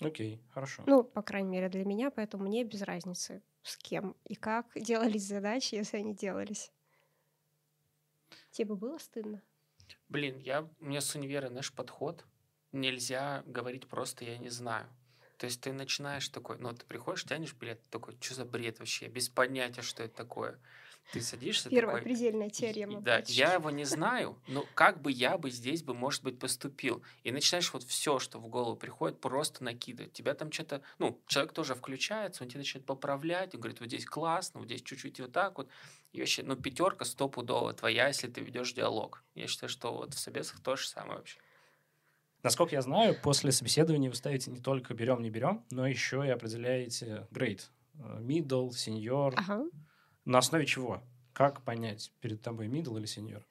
Окей, 0.00 0.42
хорошо. 0.50 0.82
Ну, 0.86 1.04
по 1.04 1.22
крайней 1.22 1.48
мере, 1.48 1.68
для 1.68 1.84
меня, 1.84 2.10
поэтому 2.10 2.44
мне 2.44 2.64
без 2.64 2.82
разницы, 2.82 3.42
с 3.62 3.76
кем 3.76 4.14
и 4.24 4.34
как 4.34 4.66
делались 4.74 5.26
задачи, 5.26 5.74
если 5.74 5.98
они 5.98 6.14
делались. 6.14 6.70
Тебе 8.50 8.68
бы 8.68 8.76
было 8.76 8.98
стыдно? 8.98 9.42
Блин, 10.08 10.38
я, 10.38 10.62
у 10.62 10.84
меня 10.84 11.00
с 11.00 11.14
универа 11.14 11.48
наш 11.48 11.72
подход. 11.72 12.24
Нельзя 12.72 13.42
говорить 13.46 13.88
просто 13.88 14.24
«я 14.24 14.38
не 14.38 14.50
знаю». 14.50 14.88
То 15.38 15.46
есть 15.46 15.60
ты 15.60 15.72
начинаешь 15.72 16.28
такой, 16.28 16.58
ну, 16.58 16.72
ты 16.72 16.84
приходишь, 16.86 17.24
тянешь 17.24 17.54
билет, 17.54 17.82
такой, 17.90 18.16
что 18.20 18.34
за 18.34 18.44
бред 18.44 18.78
вообще, 18.78 19.08
без 19.08 19.28
понятия, 19.28 19.82
что 19.82 20.02
это 20.02 20.14
такое. 20.14 20.58
Ты 21.12 21.20
садишься 21.20 21.70
Первая 21.70 21.96
такой, 21.96 22.10
предельная 22.10 22.50
теорема. 22.50 23.00
Да, 23.00 23.18
почти. 23.18 23.34
я 23.34 23.54
его 23.54 23.70
не 23.70 23.84
знаю, 23.84 24.36
но 24.48 24.66
как 24.74 25.00
бы 25.00 25.12
я 25.12 25.38
бы 25.38 25.50
здесь 25.50 25.82
бы, 25.82 25.94
может 25.94 26.24
быть, 26.24 26.38
поступил. 26.38 27.02
И 27.22 27.30
начинаешь 27.30 27.72
вот 27.72 27.84
все, 27.84 28.18
что 28.18 28.38
в 28.38 28.48
голову 28.48 28.76
приходит, 28.76 29.20
просто 29.20 29.62
накидывать. 29.62 30.12
Тебя 30.12 30.34
там 30.34 30.50
что-то, 30.50 30.82
ну, 30.98 31.20
человек 31.26 31.52
тоже 31.52 31.74
включается, 31.74 32.42
он 32.42 32.50
тебя 32.50 32.58
начинает 32.58 32.86
поправлять, 32.86 33.54
он 33.54 33.60
говорит, 33.60 33.80
вот 33.80 33.86
здесь 33.86 34.04
классно, 34.04 34.60
вот 34.60 34.66
здесь 34.66 34.82
чуть-чуть 34.82 35.20
вот 35.20 35.32
так 35.32 35.58
вот. 35.58 35.68
И 36.12 36.20
вообще, 36.20 36.42
ну, 36.42 36.56
пятерка 36.56 37.04
стопудово 37.04 37.72
твоя, 37.72 38.08
если 38.08 38.28
ты 38.28 38.40
ведешь 38.40 38.72
диалог. 38.72 39.22
Я 39.34 39.46
считаю, 39.46 39.70
что 39.70 39.92
вот 39.92 40.14
в 40.14 40.18
собесах 40.18 40.60
то 40.60 40.76
же 40.76 40.88
самое 40.88 41.18
вообще. 41.18 41.38
Насколько 42.42 42.74
я 42.74 42.82
знаю, 42.82 43.16
после 43.22 43.52
собеседования 43.52 44.08
вы 44.08 44.16
ставите 44.16 44.50
не 44.50 44.60
только 44.60 44.94
берем, 44.94 45.22
не 45.22 45.30
берем, 45.30 45.64
но 45.70 45.86
еще 45.86 46.24
и 46.26 46.30
определяете 46.30 47.26
грейд. 47.30 47.70
Э, 47.98 48.20
Middle, 48.20 48.70
senior. 48.70 49.34
Ага. 49.36 49.64
На 50.26 50.38
основе 50.38 50.66
чего? 50.66 51.02
Как 51.32 51.62
понять, 51.62 52.12
перед 52.20 52.42
тобой 52.42 52.66
middle 52.66 52.98
или 52.98 53.06
senior? 53.06 53.42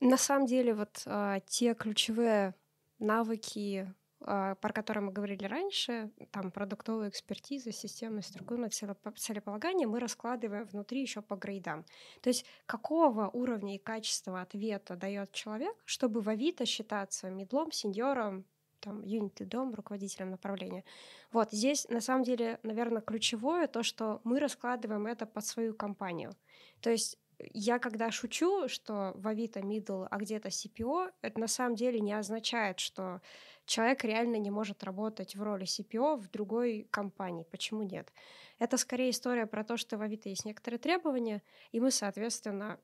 На 0.00 0.16
самом 0.16 0.46
деле, 0.46 0.72
вот 0.74 1.02
а, 1.06 1.40
те 1.40 1.74
ключевые 1.74 2.54
навыки, 2.98 3.92
а, 4.20 4.54
про 4.56 4.72
которые 4.72 5.04
мы 5.04 5.12
говорили 5.12 5.44
раньше, 5.44 6.12
там 6.30 6.52
продуктовая 6.52 7.08
экспертиза, 7.08 7.72
системное 7.72 8.22
структурное 8.22 8.68
целепо- 8.68 9.16
целеполагание, 9.16 9.88
мы 9.88 9.98
раскладываем 9.98 10.66
внутри 10.66 11.02
еще 11.02 11.20
по 11.20 11.34
грейдам. 11.34 11.84
То 12.22 12.28
есть 12.28 12.46
какого 12.66 13.28
уровня 13.28 13.74
и 13.74 13.78
качества 13.78 14.40
ответа 14.40 14.94
дает 14.94 15.32
человек, 15.32 15.76
чтобы 15.84 16.20
в 16.20 16.28
Авито 16.28 16.64
считаться 16.64 17.28
медлом, 17.28 17.72
сеньором, 17.72 18.44
там 18.84 19.02
юнит 19.02 19.48
дом 19.48 19.74
руководителем 19.74 20.30
направления. 20.30 20.84
Вот 21.32 21.50
здесь 21.50 21.88
на 21.88 22.00
самом 22.00 22.22
деле, 22.22 22.58
наверное, 22.62 23.02
ключевое 23.02 23.66
то, 23.66 23.82
что 23.82 24.20
мы 24.24 24.38
раскладываем 24.38 25.06
это 25.06 25.26
под 25.26 25.44
свою 25.46 25.74
компанию. 25.74 26.32
То 26.80 26.90
есть 26.90 27.18
я 27.52 27.78
когда 27.78 28.10
шучу, 28.10 28.68
что 28.68 29.12
в 29.16 29.26
Авито 29.26 29.60
middle, 29.60 30.06
а 30.10 30.18
где-то 30.18 30.48
CPO, 30.48 31.12
это 31.22 31.40
на 31.40 31.48
самом 31.48 31.74
деле 31.74 32.00
не 32.00 32.12
означает, 32.12 32.78
что 32.78 33.20
человек 33.66 34.04
реально 34.04 34.36
не 34.36 34.50
может 34.50 34.84
работать 34.84 35.34
в 35.34 35.42
роли 35.42 35.64
CPO 35.64 36.16
в 36.16 36.30
другой 36.30 36.86
компании. 36.90 37.46
Почему 37.50 37.82
нет? 37.82 38.12
Это 38.58 38.76
скорее 38.76 39.10
история 39.10 39.46
про 39.46 39.64
то, 39.64 39.76
что 39.76 39.96
в 39.96 40.02
Авито 40.02 40.28
есть 40.28 40.44
некоторые 40.44 40.78
требования, 40.78 41.42
и 41.72 41.80
мы, 41.80 41.90
соответственно, 41.90 42.78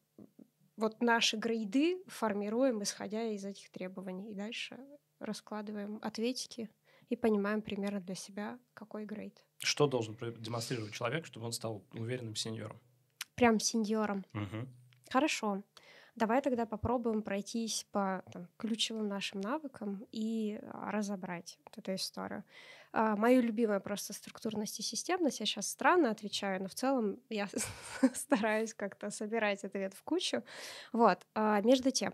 вот 0.77 1.01
наши 1.03 1.37
грейды 1.37 2.03
формируем, 2.07 2.83
исходя 2.83 3.23
из 3.25 3.45
этих 3.45 3.71
требований. 3.71 4.31
И 4.31 4.35
дальше 4.35 4.79
раскладываем 5.21 5.99
ответики 6.03 6.69
и 7.09 7.17
понимаем 7.17 7.63
примерно 7.63 8.01
для 8.01 8.15
себя, 8.15 8.59
какой 8.75 9.05
грейд. 9.05 9.45
Что 9.59 9.87
должен 9.87 10.17
демонстрировать 10.39 10.93
человек, 10.93 11.27
чтобы 11.27 11.47
он 11.47 11.53
стал 11.53 11.85
уверенным 11.93 12.37
сеньором? 12.37 12.81
Прям 13.35 13.61
сеньором. 13.61 14.25
Угу. 14.35 14.69
Хорошо. 15.11 15.63
Давай 16.17 16.43
тогда 16.43 16.67
попробуем 16.67 17.23
пройтись 17.23 17.87
по 17.93 18.23
там, 18.33 18.49
ключевым 18.59 19.09
нашим 19.09 19.41
навыкам 19.41 20.07
и 20.13 20.61
а, 20.63 20.91
разобрать 20.91 21.59
вот 21.65 21.79
эту 21.79 21.95
историю. 21.95 22.45
А, 22.93 23.17
Мое 23.17 23.41
любимое 23.41 23.81
просто 23.81 24.13
структурность 24.13 24.81
и 24.81 24.83
системность. 24.83 25.41
Я 25.41 25.47
сейчас 25.47 25.69
странно 25.69 26.11
отвечаю, 26.11 26.63
но 26.63 26.69
в 26.69 26.75
целом 26.75 27.21
я 27.29 27.49
стараюсь 28.15 28.75
как-то 28.75 29.11
собирать 29.11 29.65
ответ 29.65 29.95
в 29.95 30.03
кучу. 30.03 30.43
Вот. 30.93 31.27
А, 31.35 31.61
между 31.63 31.91
тем, 31.91 32.13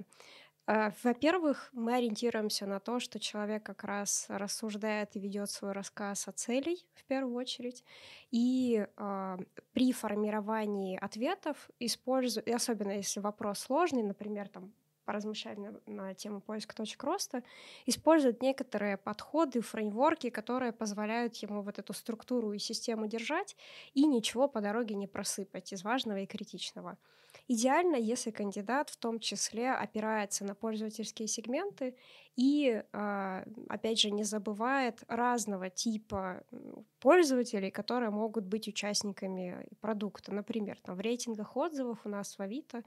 во-первых, 0.66 1.70
мы 1.72 1.94
ориентируемся 1.94 2.66
на 2.66 2.80
то, 2.80 2.98
что 2.98 3.20
человек 3.20 3.62
как 3.62 3.84
раз 3.84 4.26
рассуждает 4.28 5.14
и 5.14 5.20
ведет 5.20 5.48
свой 5.50 5.72
рассказ 5.72 6.26
о 6.26 6.32
целей 6.32 6.84
в 6.94 7.04
первую 7.04 7.36
очередь. 7.36 7.84
И 8.32 8.84
э, 8.84 9.36
при 9.72 9.92
формировании 9.92 10.98
ответов 10.98 11.70
использую, 11.78 12.52
особенно 12.52 12.92
если 12.92 13.20
вопрос 13.20 13.60
сложный, 13.60 14.02
например, 14.02 14.48
там 14.48 14.72
поразмышлять 15.06 15.56
на, 15.56 15.74
на 15.86 16.14
тему 16.14 16.40
поиска 16.40 16.74
точек 16.76 17.02
роста, 17.04 17.42
использует 17.86 18.42
некоторые 18.42 18.98
подходы, 18.98 19.62
фреймворки, 19.62 20.28
которые 20.28 20.72
позволяют 20.72 21.36
ему 21.36 21.62
вот 21.62 21.78
эту 21.78 21.94
структуру 21.94 22.52
и 22.52 22.58
систему 22.58 23.06
держать 23.06 23.56
и 23.94 24.04
ничего 24.04 24.48
по 24.48 24.60
дороге 24.60 24.94
не 24.96 25.06
просыпать 25.06 25.72
из 25.72 25.84
важного 25.84 26.18
и 26.18 26.26
критичного. 26.26 26.98
Идеально, 27.48 27.96
если 27.96 28.30
кандидат 28.30 28.90
в 28.90 28.96
том 28.96 29.20
числе 29.20 29.70
опирается 29.70 30.44
на 30.44 30.54
пользовательские 30.54 31.28
сегменты 31.28 31.94
и, 32.36 32.82
а, 32.92 33.44
опять 33.68 33.98
же, 33.98 34.10
не 34.10 34.22
забывает 34.22 35.02
разного 35.08 35.70
типа 35.70 36.44
пользователей, 37.00 37.70
которые 37.70 38.10
могут 38.10 38.44
быть 38.44 38.68
участниками 38.68 39.66
продукта. 39.80 40.32
Например, 40.34 40.78
там, 40.82 40.96
в 40.96 41.00
рейтингах 41.00 41.56
отзывов 41.56 42.00
у 42.04 42.08
нас 42.10 42.36
в 42.36 42.42
Авито, 42.42 42.84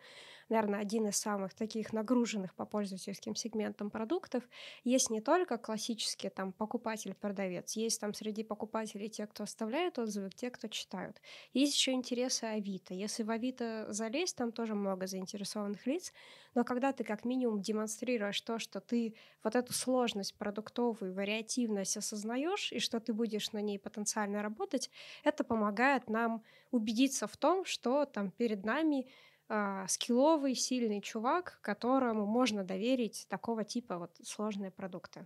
наверное, 0.49 0.79
один 0.79 1.07
из 1.07 1.17
самых 1.17 1.55
таких 1.55 1.93
нагруженных 1.93 2.53
по 2.53 2.65
пользовательским 2.65 3.35
сегментам 3.35 3.89
продуктов, 3.89 4.43
есть 4.83 5.09
не 5.09 5.21
только 5.21 5.57
классический 5.57 6.29
там, 6.29 6.51
покупатель-продавец, 6.51 7.75
есть 7.75 7.99
там 7.99 8.13
среди 8.13 8.43
покупателей 8.43 9.09
те, 9.09 9.25
кто 9.25 9.43
оставляют 9.43 9.97
отзывы, 9.97 10.29
те, 10.29 10.51
кто 10.51 10.67
читают. 10.67 11.21
Есть 11.53 11.75
еще 11.75 11.91
интересы 11.93 12.43
Авито. 12.43 12.93
Если 12.93 13.23
в 13.23 13.31
Авито 13.31 13.87
залезть, 13.89 14.35
там 14.35 14.51
тоже 14.51 14.75
много 14.75 15.07
заинтересованных 15.07 15.87
лиц, 15.87 16.13
но 16.55 16.63
когда 16.63 16.91
ты 16.91 17.03
как 17.03 17.25
минимум 17.25 17.61
демонстрируешь 17.61 18.41
то, 18.41 18.59
что 18.59 18.79
ты 18.79 19.15
вот 19.43 19.55
эту 19.55 19.73
сложность 19.73 20.35
продуктовую, 20.37 21.13
вариативность 21.13 21.97
осознаешь, 21.97 22.71
и 22.71 22.79
что 22.79 22.99
ты 22.99 23.13
будешь 23.13 23.51
на 23.51 23.61
ней 23.61 23.79
потенциально 23.79 24.41
работать, 24.41 24.89
это 25.23 25.43
помогает 25.43 26.09
нам 26.09 26.43
убедиться 26.71 27.27
в 27.27 27.37
том, 27.37 27.65
что 27.65 28.05
там 28.05 28.31
перед 28.31 28.65
нами 28.65 29.07
э, 29.47 29.85
скилловый, 29.87 30.55
сильный 30.55 31.01
чувак, 31.01 31.59
которому 31.61 32.25
можно 32.25 32.63
доверить 32.63 33.25
такого 33.29 33.63
типа 33.63 33.97
вот 33.97 34.17
сложные 34.23 34.71
продукты. 34.71 35.25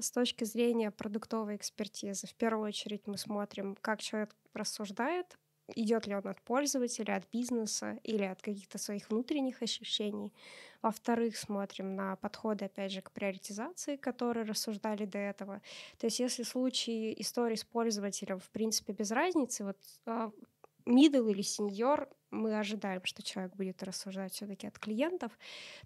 С 0.00 0.12
точки 0.12 0.44
зрения 0.44 0.92
продуктовой 0.92 1.56
экспертизы, 1.56 2.28
в 2.28 2.34
первую 2.34 2.68
очередь 2.68 3.06
мы 3.06 3.18
смотрим, 3.18 3.76
как 3.80 4.00
человек 4.00 4.34
рассуждает, 4.54 5.36
идет 5.74 6.06
ли 6.06 6.14
он 6.14 6.26
от 6.26 6.40
пользователя, 6.42 7.16
от 7.16 7.30
бизнеса 7.30 7.98
или 8.02 8.24
от 8.24 8.40
каких-то 8.42 8.78
своих 8.78 9.10
внутренних 9.10 9.62
ощущений. 9.62 10.32
Во-вторых, 10.82 11.36
смотрим 11.36 11.96
на 11.96 12.16
подходы, 12.16 12.66
опять 12.66 12.92
же, 12.92 13.02
к 13.02 13.10
приоритизации, 13.10 13.96
которые 13.96 14.44
рассуждали 14.44 15.04
до 15.04 15.18
этого. 15.18 15.60
То 15.98 16.06
есть 16.06 16.20
если 16.20 16.42
в 16.42 16.48
случае 16.48 17.20
истории 17.20 17.56
с 17.56 17.64
пользователем, 17.64 18.38
в 18.38 18.50
принципе, 18.50 18.92
без 18.92 19.10
разницы, 19.10 19.64
вот 19.64 19.76
middle 20.86 21.30
или 21.30 21.42
senior, 21.42 22.08
мы 22.30 22.58
ожидаем, 22.58 23.00
что 23.04 23.22
человек 23.22 23.54
будет 23.56 23.82
рассуждать 23.82 24.32
все-таки 24.32 24.66
от 24.66 24.78
клиентов, 24.78 25.32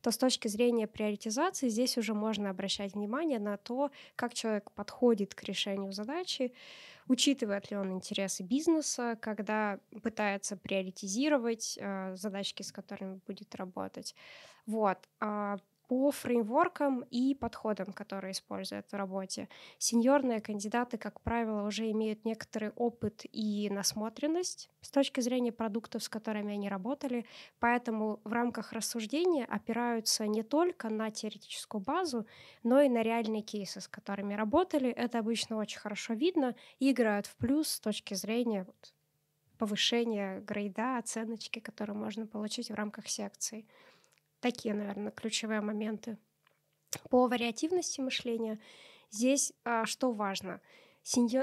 то 0.01 0.11
с 0.11 0.19
точки 0.19 0.49
зрения 0.49 0.87
приоритизации 0.87 1.69
здесь 1.69 1.97
уже 1.99 2.15
можно 2.15 2.51
обращать 2.51 2.95
внимание 2.95 3.39
на 3.39 3.57
то, 3.57 3.91
как 4.17 4.35
человек 4.35 4.71
подходит 4.73 5.35
к 5.35 5.43
решению 5.45 5.93
задачи, 5.93 6.53
учитывает 7.13 7.71
ли 7.71 7.77
он 7.77 7.93
интересы 7.93 8.43
бизнеса, 8.43 9.17
когда 9.21 9.79
пытается 10.03 10.57
приоритизировать 10.57 11.79
э, 11.81 12.17
задачки, 12.17 12.63
с 12.63 12.73
которыми 12.73 13.21
будет 13.27 13.55
работать. 13.55 14.15
Вот. 14.67 14.99
По 15.93 16.11
фреймворкам 16.11 17.05
и 17.11 17.35
подходам, 17.35 17.93
которые 17.93 18.33
используют 18.33 18.91
в 18.91 18.95
работе. 18.95 19.51
Сеньорные 19.77 20.41
кандидаты, 20.41 20.97
как 20.97 21.21
правило, 21.21 21.67
уже 21.67 21.91
имеют 21.91 22.25
некоторый 22.25 22.71
опыт 22.71 23.27
и 23.31 23.69
насмотренность 23.69 24.71
с 24.81 24.91
точки 24.91 25.21
зрения 25.21 25.53
продуктов, 25.53 26.03
с 26.03 26.09
которыми 26.09 26.55
они 26.55 26.71
работали, 26.71 27.27
поэтому 27.61 28.21
в 28.25 28.33
рамках 28.33 28.73
рассуждения 28.73 29.45
опираются 29.45 30.27
не 30.27 30.43
только 30.43 30.89
на 30.89 31.11
теоретическую 31.11 31.83
базу, 31.83 32.27
но 32.63 32.81
и 32.81 32.89
на 32.89 33.03
реальные 33.03 33.43
кейсы, 33.43 33.83
с 33.83 33.87
которыми 33.87 34.33
работали. 34.33 34.89
Это 34.89 35.19
обычно 35.19 35.59
очень 35.59 35.79
хорошо 35.79 36.15
видно 36.15 36.55
и 36.79 36.93
играют 36.93 37.27
в 37.27 37.37
плюс 37.37 37.69
с 37.69 37.81
точки 37.81 38.15
зрения 38.15 38.65
вот, 38.65 38.95
повышения 39.59 40.41
грейда, 40.41 40.97
оценочки, 40.97 41.59
которые 41.59 41.97
можно 41.97 42.27
получить 42.27 42.71
в 42.71 42.75
рамках 42.75 43.09
секции. 43.09 43.67
Такие, 44.43 44.75
наверное, 44.75 45.13
ключевые 45.13 45.61
моменты. 45.61 46.19
По 47.11 47.29
вариативности 47.29 48.01
мышления 48.01 48.59
здесь 49.09 49.53
а, 49.65 49.87
что 49.87 50.11
важно? 50.11 50.61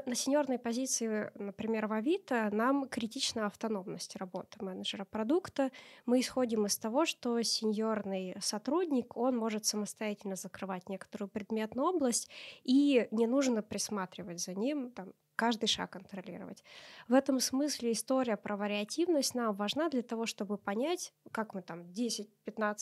На 0.06 0.16
сеньорной 0.16 0.60
позиции, 0.60 1.32
например, 1.36 1.88
в 1.88 1.94
Авито, 1.94 2.50
нам 2.52 2.90
критична 2.90 3.46
автономность 3.46 4.18
работы 4.18 4.64
менеджера 4.64 5.06
продукта. 5.06 5.72
Мы 6.06 6.20
исходим 6.20 6.66
из 6.66 6.78
того, 6.78 7.06
что 7.06 7.42
сеньорный 7.42 8.36
сотрудник, 8.42 9.16
он 9.16 9.38
может 9.38 9.66
самостоятельно 9.66 10.36
закрывать 10.36 10.90
некоторую 10.90 11.30
предметную 11.30 11.88
область, 11.88 12.30
и 12.66 13.08
не 13.12 13.28
нужно 13.28 13.62
присматривать 13.62 14.42
за 14.42 14.56
ним, 14.56 14.92
там, 14.92 15.14
каждый 15.40 15.68
шаг 15.68 15.92
контролировать. 15.92 16.66
В 17.08 17.14
этом 17.14 17.40
смысле 17.40 17.94
история 17.94 18.36
про 18.36 18.58
вариативность 18.58 19.36
нам 19.36 19.56
важна 19.56 19.88
для 19.88 20.02
того, 20.02 20.26
чтобы 20.26 20.58
понять, 20.58 21.14
как 21.32 21.54
мы 21.54 21.62
там 21.62 21.84
10-15 21.84 22.28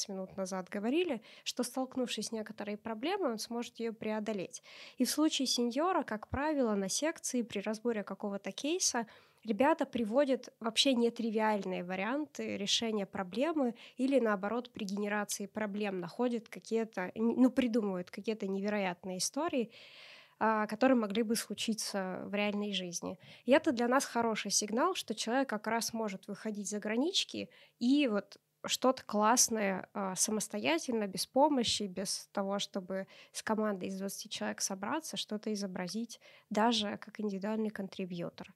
минут 0.07 0.35
назад 0.37 0.67
говорили, 0.67 1.21
что 1.43 1.61
столкнувшись 1.61 2.27
с 2.27 2.31
некоторой 2.31 2.75
проблемой, 2.75 3.33
он 3.33 3.37
сможет 3.37 3.79
ее 3.79 3.93
преодолеть. 3.93 4.63
И 4.97 5.05
в 5.05 5.11
случае 5.11 5.45
сеньора, 5.45 6.01
как 6.01 6.29
правило, 6.29 6.73
на 6.73 6.89
секции 6.89 7.43
при 7.43 7.59
разборе 7.59 8.03
какого-то 8.03 8.51
кейса 8.51 9.05
ребята 9.45 9.85
приводят 9.85 10.51
вообще 10.59 10.95
нетривиальные 10.95 11.83
варианты 11.83 12.57
решения 12.57 13.05
проблемы 13.05 13.75
или 13.97 14.19
наоборот 14.19 14.71
при 14.71 14.83
генерации 14.83 15.45
проблем 15.45 15.99
находят 15.99 16.49
какие-то, 16.49 17.11
ну 17.13 17.51
придумывают 17.51 18.09
какие-то 18.09 18.47
невероятные 18.47 19.19
истории, 19.19 19.69
которые 20.39 20.97
могли 20.97 21.23
бы 21.23 21.35
случиться 21.35 22.21
в 22.25 22.33
реальной 22.33 22.73
жизни. 22.73 23.19
И 23.45 23.51
это 23.51 23.71
для 23.71 23.87
нас 23.87 24.05
хороший 24.05 24.51
сигнал, 24.51 24.93
что 24.93 25.15
человек 25.15 25.49
как 25.49 25.67
раз 25.67 25.93
может 25.93 26.27
выходить 26.27 26.69
за 26.69 26.79
гранички 26.79 27.49
и 27.79 28.07
вот 28.07 28.37
что-то 28.65 29.03
классное 29.03 29.89
а, 29.93 30.15
самостоятельно, 30.15 31.07
без 31.07 31.25
помощи, 31.25 31.83
без 31.83 32.27
того, 32.31 32.59
чтобы 32.59 33.07
с 33.31 33.43
командой 33.43 33.89
из 33.89 33.97
20 33.97 34.31
человек 34.31 34.61
собраться, 34.61 35.17
что-то 35.17 35.53
изобразить, 35.53 36.19
даже 36.49 36.97
как 36.97 37.19
индивидуальный 37.19 37.69
контрибьютор. 37.69 38.53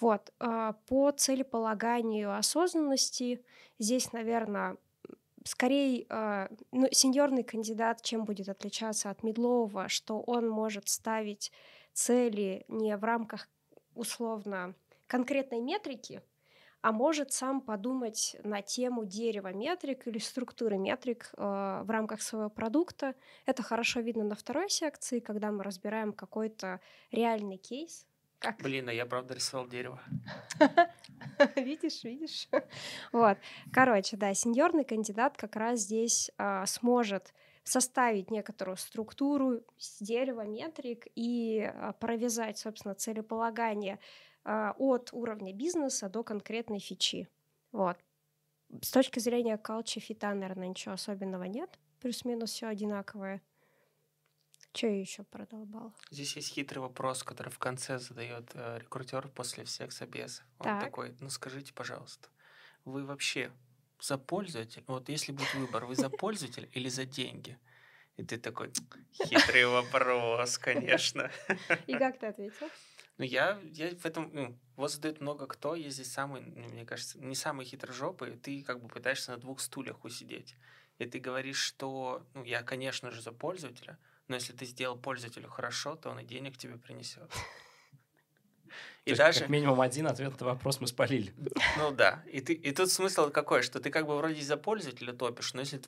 Вот. 0.00 0.32
А, 0.38 0.74
по 0.88 1.10
целеполаганию 1.10 2.36
осознанности 2.36 3.44
здесь, 3.78 4.12
наверное, 4.12 4.76
скорее, 5.46 6.06
э, 6.08 6.48
ну, 6.72 6.88
сеньорный 6.90 7.44
кандидат 7.44 8.02
чем 8.02 8.24
будет 8.24 8.48
отличаться 8.48 9.10
от 9.10 9.22
медлового, 9.22 9.88
что 9.88 10.20
он 10.20 10.48
может 10.48 10.88
ставить 10.88 11.52
цели 11.92 12.64
не 12.68 12.96
в 12.96 13.04
рамках 13.04 13.48
условно 13.94 14.74
конкретной 15.06 15.60
метрики, 15.60 16.22
а 16.82 16.92
может 16.92 17.32
сам 17.32 17.60
подумать 17.60 18.36
на 18.44 18.62
тему 18.62 19.04
дерева 19.04 19.52
метрик 19.52 20.06
или 20.06 20.18
структуры 20.18 20.78
метрик 20.78 21.30
э, 21.36 21.82
в 21.82 21.90
рамках 21.90 22.22
своего 22.22 22.50
продукта. 22.50 23.14
Это 23.46 23.62
хорошо 23.62 24.00
видно 24.00 24.24
на 24.24 24.34
второй 24.34 24.68
секции, 24.68 25.20
когда 25.20 25.50
мы 25.50 25.64
разбираем 25.64 26.12
какой-то 26.12 26.80
реальный 27.10 27.56
кейс. 27.56 28.06
Как? 28.38 28.58
Блин, 28.62 28.88
а 28.88 28.92
я 28.92 29.06
правда 29.06 29.34
рисовал 29.34 29.66
дерево. 29.66 30.00
Видишь, 31.56 32.04
видишь. 32.04 32.48
Вот. 33.12 33.38
Короче, 33.72 34.16
да, 34.16 34.34
сеньорный 34.34 34.84
кандидат 34.84 35.36
как 35.36 35.56
раз 35.56 35.80
здесь 35.80 36.30
э, 36.38 36.64
сможет 36.66 37.32
составить 37.64 38.30
некоторую 38.30 38.76
структуру 38.76 39.62
с 39.76 40.00
дерева 40.00 40.42
метрик 40.42 41.06
и 41.14 41.70
э, 41.72 41.92
провязать, 41.98 42.58
собственно, 42.58 42.94
целеполагание 42.94 43.98
э, 44.44 44.72
от 44.78 45.10
уровня 45.12 45.52
бизнеса 45.52 46.08
до 46.08 46.22
конкретной 46.22 46.78
фичи. 46.78 47.28
Вот. 47.72 47.96
С 48.82 48.90
точки 48.90 49.18
зрения 49.18 49.60
culture 49.62 50.00
фита, 50.00 50.32
наверное, 50.34 50.68
ничего 50.68 50.94
особенного 50.94 51.44
нет. 51.44 51.78
Плюс-минус 52.00 52.52
все 52.52 52.66
одинаковое. 52.68 53.42
Что 54.76 54.88
я 54.88 55.00
еще 55.00 55.22
продолбал? 55.22 55.94
Здесь 56.10 56.36
есть 56.36 56.52
хитрый 56.52 56.82
вопрос, 56.82 57.22
который 57.22 57.48
в 57.48 57.58
конце 57.58 57.98
задает 57.98 58.50
э, 58.52 58.78
рекрутер 58.78 59.26
после 59.28 59.64
всех 59.64 59.90
собесов. 59.90 60.44
Он 60.58 60.64
так. 60.64 60.84
такой, 60.84 61.16
ну 61.20 61.30
скажите, 61.30 61.72
пожалуйста, 61.72 62.28
вы 62.84 63.06
вообще 63.06 63.50
за 64.00 64.18
пользователь? 64.18 64.84
Вот 64.86 65.08
если 65.08 65.32
будет 65.32 65.54
выбор, 65.54 65.86
вы 65.86 65.94
за 65.94 66.10
пользователь 66.10 66.68
или 66.74 66.90
за 66.90 67.06
деньги? 67.06 67.58
И 68.18 68.22
ты 68.22 68.36
такой, 68.36 68.70
хитрый 69.14 69.66
вопрос, 69.66 70.58
конечно. 70.58 71.30
И 71.86 71.96
как 71.96 72.18
ты 72.18 72.26
ответил? 72.26 72.68
Ну, 73.16 73.24
я, 73.24 73.58
я 73.72 73.96
в 73.96 74.04
этом, 74.04 74.30
ну, 74.34 74.58
вот 74.76 74.92
задает 74.92 75.22
много 75.22 75.46
кто, 75.46 75.74
я 75.74 75.88
здесь 75.88 76.12
самый, 76.12 76.42
ну, 76.42 76.68
мне 76.68 76.84
кажется, 76.84 77.18
не 77.18 77.34
самый 77.34 77.64
хитрожопый, 77.64 78.36
ты 78.36 78.62
как 78.62 78.82
бы 78.82 78.88
пытаешься 78.88 79.30
на 79.30 79.38
двух 79.38 79.60
стульях 79.60 80.04
усидеть. 80.04 80.54
И 80.98 81.06
ты 81.06 81.18
говоришь, 81.18 81.60
что, 81.60 82.26
ну, 82.34 82.44
я, 82.44 82.62
конечно 82.62 83.10
же, 83.10 83.22
за 83.22 83.32
пользователя, 83.32 83.98
но 84.28 84.36
если 84.36 84.52
ты 84.52 84.64
сделал 84.64 84.96
пользователю 84.96 85.48
хорошо, 85.48 85.96
то 85.96 86.10
он 86.10 86.20
и 86.20 86.24
денег 86.24 86.56
тебе 86.56 86.76
принесет. 86.76 87.30
И 89.04 89.12
То 89.12 89.18
даже... 89.18 89.40
как 89.40 89.48
минимум 89.48 89.80
один 89.80 90.08
ответ 90.08 90.38
на 90.40 90.46
вопрос 90.46 90.80
мы 90.80 90.88
спалили. 90.88 91.32
Ну 91.78 91.92
да. 91.92 92.24
И, 92.26 92.40
ты, 92.40 92.52
и 92.52 92.72
тут 92.72 92.90
смысл 92.90 93.30
какой, 93.30 93.62
что 93.62 93.78
ты 93.78 93.90
как 93.90 94.06
бы 94.06 94.16
вроде 94.16 94.42
за 94.42 94.56
пользователя 94.56 95.12
топишь, 95.12 95.54
но 95.54 95.60
если 95.60 95.80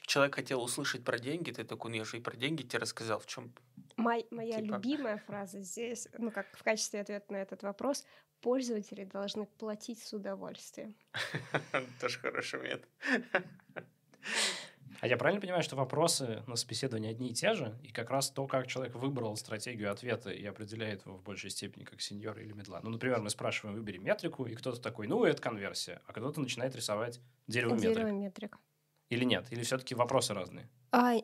человек 0.00 0.34
хотел 0.34 0.62
услышать 0.62 1.04
про 1.04 1.18
деньги, 1.18 1.50
ты 1.50 1.64
такой, 1.64 1.90
ну 1.90 1.98
я 1.98 2.04
же 2.04 2.16
и 2.16 2.20
про 2.20 2.34
деньги 2.34 2.62
тебе 2.62 2.78
рассказал, 2.78 3.18
в 3.18 3.26
чем 3.26 3.52
Мой, 3.96 4.26
моя 4.30 4.60
типа... 4.60 4.76
любимая 4.76 5.18
фраза 5.18 5.60
здесь, 5.60 6.08
ну 6.16 6.30
как 6.30 6.46
в 6.56 6.62
качестве 6.62 7.00
ответа 7.02 7.32
на 7.32 7.36
этот 7.36 7.62
вопрос, 7.62 8.06
пользователи 8.40 9.04
должны 9.04 9.46
платить 9.46 10.02
с 10.02 10.12
удовольствием. 10.14 10.94
Тоже 12.00 12.18
хороший 12.18 12.60
метод. 12.60 12.88
А 15.02 15.08
я 15.08 15.16
правильно 15.16 15.40
понимаю, 15.40 15.64
что 15.64 15.74
вопросы 15.74 16.44
на 16.46 16.54
собеседование 16.54 17.10
одни 17.10 17.30
и 17.30 17.34
те 17.34 17.54
же, 17.54 17.76
и 17.82 17.90
как 17.90 18.08
раз 18.10 18.30
то, 18.30 18.46
как 18.46 18.68
человек 18.68 18.94
выбрал 18.94 19.36
стратегию 19.36 19.90
ответа 19.90 20.30
и 20.30 20.46
определяет 20.46 21.04
его 21.04 21.16
в 21.16 21.24
большей 21.24 21.50
степени 21.50 21.82
как 21.82 22.00
сеньор 22.00 22.38
или 22.38 22.52
медла. 22.52 22.78
Ну, 22.84 22.90
например, 22.90 23.20
мы 23.20 23.28
спрашиваем, 23.28 23.74
выбери 23.74 23.98
метрику, 23.98 24.46
и 24.46 24.54
кто-то 24.54 24.80
такой, 24.80 25.08
ну, 25.08 25.24
это 25.24 25.42
конверсия, 25.42 26.00
а 26.06 26.12
кто-то 26.12 26.40
начинает 26.40 26.76
рисовать 26.76 27.20
дерево 27.48 27.74
метрик. 27.74 27.94
Дерево 27.96 28.10
метрик. 28.10 28.58
Или 29.08 29.24
нет? 29.24 29.48
Или 29.50 29.64
все-таки 29.64 29.96
вопросы 29.96 30.34
разные? 30.34 30.70
А, 30.92 31.14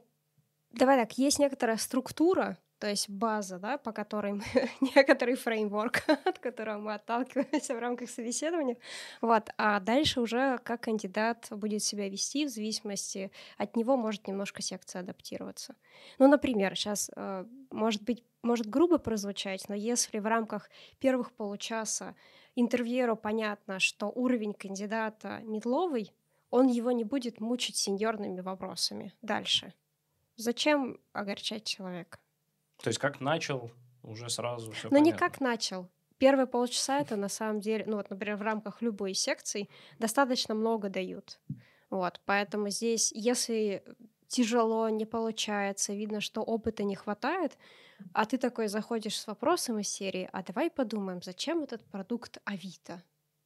давай 0.72 0.98
так, 0.98 1.16
есть 1.16 1.38
некоторая 1.38 1.76
структура, 1.76 2.58
то 2.78 2.88
есть 2.88 3.08
база, 3.08 3.58
да, 3.58 3.76
по 3.78 3.92
которой 3.92 4.34
мы, 4.34 4.44
некоторый 4.94 5.34
фреймворк, 5.34 6.02
от 6.24 6.38
которого 6.38 6.78
мы 6.78 6.94
отталкиваемся 6.94 7.74
в 7.76 7.78
рамках 7.78 8.08
собеседования. 8.10 8.76
Вот. 9.20 9.50
А 9.56 9.80
дальше 9.80 10.20
уже 10.20 10.58
как 10.58 10.82
кандидат 10.82 11.48
будет 11.50 11.82
себя 11.82 12.08
вести, 12.08 12.46
в 12.46 12.48
зависимости 12.48 13.30
от 13.56 13.76
него 13.76 13.96
может 13.96 14.28
немножко 14.28 14.62
секция 14.62 15.00
адаптироваться. 15.00 15.74
Ну, 16.18 16.28
например, 16.28 16.76
сейчас, 16.76 17.10
э, 17.16 17.44
может 17.70 18.02
быть, 18.02 18.22
может 18.42 18.66
грубо 18.66 18.98
прозвучать, 18.98 19.68
но 19.68 19.74
если 19.74 20.20
в 20.20 20.26
рамках 20.26 20.70
первых 21.00 21.32
получаса 21.32 22.14
интервьюеру 22.54 23.16
понятно, 23.16 23.80
что 23.80 24.06
уровень 24.06 24.54
кандидата 24.54 25.40
медловый, 25.42 26.12
он 26.50 26.68
его 26.68 26.92
не 26.92 27.04
будет 27.04 27.40
мучить 27.40 27.76
сеньорными 27.76 28.40
вопросами 28.40 29.12
дальше. 29.20 29.74
Зачем 30.36 31.00
огорчать 31.12 31.64
человека? 31.64 32.18
То 32.82 32.88
есть 32.88 32.98
как 32.98 33.20
начал, 33.20 33.70
уже 34.02 34.28
сразу 34.30 34.70
все 34.72 34.88
Ну, 34.90 34.98
не 34.98 35.12
как 35.12 35.40
начал. 35.40 35.88
Первые 36.18 36.46
полчаса 36.46 37.00
это 37.00 37.16
на 37.16 37.28
самом 37.28 37.60
деле, 37.60 37.84
ну 37.86 37.96
вот, 37.96 38.10
например, 38.10 38.36
в 38.36 38.42
рамках 38.42 38.82
любой 38.82 39.14
секции 39.14 39.68
достаточно 39.98 40.54
много 40.54 40.88
дают. 40.88 41.40
Вот, 41.90 42.20
поэтому 42.26 42.68
здесь, 42.70 43.12
если 43.12 43.84
тяжело, 44.26 44.88
не 44.88 45.06
получается, 45.06 45.94
видно, 45.94 46.20
что 46.20 46.42
опыта 46.42 46.84
не 46.84 46.96
хватает, 46.96 47.56
а 48.12 48.26
ты 48.26 48.36
такой 48.36 48.68
заходишь 48.68 49.18
с 49.18 49.26
вопросом 49.26 49.78
из 49.78 49.88
серии, 49.88 50.28
а 50.32 50.42
давай 50.42 50.70
подумаем, 50.70 51.22
зачем 51.22 51.62
этот 51.62 51.84
продукт 51.84 52.38
Авито? 52.44 53.02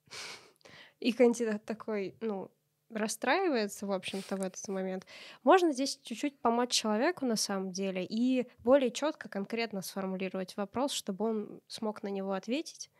И 1.00 1.12
кандидат 1.12 1.64
такой, 1.64 2.16
ну, 2.20 2.50
расстраивается, 2.94 3.86
в 3.86 3.92
общем-то, 3.92 4.36
в 4.36 4.42
этот 4.42 4.66
момент, 4.68 5.06
можно 5.42 5.72
здесь 5.72 5.98
чуть-чуть 6.02 6.40
помочь 6.40 6.70
человеку 6.70 7.26
на 7.26 7.36
самом 7.36 7.72
деле 7.72 8.04
и 8.04 8.48
более 8.58 8.90
четко, 8.90 9.28
конкретно 9.28 9.82
сформулировать 9.82 10.56
вопрос, 10.56 10.92
чтобы 10.92 11.24
он 11.24 11.60
смог 11.66 12.02
на 12.02 12.08
него 12.08 12.32
ответить. 12.32 12.90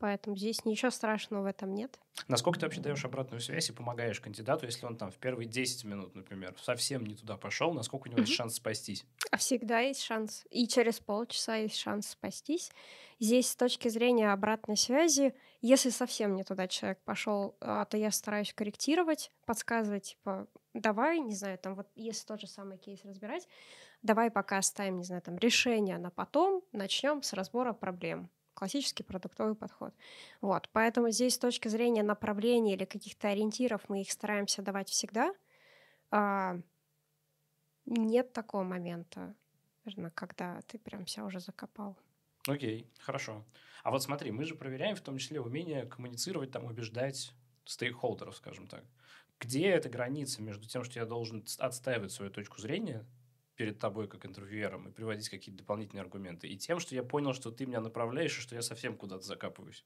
Поэтому 0.00 0.34
здесь 0.34 0.64
ничего 0.64 0.90
страшного 0.90 1.42
в 1.42 1.46
этом 1.46 1.74
нет. 1.74 2.00
Насколько 2.26 2.58
ты 2.58 2.66
вообще 2.66 2.80
даешь 2.80 3.04
обратную 3.04 3.42
связь 3.42 3.68
и 3.68 3.72
помогаешь 3.72 4.18
кандидату, 4.18 4.64
если 4.64 4.86
он 4.86 4.96
там 4.96 5.10
в 5.10 5.16
первые 5.16 5.46
10 5.46 5.84
минут, 5.84 6.14
например, 6.14 6.56
совсем 6.58 7.04
не 7.04 7.14
туда 7.14 7.36
пошел, 7.36 7.74
насколько 7.74 8.08
у 8.08 8.10
него 8.10 8.20
есть 8.20 8.32
шанс 8.32 8.54
спастись? 8.54 9.04
А 9.30 9.36
всегда 9.36 9.80
есть 9.80 10.02
шанс. 10.02 10.46
И 10.48 10.66
через 10.66 11.00
полчаса 11.00 11.56
есть 11.56 11.76
шанс 11.76 12.08
спастись. 12.08 12.72
Здесь 13.18 13.50
с 13.50 13.56
точки 13.56 13.88
зрения 13.88 14.32
обратной 14.32 14.78
связи, 14.78 15.34
если 15.60 15.90
совсем 15.90 16.34
не 16.34 16.44
туда 16.44 16.66
человек 16.66 17.00
пошел, 17.04 17.58
а, 17.60 17.84
то 17.84 17.98
я 17.98 18.10
стараюсь 18.10 18.54
корректировать, 18.54 19.30
подсказывать, 19.44 20.14
типа, 20.14 20.48
давай, 20.72 21.20
не 21.20 21.34
знаю, 21.34 21.58
там 21.58 21.74
вот 21.74 21.88
если 21.94 22.26
тот 22.26 22.40
же 22.40 22.46
самый 22.46 22.78
кейс 22.78 23.04
разбирать, 23.04 23.46
давай 24.00 24.30
пока 24.30 24.56
оставим, 24.56 24.96
не 24.96 25.04
знаю, 25.04 25.20
там 25.20 25.36
решение 25.36 25.98
на 25.98 26.10
потом, 26.10 26.64
начнем 26.72 27.22
с 27.22 27.34
разбора 27.34 27.74
проблем 27.74 28.30
классический 28.60 29.02
продуктовый 29.02 29.54
подход. 29.54 29.94
Вот, 30.42 30.68
поэтому 30.72 31.10
здесь 31.10 31.34
с 31.36 31.38
точки 31.38 31.68
зрения 31.68 32.02
направления 32.02 32.74
или 32.74 32.84
каких-то 32.84 33.28
ориентиров 33.28 33.88
мы 33.88 34.02
их 34.02 34.12
стараемся 34.12 34.60
давать 34.60 34.90
всегда. 34.90 35.34
А, 36.10 36.58
нет 37.86 38.34
такого 38.34 38.62
момента, 38.62 39.34
наверное, 39.86 40.10
когда 40.10 40.60
ты 40.66 40.78
прям 40.78 41.06
себя 41.06 41.24
уже 41.24 41.40
закопал. 41.40 41.96
Окей, 42.46 42.86
хорошо. 42.98 43.46
А 43.82 43.90
вот 43.90 44.02
смотри, 44.02 44.30
мы 44.30 44.44
же 44.44 44.54
проверяем 44.54 44.94
в 44.94 45.00
том 45.00 45.16
числе 45.16 45.40
умение 45.40 45.86
коммуницировать, 45.86 46.50
там, 46.50 46.66
убеждать 46.66 47.32
стейкхолдеров, 47.64 48.36
скажем 48.36 48.66
так. 48.66 48.84
Где 49.38 49.68
эта 49.68 49.88
граница 49.88 50.42
между 50.42 50.68
тем, 50.68 50.84
что 50.84 50.98
я 50.98 51.06
должен 51.06 51.46
отстаивать 51.58 52.12
свою 52.12 52.30
точку 52.30 52.60
зрения 52.60 53.06
перед 53.60 53.78
тобой 53.78 54.08
как 54.08 54.24
интервьюером 54.24 54.88
и 54.88 54.90
приводить 54.90 55.28
какие-то 55.28 55.58
дополнительные 55.58 56.00
аргументы, 56.00 56.48
и 56.48 56.56
тем, 56.56 56.80
что 56.80 56.94
я 56.94 57.02
понял, 57.02 57.34
что 57.34 57.50
ты 57.50 57.66
меня 57.66 57.82
направляешь, 57.82 58.38
и 58.38 58.40
что 58.40 58.54
я 58.54 58.62
совсем 58.62 58.96
куда-то 58.96 59.22
закапываюсь. 59.22 59.84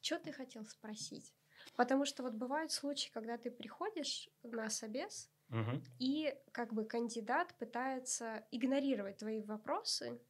Что 0.00 0.20
ты 0.20 0.30
хотел 0.30 0.64
спросить? 0.64 1.34
Потому 1.74 2.04
что 2.04 2.22
вот 2.22 2.34
бывают 2.34 2.70
случаи, 2.70 3.10
когда 3.12 3.36
ты 3.36 3.50
приходишь 3.50 4.28
на 4.44 4.70
собес, 4.70 5.28
угу. 5.48 5.82
и 5.98 6.32
как 6.52 6.72
бы 6.72 6.84
кандидат 6.84 7.52
пытается 7.58 8.46
игнорировать 8.52 9.16
твои 9.16 9.42
вопросы 9.42 10.22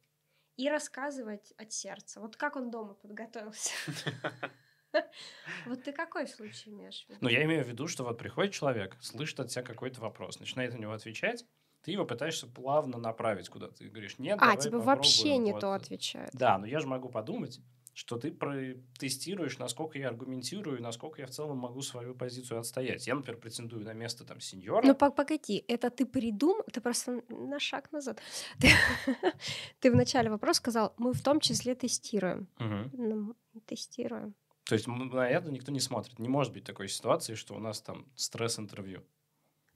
и 0.57 0.67
рассказывать 0.67 1.53
от 1.57 1.71
сердца. 1.71 2.19
Вот 2.19 2.35
как 2.35 2.55
он 2.55 2.71
дома 2.71 2.95
подготовился. 2.95 3.73
Вот 5.65 5.83
ты 5.83 5.93
какой 5.93 6.27
случай 6.27 6.69
имеешь 6.69 7.05
в 7.05 7.09
виду? 7.09 7.19
Ну, 7.21 7.29
я 7.29 7.45
имею 7.45 7.63
в 7.63 7.67
виду, 7.67 7.87
что 7.87 8.03
вот 8.03 8.17
приходит 8.17 8.51
человек, 8.51 8.97
слышит 8.99 9.39
от 9.39 9.49
тебя 9.49 9.63
какой-то 9.63 10.01
вопрос, 10.01 10.41
начинает 10.41 10.73
на 10.73 10.79
него 10.79 10.91
отвечать, 10.91 11.45
ты 11.83 11.91
его 11.91 12.05
пытаешься 12.05 12.47
плавно 12.47 12.97
направить 12.97 13.49
куда-то. 13.49 13.75
Ты 13.75 13.89
говоришь, 13.89 14.19
нет, 14.19 14.37
А, 14.41 14.55
типа 14.55 14.79
вообще 14.79 15.37
не 15.37 15.51
вот. 15.51 15.61
то 15.61 15.73
отвечает. 15.73 16.31
Да, 16.33 16.57
но 16.57 16.65
я 16.65 16.79
же 16.79 16.87
могу 16.87 17.09
подумать, 17.09 17.59
что 17.93 18.17
ты 18.17 18.31
тестируешь, 18.97 19.57
насколько 19.57 19.99
я 19.99 20.07
аргументирую, 20.09 20.81
насколько 20.81 21.21
я 21.21 21.27
в 21.27 21.31
целом 21.31 21.57
могу 21.57 21.81
свою 21.81 22.15
позицию 22.15 22.59
отстоять. 22.59 23.05
Я, 23.07 23.15
например, 23.15 23.39
претендую 23.39 23.83
на 23.83 23.93
место 23.93 24.23
там 24.23 24.39
сеньора. 24.39 24.85
Ну, 24.85 24.95
погоди, 24.95 25.63
это 25.67 25.89
ты 25.89 26.05
придумал, 26.05 26.63
ты 26.71 26.81
просто 26.81 27.23
на 27.29 27.59
шаг 27.59 27.91
назад. 27.91 28.21
Ты, 28.59 28.69
ты 29.79 29.91
в 29.91 29.95
начале 29.95 30.29
вопрос 30.29 30.57
сказал, 30.57 30.93
мы 30.97 31.13
в 31.13 31.21
том 31.21 31.39
числе 31.39 31.75
тестируем. 31.75 32.47
Угу. 32.59 33.03
Ну, 33.03 33.35
тестируем. 33.65 34.35
То 34.65 34.75
есть 34.75 34.87
на 34.87 35.27
это 35.27 35.51
никто 35.51 35.71
не 35.71 35.79
смотрит. 35.79 36.19
Не 36.19 36.29
может 36.29 36.53
быть 36.53 36.63
такой 36.63 36.87
ситуации, 36.87 37.35
что 37.35 37.55
у 37.55 37.59
нас 37.59 37.81
там 37.81 38.05
стресс-интервью. 38.15 39.03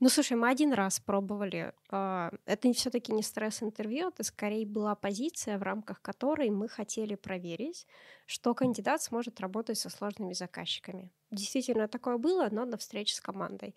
Ну, 0.01 0.09
слушай, 0.09 0.35
мы 0.35 0.49
один 0.49 0.73
раз 0.73 0.99
пробовали. 0.99 1.73
А, 1.89 2.31
это 2.45 2.71
все-таки 2.73 3.13
не 3.13 3.23
стресс-интервью, 3.23 4.09
это 4.09 4.23
скорее 4.23 4.65
была 4.65 4.93
позиция, 4.95 5.57
в 5.57 5.63
рамках 5.63 6.01
которой 6.01 6.49
мы 6.49 6.67
хотели 6.67 7.15
проверить, 7.15 7.87
что 8.25 8.53
кандидат 8.53 9.01
сможет 9.01 9.39
работать 9.39 9.77
со 9.77 9.89
сложными 9.89 10.33
заказчиками. 10.33 11.11
Действительно, 11.31 11.87
такое 11.87 12.17
было, 12.17 12.49
но 12.51 12.65
на 12.65 12.77
встрече 12.77 13.15
с 13.15 13.21
командой. 13.21 13.75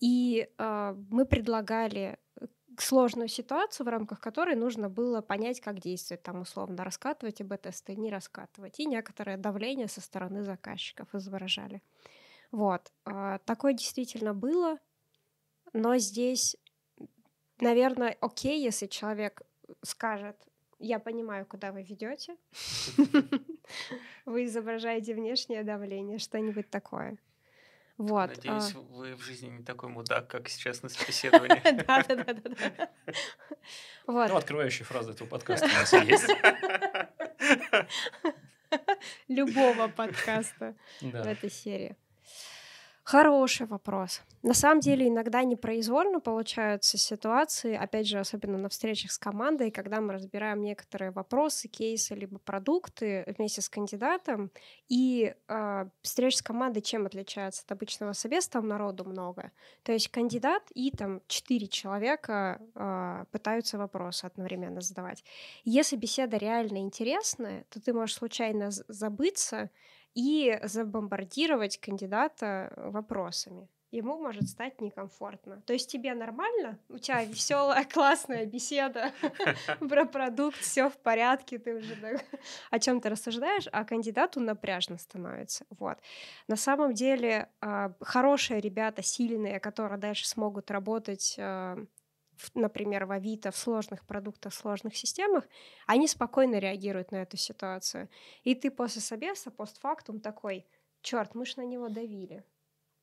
И 0.00 0.48
э, 0.58 0.94
мы 1.10 1.24
предлагали 1.24 2.18
сложную 2.76 3.28
ситуацию, 3.28 3.86
в 3.86 3.88
рамках 3.88 4.20
которой 4.20 4.56
нужно 4.56 4.88
было 4.88 5.20
понять, 5.20 5.60
как 5.60 5.78
действовать, 5.78 6.24
там 6.24 6.40
условно 6.40 6.84
раскатывать 6.84 7.40
АБ-тесты, 7.40 7.94
не 7.94 8.10
раскатывать. 8.10 8.80
И 8.80 8.86
некоторое 8.86 9.36
давление 9.36 9.86
со 9.86 10.00
стороны 10.00 10.42
заказчиков 10.42 11.14
изображали. 11.14 11.80
Вот. 12.50 12.92
Э, 13.06 13.38
такое 13.44 13.72
действительно 13.72 14.34
было. 14.34 14.78
Но 15.74 15.98
здесь, 15.98 16.56
наверное, 17.60 18.16
окей, 18.20 18.62
если 18.62 18.86
человек 18.86 19.42
скажет, 19.82 20.36
я 20.78 20.98
понимаю, 20.98 21.46
куда 21.46 21.72
вы 21.72 21.82
ведете. 21.82 22.36
Вы 24.24 24.44
изображаете 24.44 25.14
внешнее 25.14 25.64
давление, 25.64 26.18
что-нибудь 26.18 26.70
такое. 26.70 27.18
Вот. 27.96 28.28
Надеюсь, 28.28 28.74
а... 28.74 28.78
вы 28.78 29.14
в 29.14 29.20
жизни 29.20 29.48
не 29.48 29.62
такой 29.62 29.88
мудак, 29.88 30.28
как 30.28 30.48
сейчас 30.48 30.82
на 30.82 30.88
собеседовании. 30.88 31.62
Да, 31.86 32.02
да, 32.08 32.16
да, 32.16 32.34
да. 32.34 32.90
Вот. 34.06 34.28
Ну, 34.28 34.36
открывающая 34.36 34.84
фраза 34.84 35.12
этого 35.12 35.28
подкаста 35.28 35.66
у 35.66 35.68
нас 35.68 35.92
есть. 35.92 36.28
Любого 39.28 39.88
подкаста 39.88 40.74
в 41.00 41.14
этой 41.14 41.50
серии. 41.50 41.96
Хороший 43.04 43.66
вопрос. 43.66 44.22
На 44.42 44.54
самом 44.54 44.80
деле 44.80 45.06
иногда 45.08 45.44
непроизвольно 45.44 46.20
получаются 46.20 46.96
ситуации, 46.96 47.74
опять 47.76 48.08
же, 48.08 48.18
особенно 48.18 48.56
на 48.56 48.70
встречах 48.70 49.12
с 49.12 49.18
командой, 49.18 49.70
когда 49.70 50.00
мы 50.00 50.14
разбираем 50.14 50.62
некоторые 50.62 51.10
вопросы, 51.10 51.68
кейсы, 51.68 52.14
либо 52.14 52.38
продукты 52.38 53.24
вместе 53.36 53.60
с 53.60 53.68
кандидатом. 53.68 54.50
И 54.88 55.34
э, 55.48 55.84
встреча 56.00 56.38
с 56.38 56.42
командой 56.42 56.80
чем 56.80 57.04
отличается 57.04 57.62
от 57.66 57.72
обычного 57.72 58.14
собеса? 58.14 58.52
Там 58.52 58.68
народу 58.68 59.04
много. 59.04 59.52
То 59.82 59.92
есть 59.92 60.08
кандидат 60.08 60.62
и 60.72 60.90
там 60.90 61.20
четыре 61.26 61.68
человека 61.68 62.58
э, 62.74 63.24
пытаются 63.30 63.76
вопросы 63.76 64.24
одновременно 64.24 64.80
задавать. 64.80 65.22
Если 65.64 65.96
беседа 65.96 66.38
реально 66.38 66.78
интересная, 66.78 67.66
то 67.68 67.82
ты 67.82 67.92
можешь 67.92 68.16
случайно 68.16 68.70
забыться, 68.70 69.68
и 70.14 70.58
забомбардировать 70.62 71.78
кандидата 71.78 72.72
вопросами. 72.76 73.68
Ему 73.94 74.18
может 74.18 74.48
стать 74.48 74.80
некомфортно. 74.80 75.62
То 75.66 75.72
есть 75.72 75.88
тебе 75.88 76.14
нормально, 76.14 76.80
у 76.88 76.98
тебя 76.98 77.24
веселая, 77.24 77.84
классная 77.84 78.44
беседа 78.44 79.12
про 79.78 80.04
продукт, 80.04 80.56
все 80.56 80.90
в 80.90 80.96
порядке, 80.96 81.60
ты 81.60 81.76
уже 81.76 82.20
о 82.72 82.78
чем-то 82.80 83.08
рассуждаешь, 83.08 83.68
а 83.70 83.84
кандидату 83.84 84.40
напряжно 84.40 84.98
становится. 84.98 85.64
Вот. 85.70 85.98
На 86.48 86.56
самом 86.56 86.92
деле 86.92 87.48
а, 87.60 87.92
хорошие 88.00 88.60
ребята, 88.60 89.00
сильные, 89.00 89.60
которые 89.60 89.98
дальше 89.98 90.26
смогут 90.26 90.72
работать 90.72 91.36
а, 91.38 91.78
например, 92.54 93.06
в 93.06 93.12
Авито, 93.12 93.50
в 93.50 93.56
сложных 93.56 94.04
продуктах, 94.06 94.52
в 94.52 94.56
сложных 94.56 94.96
системах, 94.96 95.44
они 95.86 96.08
спокойно 96.08 96.58
реагируют 96.58 97.12
на 97.12 97.22
эту 97.22 97.36
ситуацию. 97.36 98.08
И 98.42 98.54
ты 98.54 98.70
после 98.70 99.00
собеса, 99.00 99.50
постфактум 99.50 100.20
такой, 100.20 100.66
черт, 101.02 101.34
мы 101.34 101.46
ж 101.46 101.56
на 101.56 101.64
него 101.64 101.88
давили. 101.88 102.44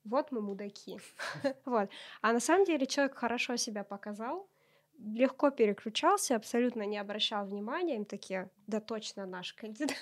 Вот 0.03 0.31
мы 0.31 0.41
мудаки. 0.41 0.99
вот. 1.65 1.89
А 2.21 2.33
на 2.33 2.39
самом 2.39 2.65
деле 2.65 2.85
человек 2.85 3.15
хорошо 3.15 3.55
себя 3.57 3.83
показал, 3.83 4.49
легко 4.97 5.51
переключался, 5.51 6.35
абсолютно 6.35 6.83
не 6.83 6.97
обращал 6.97 7.45
внимания, 7.45 7.95
им 7.95 8.05
такие, 8.05 8.49
да 8.67 8.79
точно 8.79 9.25
наш 9.25 9.53
кандидат. 9.53 9.97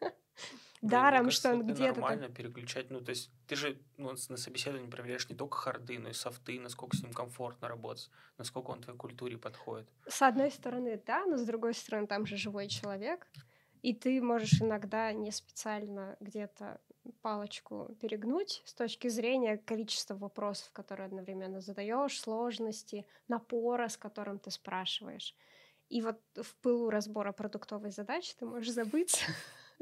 даром, 0.82 1.24
кажется, 1.24 1.48
что 1.48 1.52
он 1.54 1.66
где-то... 1.66 2.00
нормально 2.00 2.26
так... 2.26 2.36
переключать. 2.36 2.90
Ну, 2.90 3.00
то 3.00 3.10
есть 3.10 3.30
ты 3.46 3.56
же 3.56 3.78
ну, 3.96 4.10
на 4.28 4.36
собеседовании 4.36 4.90
проверяешь 4.90 5.28
не 5.28 5.36
только 5.36 5.56
харды, 5.56 5.98
но 5.98 6.10
и 6.10 6.12
софты, 6.12 6.60
насколько 6.60 6.96
с 6.96 7.02
ним 7.02 7.12
комфортно 7.12 7.68
работать, 7.68 8.10
насколько 8.36 8.70
он 8.70 8.82
твоей 8.82 8.98
культуре 8.98 9.38
подходит. 9.38 9.88
С 10.06 10.22
одной 10.22 10.50
стороны, 10.50 11.00
да, 11.06 11.24
но 11.24 11.36
с 11.36 11.44
другой 11.44 11.74
стороны, 11.74 12.06
там 12.06 12.26
же 12.26 12.36
живой 12.36 12.68
человек, 12.68 13.26
и 13.82 13.94
ты 13.94 14.20
можешь 14.20 14.60
иногда 14.60 15.12
не 15.12 15.30
специально 15.30 16.16
где-то 16.20 16.80
палочку 17.20 17.96
перегнуть 18.00 18.62
с 18.64 18.74
точки 18.74 19.08
зрения 19.08 19.56
количества 19.56 20.14
вопросов, 20.14 20.70
которые 20.72 21.06
одновременно 21.06 21.60
задаешь, 21.60 22.20
сложности, 22.20 23.06
напора, 23.28 23.88
с 23.88 23.96
которым 23.96 24.38
ты 24.38 24.50
спрашиваешь. 24.50 25.34
И 25.88 26.00
вот 26.00 26.20
в 26.36 26.56
пылу 26.56 26.90
разбора 26.90 27.32
продуктовой 27.32 27.90
задачи 27.90 28.34
ты 28.38 28.46
можешь 28.46 28.72
забыть 28.72 29.26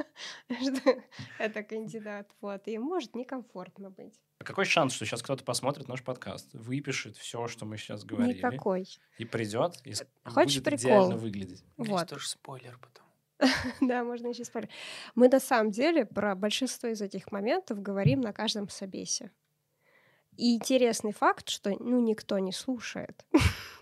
что 0.49 1.03
это 1.39 1.63
кандидат, 1.63 2.31
вот, 2.41 2.67
и 2.67 2.79
может 2.79 3.15
некомфортно 3.15 3.91
быть. 3.91 4.15
А 4.39 4.45
какой 4.45 4.65
шанс, 4.65 4.95
что 4.95 5.05
сейчас 5.05 5.23
кто-то 5.23 5.45
посмотрит 5.45 5.89
наш 5.89 6.03
подкаст, 6.03 6.49
выпишет 6.55 7.17
все, 7.17 7.47
что 7.47 7.67
мы 7.67 7.77
сейчас 7.77 8.05
говорили? 8.05 8.39
Никакой. 8.39 8.87
И 9.19 9.25
придет, 9.25 9.75
и 9.85 9.93
Хочешь 10.25 10.57
будет 10.57 10.65
прикол? 10.65 10.79
идеально 10.79 11.17
выглядеть. 11.17 11.65
Вот. 11.77 12.09
тоже 12.09 12.29
спойлер 12.29 12.79
потом. 12.79 13.07
да, 13.81 14.05
можно 14.05 14.29
еще 14.29 14.45
спойлер. 14.45 14.69
Мы 15.15 15.29
на 15.29 15.41
самом 15.41 15.71
деле 15.71 16.07
про 16.07 16.35
большинство 16.35 16.89
из 16.89 17.01
этих 17.01 17.33
моментов 17.33 17.83
говорим 17.83 18.21
на 18.21 18.33
каждом 18.33 18.69
собесе. 18.69 19.31
И 20.37 20.55
интересный 20.55 21.13
факт, 21.13 21.49
что 21.49 21.71
ну 21.81 22.01
никто 22.01 22.39
не 22.39 22.53
слушает. 22.53 23.27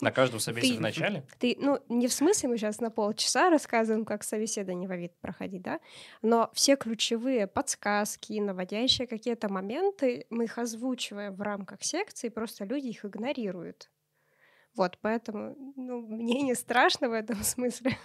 На 0.01 0.11
каждом 0.13 0.41
собесе 0.41 0.75
в 0.77 0.81
начале? 0.81 1.25
Ты, 1.39 1.57
ну, 1.59 1.79
не 1.89 2.07
в 2.07 2.13
смысле 2.13 2.51
мы 2.51 2.57
сейчас 2.57 2.81
на 2.81 2.91
полчаса 2.91 3.51
рассказываем, 3.51 4.05
как 4.05 4.23
собеседование 4.23 4.89
в 4.89 4.97
вид 4.97 5.13
проходить, 5.21 5.63
да, 5.63 5.81
но 6.23 6.51
все 6.55 6.77
ключевые 6.77 7.47
подсказки, 7.47 8.39
наводящие 8.39 9.07
какие-то 9.07 9.49
моменты, 9.49 10.27
мы 10.31 10.45
их 10.45 10.59
озвучиваем 10.59 11.35
в 11.35 11.43
рамках 11.43 11.83
секции, 11.83 12.29
просто 12.29 12.65
люди 12.65 12.89
их 12.89 13.05
игнорируют. 13.05 13.91
Вот, 14.75 14.99
поэтому 15.01 15.57
ну, 15.77 16.01
мне 16.07 16.43
не 16.43 16.55
страшно 16.55 17.09
в 17.09 17.13
этом 17.13 17.43
смысле. 17.43 17.97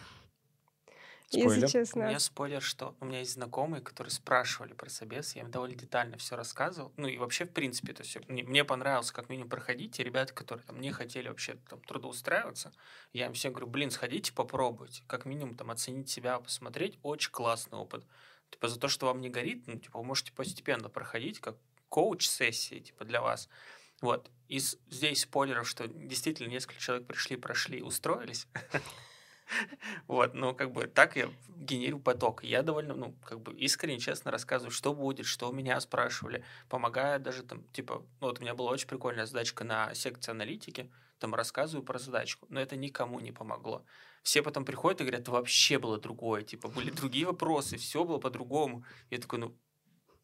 Спойлер. 1.33 1.63
если 1.63 1.67
честно. 1.67 2.05
У 2.05 2.07
меня 2.07 2.19
спойлер, 2.19 2.61
что 2.61 2.95
у 2.99 3.05
меня 3.05 3.19
есть 3.19 3.33
знакомые, 3.33 3.81
которые 3.81 4.11
спрашивали 4.11 4.73
про 4.73 4.89
собес, 4.89 5.35
я 5.35 5.41
им 5.41 5.51
довольно 5.51 5.75
детально 5.75 6.17
все 6.17 6.35
рассказывал. 6.35 6.93
Ну 6.97 7.07
и 7.07 7.17
вообще, 7.17 7.45
в 7.45 7.51
принципе, 7.51 7.93
то 7.93 8.03
есть 8.03 8.17
мне, 8.29 8.43
мне 8.43 8.63
понравилось 8.63 9.11
как 9.11 9.29
минимум 9.29 9.49
проходить, 9.49 9.99
и 9.99 10.03
ребята, 10.03 10.33
которые 10.33 10.65
там 10.65 10.79
не 10.79 10.91
хотели 10.91 11.27
вообще 11.27 11.57
там 11.69 11.81
трудоустраиваться, 11.81 12.71
я 13.11 13.25
им 13.25 13.33
всем 13.33 13.53
говорю, 13.53 13.67
блин, 13.67 13.91
сходите, 13.91 14.31
попробуйте, 14.33 15.03
как 15.07 15.25
минимум 15.25 15.55
там 15.55 15.71
оценить 15.71 16.09
себя, 16.09 16.39
посмотреть, 16.39 16.97
очень 17.03 17.31
классный 17.31 17.77
опыт. 17.77 18.05
Типа 18.51 18.67
за 18.67 18.79
то, 18.79 18.87
что 18.87 19.07
вам 19.07 19.19
не 19.19 19.29
горит, 19.29 19.63
ну, 19.65 19.79
типа, 19.79 19.99
вы 19.99 20.05
можете 20.05 20.31
постепенно 20.31 20.87
проходить, 20.87 21.39
как 21.39 21.57
коуч-сессии, 21.89 22.79
типа, 22.79 23.03
для 23.03 23.21
вас. 23.21 23.49
Вот. 24.01 24.29
И 24.47 24.59
здесь 24.59 25.21
спойлеров, 25.21 25.67
что 25.67 25.87
действительно 25.87 26.49
несколько 26.49 26.79
человек 26.79 27.07
пришли, 27.07 27.35
прошли, 27.35 27.81
устроились. 27.81 28.47
Вот, 30.07 30.33
ну, 30.33 30.53
как 30.53 30.71
бы 30.71 30.87
так 30.87 31.15
я 31.15 31.29
генерирую 31.63 32.01
поток. 32.01 32.43
Я 32.43 32.61
довольно, 32.61 32.93
ну, 32.93 33.15
как 33.25 33.41
бы 33.41 33.53
искренне, 33.53 33.99
честно 33.99 34.31
рассказываю, 34.31 34.71
что 34.71 34.93
будет, 34.93 35.25
что 35.25 35.49
у 35.49 35.53
меня 35.53 35.79
спрашивали. 35.79 36.43
Помогая 36.69 37.19
даже 37.19 37.43
там, 37.43 37.63
типа, 37.69 38.05
ну, 38.21 38.27
вот 38.27 38.39
у 38.39 38.41
меня 38.41 38.53
была 38.53 38.71
очень 38.71 38.87
прикольная 38.87 39.25
задачка 39.25 39.63
на 39.63 39.93
секции 39.93 40.31
аналитики, 40.31 40.91
там 41.19 41.33
рассказываю 41.35 41.85
про 41.85 41.99
задачку, 41.99 42.45
но 42.49 42.59
это 42.59 42.75
никому 42.75 43.19
не 43.19 43.31
помогло. 43.31 43.85
Все 44.23 44.41
потом 44.41 44.65
приходят 44.65 45.01
и 45.01 45.03
говорят, 45.03 45.27
вообще 45.27 45.79
было 45.79 45.97
другое, 45.97 46.43
типа, 46.43 46.67
были 46.67 46.91
другие 46.91 47.25
вопросы, 47.25 47.77
все 47.77 48.03
было 48.03 48.19
по-другому. 48.19 48.85
Я 49.09 49.19
такой, 49.19 49.39
ну, 49.39 49.57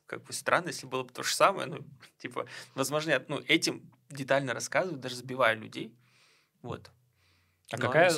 как 0.06 0.24
бы 0.24 0.34
странно, 0.34 0.68
если 0.68 0.88
было 0.88 1.04
бы 1.04 1.14
то 1.14 1.24
же 1.24 1.34
самое, 1.34 1.68
ну, 1.68 1.86
типа, 2.18 2.48
возможно, 2.76 3.12
я, 3.12 3.24
ну, 3.28 3.40
этим 3.48 3.92
детально 4.10 4.54
рассказываю, 4.54 5.00
даже 5.00 5.16
сбиваю 5.16 5.60
людей, 5.60 5.96
вот. 6.62 6.92
А 7.72 7.78
но 7.78 7.86
какая... 7.86 8.10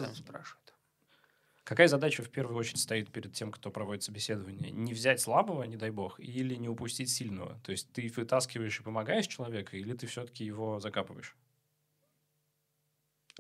Какая 1.64 1.88
задача 1.88 2.22
в 2.24 2.30
первую 2.30 2.58
очередь 2.58 2.80
стоит 2.82 3.12
перед 3.12 3.34
тем, 3.34 3.52
кто 3.52 3.72
проводит 3.72 4.04
собеседование? 4.04 4.72
Не 4.72 4.94
взять 4.94 5.22
слабого, 5.22 5.64
не 5.64 5.76
дай 5.78 5.90
бог, 5.92 6.20
или 6.20 6.56
не 6.56 6.70
упустить 6.70 7.10
сильного? 7.10 7.60
То 7.64 7.72
есть 7.72 7.92
ты 7.94 8.12
вытаскиваешь 8.16 8.80
и 8.80 8.84
помогаешь 8.84 9.28
человеку, 9.28 9.76
или 9.76 9.94
ты 9.94 10.08
все-таки 10.08 10.44
его 10.44 10.80
закапываешь? 10.80 11.36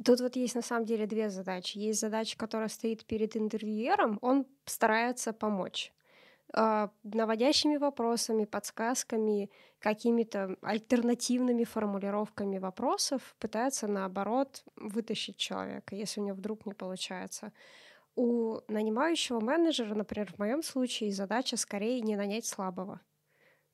Тут 0.06 0.22
вот 0.22 0.36
есть 0.36 0.56
на 0.56 0.62
самом 0.62 0.86
деле 0.86 1.06
две 1.06 1.30
задачи. 1.30 1.78
Есть 1.78 2.00
задача, 2.00 2.38
которая 2.38 2.70
стоит 2.70 3.06
перед 3.06 3.36
интервьюером, 3.36 4.18
он 4.22 4.48
старается 4.66 5.34
помочь 5.34 5.94
э, 6.56 6.90
наводящими 7.04 7.78
вопросами, 7.78 8.46
подсказками, 8.46 9.52
какими-то 9.80 10.58
альтернативными 10.62 11.66
формулировками 11.66 12.60
вопросов 12.60 13.36
пытается, 13.40 13.88
наоборот, 13.88 14.64
вытащить 14.78 15.38
человека, 15.38 15.96
если 15.96 16.22
у 16.22 16.26
него 16.26 16.38
вдруг 16.38 16.66
не 16.66 16.74
получается. 16.74 17.54
У 18.16 18.59
нанимающего 18.68 19.39
менеджера, 19.39 19.95
например, 19.95 20.32
в 20.34 20.39
моем 20.39 20.64
случае 20.64 21.12
задача 21.12 21.57
скорее 21.57 22.01
не 22.01 22.16
нанять 22.16 22.45
слабого. 22.45 23.01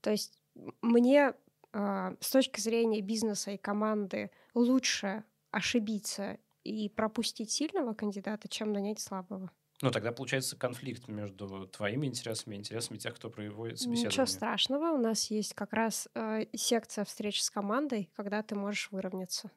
То 0.01 0.11
есть 0.11 0.39
мне 0.81 1.33
э, 1.73 2.15
с 2.19 2.31
точки 2.31 2.59
зрения 2.59 3.01
бизнеса 3.01 3.51
и 3.51 3.57
команды 3.57 4.31
лучше 4.53 5.23
ошибиться 5.51 6.37
и 6.63 6.89
пропустить 6.89 7.51
сильного 7.51 7.93
кандидата, 7.93 8.47
чем 8.47 8.73
нанять 8.73 8.99
слабого. 8.99 9.51
Ну, 9.81 9.91
тогда 9.91 10.11
получается 10.11 10.57
конфликт 10.57 11.07
между 11.07 11.67
твоими 11.67 12.07
интересами 12.07 12.55
и 12.55 12.59
интересами 12.59 12.97
тех, 12.97 13.15
кто 13.15 13.29
проводит 13.29 13.79
собеседование. 13.79 14.07
Ничего 14.07 14.25
страшного, 14.25 14.91
у 14.91 14.97
нас 14.97 15.29
есть 15.29 15.53
как 15.53 15.71
раз 15.73 16.09
э, 16.15 16.45
секция 16.55 17.05
встреч 17.05 17.43
с 17.43 17.51
командой, 17.51 18.09
когда 18.15 18.41
ты 18.41 18.55
можешь 18.55 18.91
выровняться. 18.91 19.51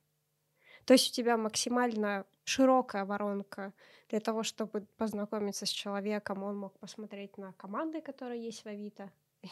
То 0.84 0.94
есть 0.94 1.10
у 1.10 1.12
тебя 1.12 1.36
максимально 1.36 2.24
широкая 2.44 3.04
воронка 3.04 3.72
для 4.08 4.20
того, 4.20 4.42
чтобы 4.42 4.86
познакомиться 4.96 5.66
с 5.66 5.70
человеком, 5.70 6.42
он 6.42 6.56
мог 6.56 6.78
посмотреть 6.78 7.38
на 7.38 7.52
команды, 7.52 8.00
которые 8.00 8.44
есть 8.44 8.64
в 8.64 8.66
Авито. 8.66 9.10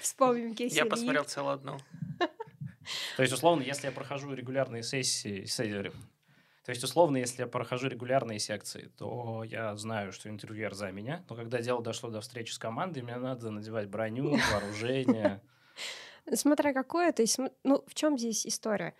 Вспомним 0.00 0.54
кейс. 0.54 0.74
Я 0.74 0.86
посмотрел 0.86 1.24
целую 1.24 1.54
одну. 1.54 1.78
То 3.16 3.22
есть, 3.22 3.34
условно, 3.34 3.62
если 3.62 3.86
я 3.86 3.92
прохожу 3.92 4.32
регулярные 4.32 4.82
сессии, 4.82 5.44
то 6.68 6.72
есть, 6.72 6.84
условно, 6.84 7.16
если 7.16 7.40
я 7.40 7.46
прохожу 7.46 7.88
регулярные 7.88 8.38
секции, 8.38 8.90
то 8.98 9.42
я 9.42 9.74
знаю, 9.76 10.12
что 10.12 10.28
интервьюер 10.28 10.74
за 10.74 10.92
меня. 10.92 11.24
Но 11.30 11.34
когда 11.34 11.62
дело 11.62 11.82
дошло 11.82 12.10
до 12.10 12.20
встречи 12.20 12.52
с 12.52 12.58
командой, 12.58 13.02
мне 13.02 13.16
надо 13.16 13.50
надевать 13.50 13.88
броню, 13.88 14.36
вооружение. 14.52 15.40
Смотря 16.30 16.74
какое, 16.74 17.12
то 17.12 17.22
есть, 17.22 17.38
ну, 17.64 17.82
в 17.86 17.94
чем 17.94 18.18
здесь 18.18 18.46
история? 18.46 18.94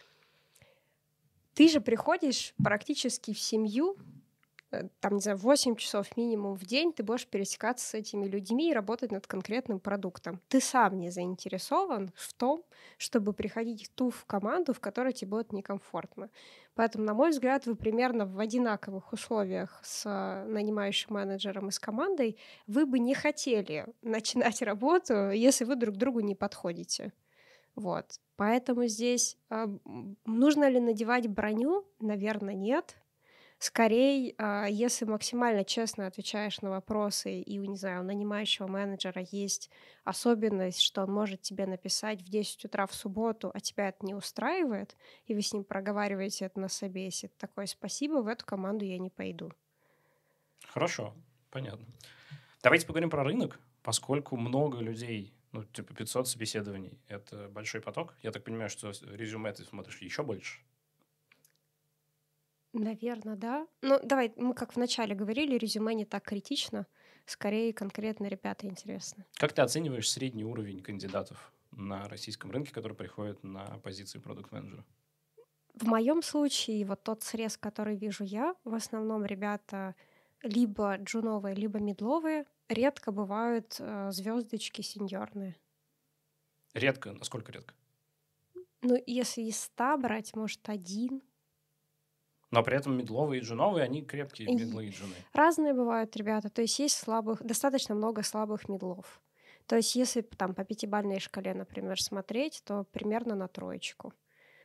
Ты 1.59 1.67
же 1.67 1.81
приходишь 1.81 2.55
практически 2.63 3.35
в 3.35 3.41
семью, 3.41 3.97
Э, 4.71 4.89
там, 5.01 5.15
не 5.15 5.21
знаю, 5.21 5.39
8 5.39 5.77
часов 5.77 6.17
минимум 6.17 6.55
в 6.55 6.65
день 6.65 6.93
ты 6.93 7.03
будешь 7.03 7.27
пересекаться 7.27 7.87
с 7.87 7.95
этими 7.95 8.27
людьми 8.27 8.71
и 8.71 8.75
работать 8.75 9.13
над 9.13 9.27
конкретным 9.27 9.81
продуктом. 9.81 10.41
Ты 10.49 10.61
сам 10.61 10.99
не 10.99 11.11
заинтересован 11.11 12.13
в 12.15 12.35
том, 12.35 12.65
чтобы 12.99 13.33
приходить 13.33 13.87
в 13.87 13.91
ту 13.91 14.11
в 14.11 14.25
команду, 14.27 14.75
в 14.75 14.81
которой 14.81 15.13
тебе 15.13 15.31
будет 15.31 15.53
некомфортно. 15.53 16.29
Поэтому, 16.75 17.05
на 17.05 17.15
мой 17.15 17.31
взгляд, 17.31 17.67
вы 17.67 17.77
примерно 17.77 18.27
в 18.27 18.39
одинаковых 18.39 19.13
условиях 19.13 19.81
с 19.83 20.05
э, 20.07 20.45
нанимающим 20.47 21.15
менеджером 21.15 21.69
и 21.69 21.73
с 21.73 21.79
командой, 21.79 22.39
вы 22.67 22.85
бы 22.85 22.99
не 22.99 23.15
хотели 23.15 23.87
начинать 24.03 24.61
работу, 24.63 25.31
если 25.31 25.65
вы 25.65 25.77
друг 25.77 25.97
другу 25.97 26.21
не 26.21 26.35
подходите. 26.35 27.13
Вот. 27.79 28.20
Поэтому 28.37 28.87
здесь 28.87 29.37
э, 29.51 29.66
нужно 30.24 30.68
ли 30.68 30.81
надевать 30.81 31.29
броню? 31.29 31.87
Наверное, 32.01 32.55
нет 32.55 32.97
Скорее, 33.59 34.37
а, 34.39 34.66
если 34.66 35.05
максимально 35.05 35.64
честно 35.64 36.07
отвечаешь 36.07 36.61
на 36.61 36.70
вопросы, 36.70 37.41
и, 37.41 37.57
не 37.57 37.76
знаю, 37.76 38.03
у 38.03 38.05
нанимающего 38.05 38.68
менеджера 38.68 39.26
есть 39.33 39.68
особенность, 40.05 40.81
что 40.81 41.03
он 41.03 41.11
может 41.11 41.43
тебе 41.43 41.66
написать 41.66 42.22
в 42.22 42.29
10 42.29 42.66
утра 42.66 42.87
в 42.87 42.95
субботу, 42.95 43.51
а 43.53 43.59
тебя 43.59 43.89
это 43.89 44.07
не 44.07 44.14
устраивает, 44.14 44.97
и 45.26 45.35
вы 45.35 45.43
с 45.43 45.53
ним 45.53 45.64
проговариваете 45.64 46.45
это 46.45 46.61
на 46.61 46.68
собесе, 46.68 47.31
такой 47.37 47.66
спасибо, 47.66 48.22
в 48.22 48.29
эту 48.29 48.47
команду 48.47 48.85
я 48.85 48.99
не 48.99 49.11
пойду. 49.11 49.51
Хорошо, 50.68 51.12
понятно. 51.51 51.85
Давайте 52.62 52.87
поговорим 52.87 53.11
про 53.11 53.24
рынок, 53.24 53.59
поскольку 53.83 54.37
много 54.37 54.79
людей, 54.79 55.35
ну, 55.53 55.65
типа 55.65 55.95
500 55.95 56.29
собеседований, 56.29 56.99
это 57.09 57.49
большой 57.49 57.81
поток. 57.81 58.15
Я 58.23 58.33
так 58.33 58.45
понимаю, 58.45 58.71
что 58.71 58.93
резюме 59.13 59.53
ты 59.53 59.65
смотришь 59.65 59.99
еще 59.99 60.23
больше. 60.23 60.61
Наверное, 62.73 63.37
да. 63.37 63.67
Ну, 63.83 63.99
давай, 64.03 64.33
мы 64.37 64.55
как 64.55 64.77
вначале 64.77 65.15
говорили, 65.15 65.57
резюме 65.57 65.95
не 65.95 66.05
так 66.05 66.25
критично. 66.25 66.87
Скорее, 67.25 67.73
конкретно 67.73 68.27
ребята 68.27 68.67
интересны. 68.67 69.25
Как 69.35 69.53
ты 69.53 69.63
оцениваешь 69.63 70.11
средний 70.11 70.45
уровень 70.45 70.83
кандидатов 70.83 71.53
на 71.73 72.09
российском 72.09 72.51
рынке, 72.51 72.73
которые 72.73 72.97
приходят 72.97 73.43
на 73.43 73.79
позиции 73.79 74.19
продукт-менеджера? 74.19 74.85
В 75.75 75.85
моем 75.87 76.23
случае, 76.23 76.85
вот 76.85 77.03
тот 77.05 77.23
срез, 77.23 77.57
который 77.57 77.97
вижу 77.97 78.25
я, 78.25 78.55
в 78.65 78.75
основном 78.75 79.25
ребята 79.25 79.95
либо 80.43 80.97
джуновые, 80.97 81.55
либо 81.55 81.78
медловые, 81.78 82.47
редко 82.68 83.12
бывают 83.12 83.76
э, 83.78 84.11
звездочки 84.12 84.82
сеньорные. 84.82 85.57
Редко? 86.74 87.12
Насколько 87.12 87.53
редко? 87.53 87.74
Ну, 88.82 88.97
если 89.07 89.43
из 89.43 89.61
ста 89.61 89.97
брать, 89.97 90.34
может, 90.36 90.68
один, 90.68 91.22
но 92.51 92.62
при 92.62 92.76
этом 92.76 92.97
middle 92.97 93.23
овые 93.23 93.41
и 93.41 93.45
джуновые, 93.45 93.84
они 93.84 94.03
крепкие 94.03 94.49
middle 94.49 94.81
ы 94.81 94.87
и 94.86 94.91
джуны. 94.91 95.14
Разные 95.32 95.74
бывают 95.74 96.16
ребята. 96.16 96.49
То 96.49 96.62
есть 96.62 96.78
есть 96.78 96.97
слабых, 96.97 97.43
достаточно 97.45 97.95
много 97.95 98.22
слабых 98.22 98.68
middle 98.69 99.03
ов. 99.03 99.21
То 99.66 99.76
есть 99.76 99.95
если 99.95 100.22
там 100.22 100.55
по 100.55 100.64
пятибалльной 100.64 101.20
шкале, 101.20 101.53
например, 101.53 102.01
смотреть, 102.01 102.62
то 102.64 102.84
примерно 102.84 103.34
на 103.34 103.49
троечку. 103.49 104.14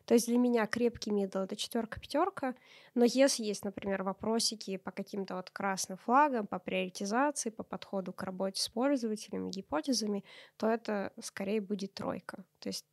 То 0.06 0.14
есть 0.14 0.28
для 0.28 0.38
меня 0.38 0.66
крепкий 0.68 1.12
middle 1.12 1.39
это 1.39 1.56
четверка, 1.56 1.99
пятерка. 1.99 2.56
Но 2.93 3.06
если 3.06 3.43
есть, 3.43 3.64
например, 3.64 4.04
вопросики 4.04 4.78
по 4.78 4.91
каким-то 4.91 5.36
вот 5.36 5.49
красным 5.49 5.97
флагам, 5.97 6.45
по 6.45 6.60
приоритизации, 6.60 7.49
по 7.49 7.64
подходу 7.64 8.12
к 8.12 8.24
работе 8.24 8.62
с 8.62 8.70
пользователями, 8.70 9.49
гипотезами, 9.49 10.24
то 10.58 10.68
это 10.68 11.14
скорее 11.22 11.62
будет 11.62 11.93
тройка. 11.93 12.43
То 12.60 12.70
есть 12.70 12.86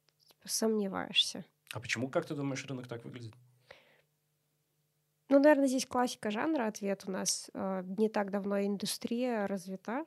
сомневаешься. 0.44 1.44
А 1.72 1.80
почему, 1.80 2.08
как 2.08 2.26
ты 2.26 2.34
думаешь, 2.34 2.64
рынок 2.66 2.86
так 2.86 3.04
выглядит? 3.04 3.34
Ну, 5.28 5.38
наверное, 5.38 5.68
здесь 5.68 5.86
классика 5.86 6.30
жанра 6.30 6.66
ответ 6.66 7.04
у 7.06 7.10
нас. 7.12 7.50
Э, 7.54 7.84
не 7.98 8.08
так 8.08 8.30
давно 8.30 8.60
индустрия 8.60 9.46
развита. 9.46 10.04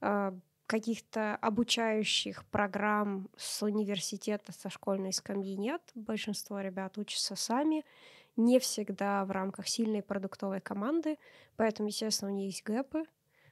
Э, 0.00 0.32
каких-то 0.68 1.34
обучающих 1.36 2.44
программ 2.50 3.30
с 3.36 3.62
университета, 3.62 4.52
со 4.52 4.68
школьной 4.68 5.14
скамьи 5.14 5.56
нет. 5.56 5.80
Большинство 5.94 6.60
ребят 6.60 6.98
учатся 6.98 7.36
сами. 7.36 7.84
Не 8.36 8.58
всегда 8.60 9.24
в 9.24 9.30
рамках 9.30 9.66
сильной 9.66 10.02
продуктовой 10.02 10.60
команды. 10.60 11.16
Поэтому, 11.56 11.88
естественно, 11.88 12.30
у 12.30 12.34
них 12.34 12.46
есть 12.48 12.64
гэпы. 12.64 13.04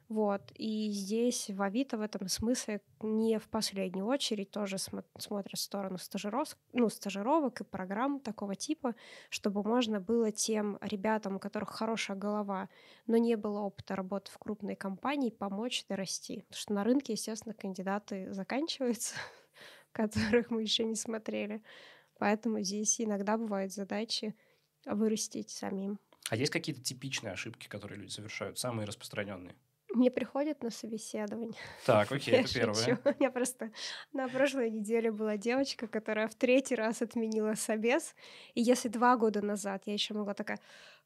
Вот. 0.09 0.53
И 0.55 0.91
здесь 0.91 1.51
в 1.51 1.61
Авито 1.63 1.99
в 1.99 2.01
этом 2.01 2.29
смысле 2.29 2.81
не 3.01 3.39
в 3.41 3.49
последнюю 3.49 4.07
очередь 4.07 4.53
тоже 4.53 4.77
смо- 4.77 5.05
смотрят 5.19 5.59
в 5.59 5.63
сторону 5.63 5.99
стажиров, 5.99 6.57
ну, 6.73 6.89
стажировок 6.89 7.61
и 7.61 7.65
программ 7.65 8.21
такого 8.21 8.55
типа, 8.55 8.95
чтобы 9.31 9.65
можно 9.65 9.99
было 10.01 10.31
тем 10.31 10.79
ребятам, 10.81 11.37
у 11.37 11.39
которых 11.41 11.71
хорошая 11.71 12.17
голова, 12.17 12.69
но 13.09 13.17
не 13.17 13.37
было 13.37 13.61
опыта 13.61 13.97
работы 13.97 14.31
в 14.31 14.39
крупной 14.39 14.77
компании, 14.77 15.31
помочь 15.31 15.85
дорасти. 15.89 16.43
Потому 16.43 16.61
что 16.61 16.73
на 16.75 16.85
рынке, 16.85 17.15
естественно, 17.15 17.55
кандидаты 17.55 18.33
заканчиваются, 18.33 19.17
которых 19.93 20.51
мы 20.51 20.63
еще 20.63 20.85
не 20.85 20.95
смотрели. 20.95 21.63
Поэтому 22.19 22.61
здесь 22.61 23.01
иногда 23.01 23.37
бывают 23.37 23.73
задачи 23.73 24.37
вырастить 24.85 25.51
самим. 25.51 25.99
А 26.31 26.37
есть 26.37 26.53
какие-то 26.53 26.83
типичные 26.83 27.33
ошибки, 27.33 27.67
которые 27.67 28.01
люди 28.01 28.11
совершают, 28.13 28.59
самые 28.59 28.87
распространенные? 28.87 29.57
Мне 29.97 30.11
приходят 30.11 30.63
на 30.63 30.71
собеседование. 30.71 31.55
Так, 31.87 32.13
окей, 32.13 32.35
это 32.35 32.53
первое. 32.53 32.99
У 33.05 33.09
меня 33.19 33.31
просто 33.31 33.71
на 34.13 34.29
прошлой 34.29 34.71
неделе 34.71 35.11
была 35.11 35.39
девочка, 35.39 35.87
которая 35.87 36.29
в 36.29 36.35
третий 36.35 36.75
раз 36.75 37.01
отменила 37.01 37.55
собес. 37.55 38.15
И 38.55 38.61
если 38.61 38.89
два 38.89 39.17
года 39.17 39.41
назад 39.41 39.85
я 39.87 39.95
еще 39.95 40.13
могла 40.13 40.35
такая, 40.35 40.61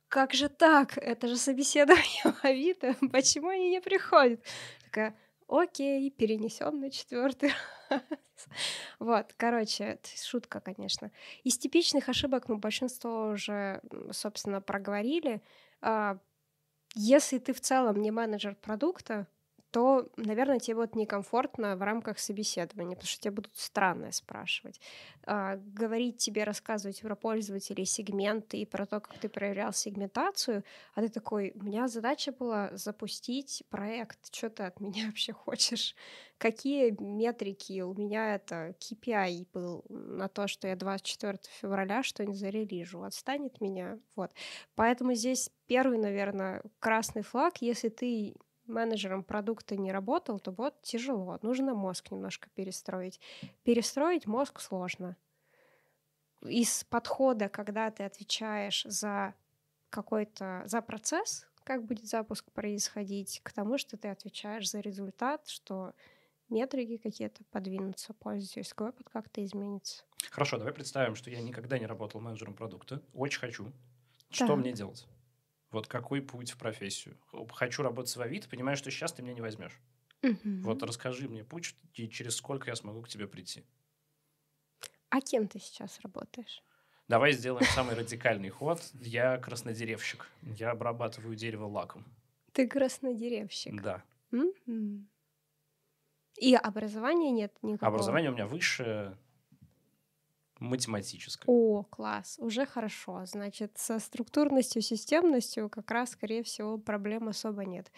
как 0.09 0.35
же 0.35 0.49
так? 0.49 0.99
Это 0.99 1.29
же 1.29 1.37
собеседование 1.37 2.25
в 2.25 2.45
Авито. 2.45 2.97
Почему 3.13 3.51
они 3.51 3.71
не 3.71 3.81
приходят? 3.81 4.45
Такая, 4.85 5.15
окей, 5.47 6.11
перенесем 6.11 6.81
на 6.81 6.91
четвертый 6.91 7.53
раз. 7.89 8.03
Вот, 8.99 9.35
короче, 9.37 10.01
шутка, 10.21 10.59
конечно. 10.59 11.13
Из 11.45 11.59
типичных 11.59 12.09
ошибок 12.09 12.49
мы 12.49 12.57
большинство 12.57 13.29
уже, 13.29 13.83
собственно, 14.11 14.61
проговорили. 14.61 15.43
Если 16.95 17.39
ты 17.39 17.53
в 17.53 17.61
целом 17.61 18.01
не 18.03 18.11
менеджер 18.11 18.57
продукта, 18.57 19.27
то, 19.71 20.09
наверное, 20.17 20.59
тебе 20.59 20.77
будет 20.77 20.97
некомфортно 20.97 21.77
в 21.77 21.83
рамках 21.83 22.19
собеседования, 22.19 22.97
потому 22.97 23.09
что 23.09 23.21
тебя 23.21 23.33
будут 23.33 23.57
странное 23.57 24.11
спрашивать. 24.11 24.81
А, 25.25 25.57
говорить 25.57 26.19
тебе, 26.19 26.45
рассказывать 26.45 27.01
про 27.03 27.15
пользователей, 27.15 27.85
сегменты 27.85 28.59
и 28.59 28.67
про 28.67 28.87
то, 28.87 29.01
как 29.01 29.19
ты 29.19 29.29
проверял 29.29 29.73
сегментацию, 29.73 30.65
а 30.95 31.03
ты 31.03 31.09
такой, 31.09 31.53
у 31.55 31.63
меня 31.63 31.87
задача 31.89 32.33
была 32.33 32.71
запустить 32.77 33.63
проект, 33.71 34.35
что 34.35 34.51
ты 34.51 34.65
от 34.65 34.81
меня 34.81 35.07
вообще 35.07 35.33
хочешь? 35.33 35.95
Какие 36.39 36.97
метрики? 36.99 37.83
У 37.83 37.95
меня 37.95 38.35
это 38.35 38.75
KPI 38.81 39.47
был 39.53 39.85
на 39.89 40.29
то, 40.29 40.49
что 40.49 40.67
я 40.67 40.75
24 40.75 41.39
февраля 41.61 42.03
что-нибудь 42.03 42.39
зарелижу. 42.39 43.03
Отстань 43.03 43.47
от 43.47 43.61
меня. 43.61 43.99
Вот. 44.17 44.33
Поэтому 44.75 45.13
здесь 45.15 45.51
первый, 45.67 45.99
наверное, 45.99 46.63
красный 46.79 47.23
флаг, 47.23 47.61
если 47.61 47.91
ты 47.91 48.35
менеджером 48.71 49.25
продукта 49.25 49.77
не 49.77 49.93
работал, 49.93 50.41
то 50.41 50.51
вот 50.53 50.83
тяжело. 50.83 51.39
Нужно 51.43 51.75
мозг 51.75 52.11
немножко 52.11 52.49
перестроить. 52.55 53.21
Перестроить 53.63 54.27
мозг 54.27 54.61
сложно. 54.61 55.17
Из 56.43 56.85
подхода, 56.85 57.49
когда 57.49 57.91
ты 57.91 58.05
отвечаешь 58.05 58.85
за 58.85 59.35
какой-то, 59.91 60.63
за 60.67 60.81
процесс, 60.81 61.47
как 61.65 61.85
будет 61.85 62.07
запуск 62.07 62.51
происходить, 62.53 63.41
к 63.43 63.53
тому, 63.53 63.77
что 63.79 63.97
ты 63.99 64.09
отвечаешь 64.09 64.71
за 64.71 64.81
результат, 64.81 65.49
что 65.49 65.95
метрики 66.49 66.99
какие-то 66.99 67.45
подвинутся, 67.51 68.15
пользовательский 68.15 68.87
опыт 68.87 69.09
как-то 69.11 69.45
изменится. 69.45 70.05
Хорошо, 70.31 70.59
давай 70.59 70.73
представим, 70.73 71.15
что 71.15 71.31
я 71.31 71.41
никогда 71.43 71.79
не 71.79 71.87
работал 71.87 72.21
менеджером 72.21 72.55
продукта, 72.55 73.03
очень 73.13 73.41
хочу. 73.41 73.73
Что 74.31 74.47
Так. 74.47 74.57
мне 74.57 74.73
делать? 74.73 75.07
Вот 75.71 75.87
какой 75.87 76.21
путь 76.21 76.51
в 76.51 76.59
профессию? 76.59 77.17
Хочу 77.53 77.83
работать 77.83 78.15
в 78.15 78.21
Авито, 78.21 78.49
понимаю, 78.49 78.77
что 78.77 78.91
сейчас 78.91 79.13
ты 79.13 79.23
меня 79.23 79.35
не 79.35 79.41
возьмешь. 79.41 79.79
Мгм. 80.23 80.63
Вот 80.63 80.83
расскажи 80.83 81.29
мне 81.29 81.45
путь, 81.45 81.75
и 81.95 82.09
через 82.09 82.37
сколько 82.37 82.69
я 82.69 82.77
смогу 82.77 83.03
к 83.03 83.09
тебе 83.09 83.27
прийти. 83.27 83.65
А 85.09 85.21
кем 85.21 85.49
ты 85.49 85.59
сейчас 85.59 86.01
работаешь? 86.01 86.63
Давай 87.09 87.33
сделаем 87.33 87.67
самый 87.67 87.97
радикальный 87.97 88.51
ход. 88.51 88.81
Я 89.01 89.39
краснодеревщик. 89.39 90.29
Я 90.43 90.71
обрабатываю 90.71 91.35
дерево 91.35 91.67
лаком. 91.67 92.05
Ты 92.53 92.69
краснодеревщик. 92.69 93.81
Да. 93.83 94.05
И 96.37 96.55
образования 96.55 97.31
нет 97.33 97.53
никакого? 97.63 97.93
Образование 97.93 98.31
у 98.31 98.35
меня 98.35 98.47
высшее 98.47 99.17
математическое. 100.61 101.45
О, 101.47 101.83
класс, 101.85 102.37
уже 102.39 102.67
хорошо. 102.67 103.25
Значит, 103.27 103.73
со 103.77 103.99
структурностью, 103.99 104.83
системностью 104.83 105.69
как 105.69 105.91
раз, 105.91 106.11
скорее 106.11 106.43
всего, 106.43 106.79
проблем 106.79 107.29
особо 107.29 107.65
нет. 107.65 107.91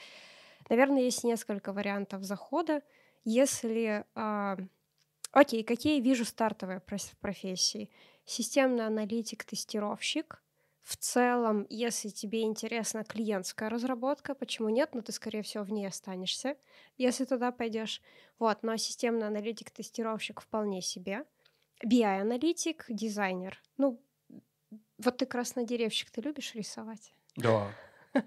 Наверное, 0.69 1.03
есть 1.03 1.25
несколько 1.25 1.73
вариантов 1.73 2.23
захода. 2.23 2.83
Если... 3.25 4.05
а, 4.15 4.57
Окей, 5.33 5.65
какие 5.65 6.01
вижу 6.01 6.25
стартовые 6.25 6.83
профессии? 7.21 7.91
Системный 8.25 8.87
аналитик, 8.87 9.45
тестировщик. 9.45 10.43
В 10.83 10.97
целом, 10.97 11.67
если 11.71 12.09
тебе 12.09 12.43
интересна 12.43 13.05
клиентская 13.05 13.71
разработка, 13.71 14.35
почему 14.35 14.69
нет? 14.69 14.91
Ну, 14.95 15.01
ты, 15.01 15.13
скорее 15.13 15.43
всего, 15.43 15.65
в 15.65 15.71
ней 15.71 15.87
останешься, 15.87 16.57
если 16.99 17.25
туда 17.25 17.53
пойдешь. 17.53 18.03
Вот, 18.39 18.63
но 18.63 18.77
системный 18.77 19.29
аналитик, 19.29 19.71
тестировщик 19.71 20.41
вполне 20.41 20.83
себе. 20.83 21.25
BI-аналитик, 21.85 22.87
дизайнер. 22.89 23.61
Ну, 23.77 24.01
вот 24.99 25.19
ты 25.19 25.27
краснодеревщик, 25.27 26.11
ты 26.11 26.21
любишь 26.21 26.55
рисовать? 26.55 27.13
Да. 27.37 27.73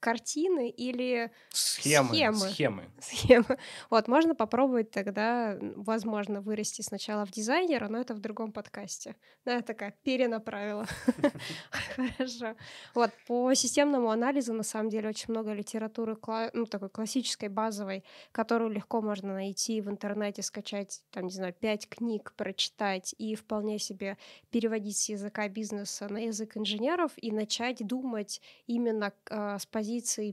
Картины 0.00 0.70
или 0.70 1.30
Схемы. 1.50 2.14
Схемы. 2.14 2.38
Схемы. 2.38 2.84
схемы? 3.00 3.58
Вот, 3.90 4.06
можно 4.08 4.34
попробовать 4.34 4.90
тогда, 4.90 5.58
возможно, 5.60 6.40
вырасти 6.40 6.82
сначала 6.82 7.26
в 7.26 7.30
дизайнера, 7.30 7.88
но 7.88 7.98
это 7.98 8.14
в 8.14 8.20
другом 8.20 8.52
подкасте. 8.52 9.16
Да, 9.44 9.54
я 9.54 9.62
такая 9.62 9.94
перенаправила. 10.04 10.86
Хорошо. 11.96 12.54
Вот, 12.94 13.10
по 13.26 13.52
системному 13.54 14.10
анализу, 14.10 14.52
на 14.52 14.62
самом 14.62 14.88
деле, 14.88 15.08
очень 15.08 15.30
много 15.30 15.52
литературы, 15.52 16.16
ну, 16.52 16.66
такой 16.66 16.90
классической, 16.90 17.48
базовой, 17.48 18.04
которую 18.32 18.70
легко 18.70 19.00
можно 19.00 19.34
найти 19.34 19.80
в 19.80 19.90
интернете, 19.90 20.42
скачать, 20.42 21.02
там, 21.10 21.24
не 21.24 21.32
знаю, 21.32 21.52
пять 21.52 21.88
книг, 21.88 22.34
прочитать 22.36 23.14
и 23.18 23.34
вполне 23.34 23.78
себе 23.78 24.16
переводить 24.50 24.96
с 24.96 25.08
языка 25.08 25.48
бизнеса 25.48 26.08
на 26.08 26.18
язык 26.18 26.56
инженеров 26.56 27.12
и 27.16 27.32
начать 27.32 27.86
думать 27.86 28.40
именно 28.66 29.12
э, 29.30 29.58
с 29.58 29.66
позиции 29.66 29.87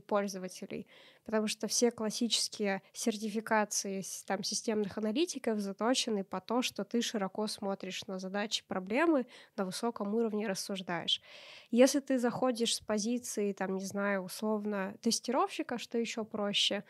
пользователей. 0.06 0.86
Потому 1.24 1.48
что 1.48 1.66
все 1.66 1.90
классические 1.90 2.82
сертификации 2.92 4.02
там, 4.26 4.44
системных 4.44 4.96
аналитиков 4.98 5.58
заточены 5.58 6.22
по 6.24 6.40
то, 6.40 6.62
что 6.62 6.84
ты 6.84 7.02
широко 7.02 7.46
смотришь 7.48 8.06
на 8.06 8.18
задачи, 8.18 8.64
проблемы, 8.68 9.26
на 9.56 9.64
высоком 9.64 10.14
уровне 10.14 10.46
рассуждаешь. 10.46 11.20
Если 11.70 12.00
ты 12.00 12.18
заходишь 12.18 12.76
с 12.76 12.80
позиции, 12.80 13.52
там, 13.52 13.74
не 13.74 13.84
знаю, 13.84 14.22
условно, 14.22 14.94
тестировщика, 15.00 15.78
что 15.78 15.98
еще 15.98 16.24
проще, 16.24 16.84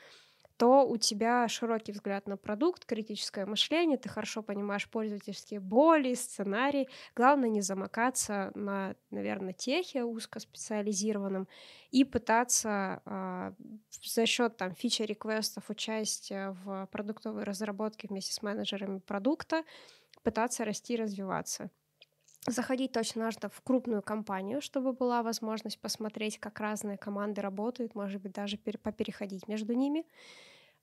то 0.56 0.86
у 0.86 0.96
тебя 0.96 1.48
широкий 1.48 1.92
взгляд 1.92 2.26
на 2.26 2.36
продукт, 2.36 2.84
критическое 2.86 3.46
мышление, 3.46 3.98
ты 3.98 4.08
хорошо 4.08 4.42
понимаешь 4.42 4.88
пользовательские 4.88 5.60
боли, 5.60 6.14
сценарий. 6.14 6.88
Главное 7.14 7.48
не 7.48 7.60
замыкаться 7.60 8.52
на, 8.54 8.94
наверное, 9.10 9.52
техе 9.52 10.04
узкоспециализированном 10.04 11.48
и 11.90 12.04
пытаться 12.04 13.02
а, 13.04 13.54
за 14.02 14.26
счет 14.26 14.56
там 14.56 14.74
фича-реквестов, 14.74 15.68
участия 15.68 16.56
в 16.64 16.86
продуктовой 16.90 17.44
разработке 17.44 18.08
вместе 18.08 18.32
с 18.32 18.42
менеджерами 18.42 18.98
продукта 18.98 19.62
пытаться 20.22 20.64
расти 20.64 20.94
и 20.94 20.96
развиваться. 20.96 21.70
Заходить 22.48 22.92
точно 22.92 23.24
нужно 23.24 23.48
в 23.48 23.60
крупную 23.60 24.02
компанию, 24.02 24.60
чтобы 24.60 24.92
была 24.92 25.24
возможность 25.24 25.80
посмотреть, 25.80 26.38
как 26.38 26.60
разные 26.60 26.96
команды 26.96 27.40
работают, 27.40 27.96
может 27.96 28.22
быть, 28.22 28.32
даже 28.32 28.56
пере- 28.56 28.78
попереходить 28.78 29.48
между 29.48 29.72
ними. 29.74 30.06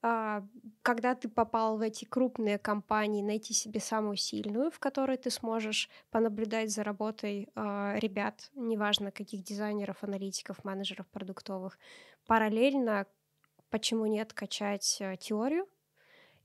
А, 0.01 0.43
Когда 0.81 1.15
ты 1.15 1.29
попал 1.29 1.77
в 1.77 1.81
эти 1.81 2.05
крупные 2.05 2.59
компании, 2.59 3.21
найти 3.23 3.53
себе 3.53 3.79
самую 3.79 4.17
сильную, 4.17 4.71
в 4.71 4.79
которой 4.79 5.17
ты 5.17 5.29
сможешь 5.31 5.89
понаблюдать 6.11 6.71
за 6.71 6.83
работой 6.83 7.49
а, 7.55 7.95
ребят, 7.97 8.51
неважно 8.55 9.11
каких 9.11 9.43
дизайнеров, 9.43 10.03
аналитиков, 10.03 10.63
менеджеров 10.65 11.07
продуктовых. 11.07 11.79
Параллельно, 12.27 13.07
почему 13.69 14.05
нет, 14.07 14.33
качать 14.33 14.99
а, 15.01 15.17
теорию, 15.17 15.67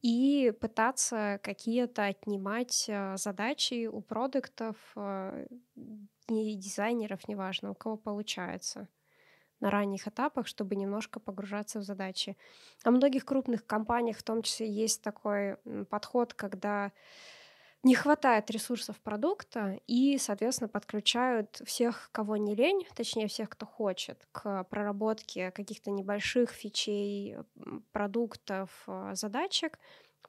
и 0.03 0.53
пытаться 0.61 1.41
какие-то 1.43 2.05
отнимать 2.05 2.87
э, 2.89 3.17
задачи 3.17 3.87
у 3.87 4.01
продуктов, 4.01 4.77
э, 4.97 5.47
и 6.29 6.55
дизайнеров, 6.55 7.27
неважно, 7.29 7.71
у 7.71 7.75
кого 7.75 7.97
получается 7.97 8.89
на 9.61 9.71
ранних 9.71 10.07
этапах, 10.07 10.47
чтобы 10.47 10.77
немножко 10.77 11.19
погружаться 11.21 11.81
в 11.81 11.83
задачи. 11.83 12.37
О 12.85 12.91
многих 12.91 13.25
крупных 13.25 13.67
компаниях 13.67 14.19
в 14.19 14.23
том 14.23 14.43
числе 14.43 14.71
есть 14.71 15.03
такой 15.03 15.57
подход, 15.91 16.35
когда 16.35 16.93
не 17.85 17.95
хватает 17.95 18.51
ресурсов 18.51 19.01
продукта 19.01 19.79
и, 19.87 20.19
соответственно, 20.19 20.69
подключают 20.69 21.63
всех, 21.65 22.11
кого 22.13 22.37
не 22.37 22.55
лень, 22.55 22.87
точнее 22.95 23.29
всех, 23.29 23.51
кто 23.51 23.67
хочет, 23.67 24.27
к 24.33 24.65
проработке 24.65 25.51
каких-то 25.53 25.91
небольших 25.91 26.51
фичей, 26.51 27.37
продуктов, 27.93 28.85
э, 28.87 29.13
задачек. 29.15 29.79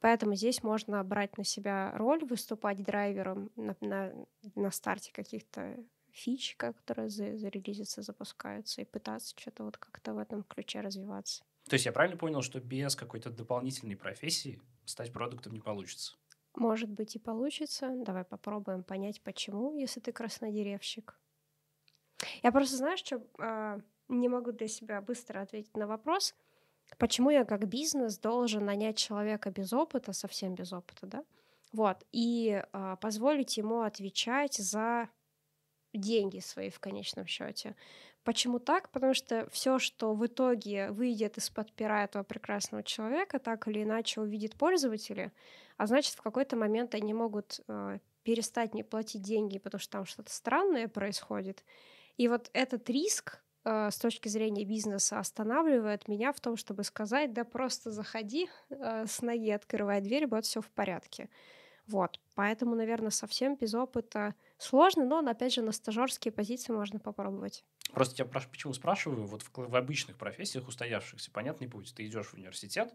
Поэтому 0.02 0.36
здесь 0.36 0.64
можно 0.64 1.04
брать 1.04 1.38
на 1.38 1.44
себя 1.44 1.92
роль, 1.96 2.24
выступать 2.24 2.82
драйвером 2.84 3.52
на, 3.56 3.76
на, 3.82 4.14
на 4.56 4.72
старте 4.72 5.12
каких-то 5.12 5.78
фич, 6.12 6.56
которые 6.56 7.10
за- 7.10 7.38
зарелизятся, 7.38 8.02
запускаются, 8.02 8.82
и 8.82 8.86
пытаться 8.86 9.36
что-то 9.38 9.64
вот 9.64 9.78
как-то 9.78 10.14
в 10.14 10.18
этом 10.18 10.44
ключе 10.44 10.82
развиваться. 10.82 11.44
То 11.70 11.74
есть 11.76 11.86
я 11.86 11.92
правильно 11.92 12.18
понял, 12.18 12.42
что 12.42 12.60
без 12.60 12.96
какой-то 12.96 13.30
дополнительной 13.30 13.96
профессии 13.96 14.62
стать 14.86 15.12
продуктом 15.12 15.54
не 15.54 15.60
получится? 15.60 16.16
Может 16.60 16.90
быть 16.90 17.16
и 17.16 17.20
получится. 17.20 17.90
Давай 17.96 18.26
попробуем 18.26 18.84
понять, 18.84 19.22
почему, 19.22 19.76
если 19.78 20.02
ты 20.02 20.12
краснодеревщик. 20.12 21.18
Я 22.44 22.52
просто, 22.52 22.76
знаешь, 22.76 23.00
что 23.00 23.82
не 24.10 24.28
могу 24.28 24.52
для 24.52 24.68
себя 24.68 25.02
быстро 25.02 25.42
ответить 25.42 25.78
на 25.78 25.88
вопрос, 25.88 26.36
почему 26.98 27.30
я 27.30 27.46
как 27.46 27.68
бизнес 27.68 28.18
должен 28.18 28.66
нанять 28.66 28.98
человека 28.98 29.52
без 29.52 29.72
опыта, 29.72 30.12
совсем 30.12 30.56
без 30.56 30.74
опыта, 30.74 31.08
да? 31.08 31.24
Вот, 31.72 32.04
и 32.12 32.64
а, 32.74 32.96
позволить 32.96 33.56
ему 33.58 33.82
отвечать 33.82 34.56
за 34.56 35.08
деньги 35.94 36.40
свои 36.40 36.72
в 36.72 36.80
конечном 36.80 37.28
счете. 37.28 37.76
Почему 38.24 38.60
так? 38.60 38.90
Потому 38.90 39.14
что 39.14 39.48
все, 39.52 39.78
что 39.78 40.14
в 40.16 40.26
итоге 40.26 40.90
выйдет 40.90 41.38
из-под 41.38 41.72
пера 41.74 42.04
этого 42.04 42.24
прекрасного 42.24 42.84
человека, 42.84 43.38
так 43.38 43.68
или 43.68 43.84
иначе 43.84 44.20
увидит 44.20 44.56
пользователи, 44.56 45.32
а 45.80 45.88
значит, 45.88 46.14
в 46.14 46.22
какой-то 46.22 46.58
момент 46.58 46.94
они 46.94 47.14
могут 47.14 47.62
э, 47.70 48.00
перестать 48.24 48.74
не 48.74 48.84
платить 48.84 49.22
деньги, 49.22 49.60
потому 49.60 49.80
что 49.80 49.92
там 49.94 50.06
что-то 50.06 50.30
странное 50.30 50.90
происходит. 50.90 51.64
И 52.18 52.28
вот 52.28 52.50
этот 52.52 52.90
риск 52.90 53.42
э, 53.64 53.90
с 53.90 53.98
точки 53.98 54.28
зрения 54.28 54.66
бизнеса 54.66 55.20
останавливает 55.20 56.10
меня 56.10 56.34
в 56.34 56.42
том, 56.42 56.58
чтобы 56.58 56.84
сказать, 56.84 57.32
да 57.32 57.46
просто 57.46 57.92
заходи 57.92 58.50
э, 58.70 59.06
с 59.08 59.22
ноги, 59.22 59.52
открывай 59.52 60.02
дверь, 60.02 60.28
будет 60.28 60.44
все 60.44 60.60
в 60.60 60.70
порядке. 60.70 61.30
Вот, 61.88 62.20
поэтому, 62.36 62.76
наверное, 62.76 63.10
совсем 63.10 63.56
без 63.56 63.74
опыта 63.74 64.36
сложно, 64.58 65.06
но, 65.06 65.20
опять 65.20 65.54
же, 65.54 65.62
на 65.62 65.72
стажерские 65.72 66.34
позиции 66.34 66.74
можно 66.74 67.00
попробовать. 67.00 67.64
Просто 67.94 68.22
я 68.22 68.30
прош- 68.30 68.50
почему 68.52 68.74
спрашиваю, 68.74 69.26
вот 69.26 69.44
в, 69.44 69.50
в 69.56 69.76
обычных 69.78 70.18
профессиях 70.18 70.68
устоявшихся, 70.68 71.32
понятный 71.32 71.70
путь. 71.70 71.94
Ты 71.96 72.06
идешь 72.06 72.28
в 72.28 72.34
университет, 72.34 72.94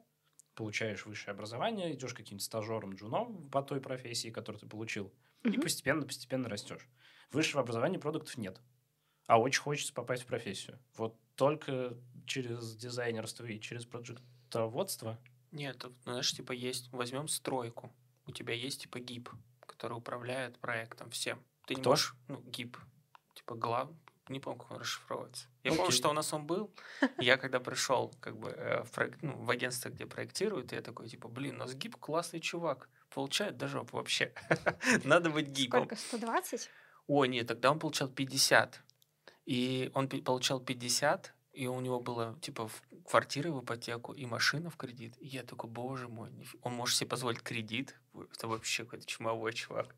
получаешь 0.55 1.07
высшее 1.07 1.33
образование, 1.33 1.95
идешь 1.95 2.15
каким-то 2.15 2.45
стажером, 2.45 2.95
джуном 2.95 3.49
по 3.51 3.63
той 3.63 3.81
профессии, 3.81 4.31
которую 4.31 4.61
ты 4.61 4.67
получил, 4.67 5.13
и 5.45 5.49
Мгм. 5.51 5.63
постепенно-постепенно 5.63 6.49
растешь. 6.49 6.89
Высшего 7.33 7.63
образования 7.63 7.99
продуктов 7.99 8.37
нет. 8.39 8.61
А 9.27 9.41
очень 9.41 9.61
хочется 9.63 9.93
попасть 9.95 10.23
в 10.25 10.27
профессию. 10.27 10.79
Вот 10.97 11.19
только 11.35 11.97
через 12.27 12.77
дизайнерство 12.77 13.45
и 13.47 13.59
через 13.61 13.87
проектоводство. 13.87 15.19
Нет, 15.51 15.85
знаешь, 16.05 16.33
типа 16.33 16.53
есть, 16.53 16.91
возьмем 16.93 17.29
стройку. 17.29 17.93
У 18.27 18.33
тебя 18.33 18.55
есть 18.55 18.83
типа 18.83 19.01
ГИП, 19.01 19.31
который 19.67 19.95
управляет 19.97 20.59
проектом 20.59 21.11
всем. 21.11 21.43
Ты 21.67 21.75
не 21.75 21.81
Кто? 21.81 21.91
можешь, 21.91 22.15
ну, 22.29 22.41
ГИП, 22.43 22.77
типа 23.35 23.55
глав, 23.55 23.91
не 24.29 24.41
помню, 24.41 24.61
как 24.61 24.71
он 24.71 24.79
расшифровывается. 24.79 25.47
Я 25.63 25.73
помню, 25.75 25.93
что 25.93 26.11
у 26.11 26.13
нас 26.13 26.33
он 26.33 26.47
был. 26.47 26.75
Я 27.19 27.37
когда 27.37 27.61
пришел 27.61 28.13
как 28.21 28.39
бы 28.39 28.51
э, 28.51 28.83
в, 28.85 28.91
проект, 28.91 29.23
ну, 29.23 29.37
в 29.37 29.51
агентство, 29.51 29.91
где 29.91 30.07
проектируют, 30.07 30.73
я 30.73 30.81
такой, 30.81 31.09
типа, 31.09 31.29
блин, 31.29 31.57
у 31.57 31.59
нас 31.59 31.75
гиб 31.75 31.97
классный 31.97 32.41
чувак. 32.41 32.89
Получает 33.11 33.57
даже 33.57 33.81
вообще. 33.93 34.33
Надо 35.05 35.31
быть 35.31 35.49
гибом. 35.49 35.85
Сколько, 35.85 35.97
120? 35.97 36.71
О, 37.07 37.25
нет, 37.27 37.47
тогда 37.47 37.71
он 37.71 37.79
получал 37.79 38.09
50. 38.09 38.83
И 39.47 39.91
он 39.95 40.09
получал 40.09 40.61
50, 40.61 41.35
и 41.53 41.67
у 41.67 41.81
него 41.81 42.01
было, 42.01 42.37
типа, 42.41 42.71
квартира 43.07 43.51
в 43.51 43.63
ипотеку 43.63 44.13
и 44.13 44.27
машина 44.27 44.71
в 44.71 44.77
кредит. 44.77 45.15
И 45.21 45.27
я 45.27 45.43
такой, 45.43 45.71
боже 45.71 46.09
мой, 46.09 46.31
он 46.63 46.75
может 46.75 46.97
себе 46.97 47.11
позволить 47.11 47.43
кредит? 47.43 47.95
Это 48.33 48.49
вообще 48.49 48.85
какой-то 48.85 49.07
чумовой 49.07 49.53
чувак. 49.53 49.95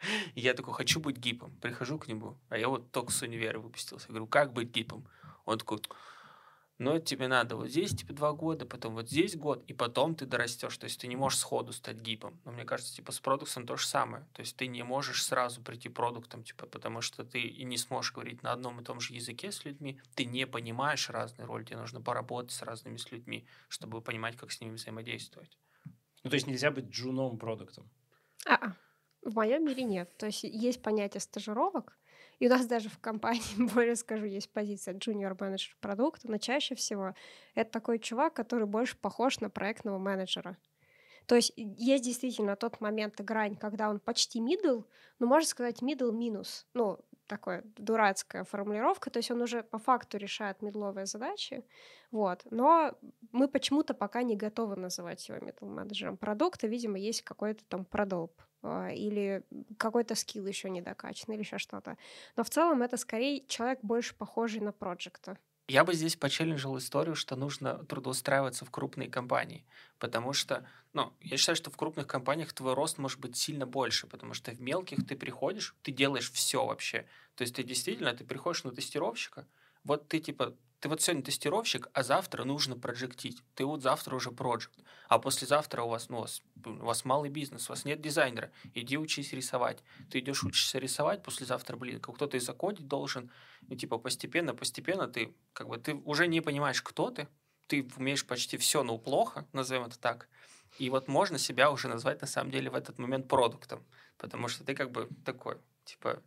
И 0.34 0.40
я 0.40 0.54
такой, 0.54 0.74
хочу 0.74 1.00
быть 1.00 1.16
гипом. 1.16 1.54
Прихожу 1.60 1.98
к 1.98 2.08
нему, 2.08 2.38
а 2.48 2.58
я 2.58 2.68
вот 2.68 2.90
только 2.90 3.12
с 3.12 3.22
универа 3.22 3.58
выпустился. 3.58 4.06
Я 4.08 4.14
говорю, 4.14 4.26
как 4.26 4.52
быть 4.52 4.70
гипом? 4.70 5.06
Он 5.44 5.58
такой, 5.58 5.80
ну, 6.78 7.00
тебе 7.00 7.26
надо 7.26 7.56
вот 7.56 7.70
здесь, 7.70 7.90
типа, 7.90 8.12
два 8.12 8.32
года, 8.32 8.64
потом 8.64 8.94
вот 8.94 9.08
здесь 9.08 9.36
год, 9.36 9.64
и 9.66 9.72
потом 9.72 10.14
ты 10.14 10.26
дорастешь. 10.26 10.76
То 10.78 10.84
есть 10.84 11.00
ты 11.00 11.08
не 11.08 11.16
можешь 11.16 11.40
сходу 11.40 11.72
стать 11.72 11.96
гипом. 11.96 12.40
Но 12.44 12.52
мне 12.52 12.64
кажется, 12.64 12.94
типа, 12.94 13.10
с 13.10 13.18
продуктом 13.18 13.66
то 13.66 13.76
же 13.76 13.84
самое. 13.84 14.24
То 14.32 14.40
есть 14.40 14.56
ты 14.56 14.68
не 14.68 14.84
можешь 14.84 15.24
сразу 15.24 15.60
прийти 15.60 15.88
продуктом, 15.88 16.44
типа, 16.44 16.66
потому 16.66 17.00
что 17.00 17.24
ты 17.24 17.40
и 17.40 17.64
не 17.64 17.76
сможешь 17.78 18.12
говорить 18.12 18.44
на 18.44 18.52
одном 18.52 18.80
и 18.80 18.84
том 18.84 19.00
же 19.00 19.14
языке 19.14 19.50
с 19.50 19.64
людьми, 19.64 20.00
ты 20.14 20.24
не 20.24 20.46
понимаешь 20.46 21.10
разные 21.10 21.46
роли, 21.46 21.64
тебе 21.64 21.78
нужно 21.78 22.00
поработать 22.00 22.52
с 22.52 22.62
разными 22.62 22.96
с 22.96 23.10
людьми, 23.10 23.44
чтобы 23.68 24.00
понимать, 24.00 24.36
как 24.36 24.52
с 24.52 24.60
ними 24.60 24.74
взаимодействовать. 24.74 25.58
Ну, 26.22 26.30
то 26.30 26.34
есть 26.34 26.46
нельзя 26.46 26.70
быть 26.70 26.90
джуном 26.90 27.38
продуктом? 27.38 27.90
А-а. 28.46 28.76
В 29.28 29.34
моем 29.34 29.66
мире 29.66 29.84
нет. 29.84 30.10
То 30.16 30.24
есть 30.24 30.42
есть 30.42 30.80
понятие 30.80 31.20
стажировок, 31.20 31.98
и 32.38 32.46
у 32.46 32.50
нас 32.50 32.64
даже 32.64 32.88
в 32.88 32.98
компании, 32.98 33.42
более 33.74 33.94
скажу, 33.94 34.24
есть 34.24 34.50
позиция 34.50 34.94
junior 34.94 35.36
менеджер 35.38 35.76
продукта, 35.82 36.30
но 36.30 36.38
чаще 36.38 36.74
всего 36.74 37.14
это 37.54 37.70
такой 37.70 37.98
чувак, 37.98 38.32
который 38.32 38.66
больше 38.66 38.96
похож 38.96 39.40
на 39.40 39.50
проектного 39.50 39.98
менеджера. 39.98 40.56
То 41.26 41.34
есть 41.34 41.52
есть 41.56 42.04
действительно 42.04 42.56
тот 42.56 42.80
момент 42.80 43.20
грань, 43.20 43.54
когда 43.54 43.90
он 43.90 44.00
почти 44.00 44.40
middle, 44.40 44.86
но 45.18 45.26
можно 45.26 45.46
сказать 45.46 45.82
middle 45.82 46.10
минус. 46.10 46.66
Ну, 46.72 46.98
такая 47.26 47.64
дурацкая 47.76 48.44
формулировка, 48.44 49.10
то 49.10 49.18
есть 49.18 49.30
он 49.30 49.42
уже 49.42 49.62
по 49.62 49.76
факту 49.76 50.16
решает 50.16 50.62
медловые 50.62 51.04
задачи, 51.04 51.66
вот, 52.10 52.46
но 52.50 52.96
мы 53.30 53.46
почему-то 53.46 53.92
пока 53.92 54.22
не 54.22 54.36
готовы 54.36 54.76
называть 54.76 55.28
его 55.28 55.36
middle 55.36 55.68
менеджером 55.68 56.16
продукта, 56.16 56.66
видимо, 56.66 56.98
есть 56.98 57.20
какой-то 57.20 57.62
там 57.66 57.84
продолб 57.84 58.32
или 58.64 59.44
какой-то 59.78 60.14
скилл 60.14 60.46
еще 60.46 60.70
не 60.70 60.80
докачан, 60.82 61.32
или 61.34 61.40
еще 61.40 61.58
что-то. 61.58 61.96
Но 62.36 62.44
в 62.44 62.50
целом 62.50 62.82
это 62.82 62.96
скорее 62.96 63.46
человек 63.46 63.80
больше 63.82 64.14
похожий 64.16 64.60
на 64.60 64.72
проекта. 64.72 65.38
Я 65.70 65.84
бы 65.84 65.92
здесь 65.92 66.16
почелленджил 66.16 66.78
историю, 66.78 67.14
что 67.14 67.36
нужно 67.36 67.84
трудоустраиваться 67.84 68.64
в 68.64 68.70
крупные 68.70 69.10
компании, 69.10 69.66
потому 69.98 70.32
что, 70.32 70.66
ну, 70.94 71.12
я 71.20 71.36
считаю, 71.36 71.56
что 71.56 71.70
в 71.70 71.76
крупных 71.76 72.06
компаниях 72.06 72.54
твой 72.54 72.72
рост 72.72 72.96
может 72.96 73.20
быть 73.20 73.36
сильно 73.36 73.66
больше, 73.66 74.06
потому 74.06 74.32
что 74.32 74.50
в 74.50 74.60
мелких 74.62 75.06
ты 75.06 75.14
приходишь, 75.14 75.76
ты 75.82 75.92
делаешь 75.92 76.32
все 76.32 76.64
вообще. 76.64 77.06
То 77.34 77.42
есть 77.42 77.54
ты 77.54 77.62
действительно, 77.64 78.14
ты 78.14 78.24
приходишь 78.24 78.64
на 78.64 78.70
тестировщика, 78.72 79.46
вот 79.84 80.08
ты 80.08 80.20
типа 80.20 80.56
ты 80.80 80.88
вот 80.88 81.02
сегодня 81.02 81.24
тестировщик, 81.24 81.88
а 81.92 82.02
завтра 82.02 82.44
нужно 82.44 82.76
проектить. 82.76 83.42
Ты 83.54 83.64
вот 83.64 83.82
завтра 83.82 84.14
уже 84.14 84.30
проект. 84.30 84.70
А 85.08 85.18
послезавтра 85.18 85.82
у 85.82 85.88
вас, 85.88 86.08
ну, 86.08 86.18
у 86.18 86.20
вас, 86.20 86.42
у 86.64 86.70
вас 86.70 87.04
малый 87.04 87.30
бизнес, 87.30 87.68
у 87.68 87.72
вас 87.72 87.84
нет 87.84 88.00
дизайнера. 88.00 88.52
Иди 88.74 88.96
учись 88.96 89.32
рисовать. 89.32 89.82
Ты 90.10 90.20
идешь 90.20 90.44
учишься 90.44 90.78
рисовать, 90.78 91.22
послезавтра, 91.22 91.76
блин, 91.76 92.00
кто-то 92.00 92.36
и 92.36 92.40
закодить 92.40 92.86
должен. 92.86 93.30
И 93.68 93.76
типа 93.76 93.98
постепенно, 93.98 94.54
постепенно 94.54 95.08
ты 95.08 95.34
как 95.52 95.68
бы 95.68 95.78
ты 95.78 95.94
уже 95.94 96.28
не 96.28 96.40
понимаешь, 96.40 96.82
кто 96.82 97.10
ты. 97.10 97.28
Ты 97.66 97.86
умеешь 97.96 98.26
почти 98.26 98.56
все, 98.56 98.82
но 98.82 98.98
плохо, 98.98 99.46
назовем 99.52 99.84
это 99.84 99.98
так. 99.98 100.28
И 100.78 100.90
вот 100.90 101.08
можно 101.08 101.38
себя 101.38 101.70
уже 101.70 101.88
назвать 101.88 102.20
на 102.20 102.26
самом 102.26 102.50
деле 102.50 102.70
в 102.70 102.74
этот 102.74 102.98
момент 102.98 103.28
продуктом. 103.28 103.84
Потому 104.16 104.48
что 104.48 104.64
ты 104.64 104.74
как 104.74 104.90
бы 104.90 105.08
такой, 105.24 105.58
типа, 105.84 106.22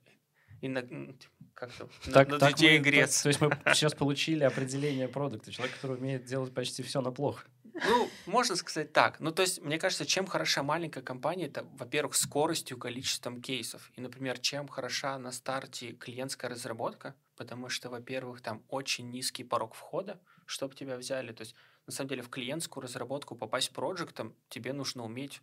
как-то 1.53 1.89
так, 2.11 2.29
на, 2.29 2.39
так 2.39 2.53
детей 2.53 2.77
мы, 2.77 2.83
греться. 2.83 3.19
То, 3.19 3.23
то 3.23 3.29
есть 3.29 3.41
мы 3.41 3.73
сейчас 3.73 3.93
получили 3.93 4.43
определение 4.43 5.07
продукта. 5.07 5.51
Человек, 5.51 5.75
который 5.75 5.97
умеет 5.97 6.25
делать 6.25 6.53
почти 6.53 6.83
все, 6.83 7.01
но 7.01 7.11
плохо. 7.11 7.45
Ну, 7.73 8.09
можно 8.25 8.55
сказать 8.55 8.93
так. 8.93 9.19
Ну, 9.19 9.31
то 9.31 9.41
есть, 9.41 9.61
мне 9.61 9.79
кажется, 9.79 10.05
чем 10.05 10.27
хороша 10.27 10.61
маленькая 10.61 11.01
компания, 11.01 11.45
это, 11.45 11.65
во-первых, 11.77 12.15
скоростью, 12.15 12.77
количеством 12.77 13.41
кейсов. 13.41 13.91
И, 13.95 14.01
например, 14.01 14.39
чем 14.39 14.67
хороша 14.67 15.17
на 15.17 15.31
старте 15.31 15.93
клиентская 15.93 16.51
разработка, 16.51 17.15
потому 17.35 17.69
что, 17.69 17.89
во-первых, 17.89 18.41
там 18.41 18.63
очень 18.69 19.09
низкий 19.09 19.43
порог 19.43 19.73
входа, 19.73 20.19
чтобы 20.45 20.75
тебя 20.75 20.97
взяли. 20.97 21.31
То 21.31 21.41
есть, 21.41 21.55
на 21.87 21.93
самом 21.93 22.09
деле, 22.09 22.21
в 22.21 22.29
клиентскую 22.29 22.83
разработку 22.83 23.35
попасть 23.35 23.71
проектом 23.71 24.35
тебе 24.49 24.73
нужно 24.73 25.03
уметь 25.03 25.41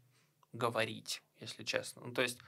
говорить, 0.53 1.23
если 1.41 1.65
честно. 1.65 2.03
Ну, 2.05 2.13
то 2.13 2.23
есть, 2.23 2.39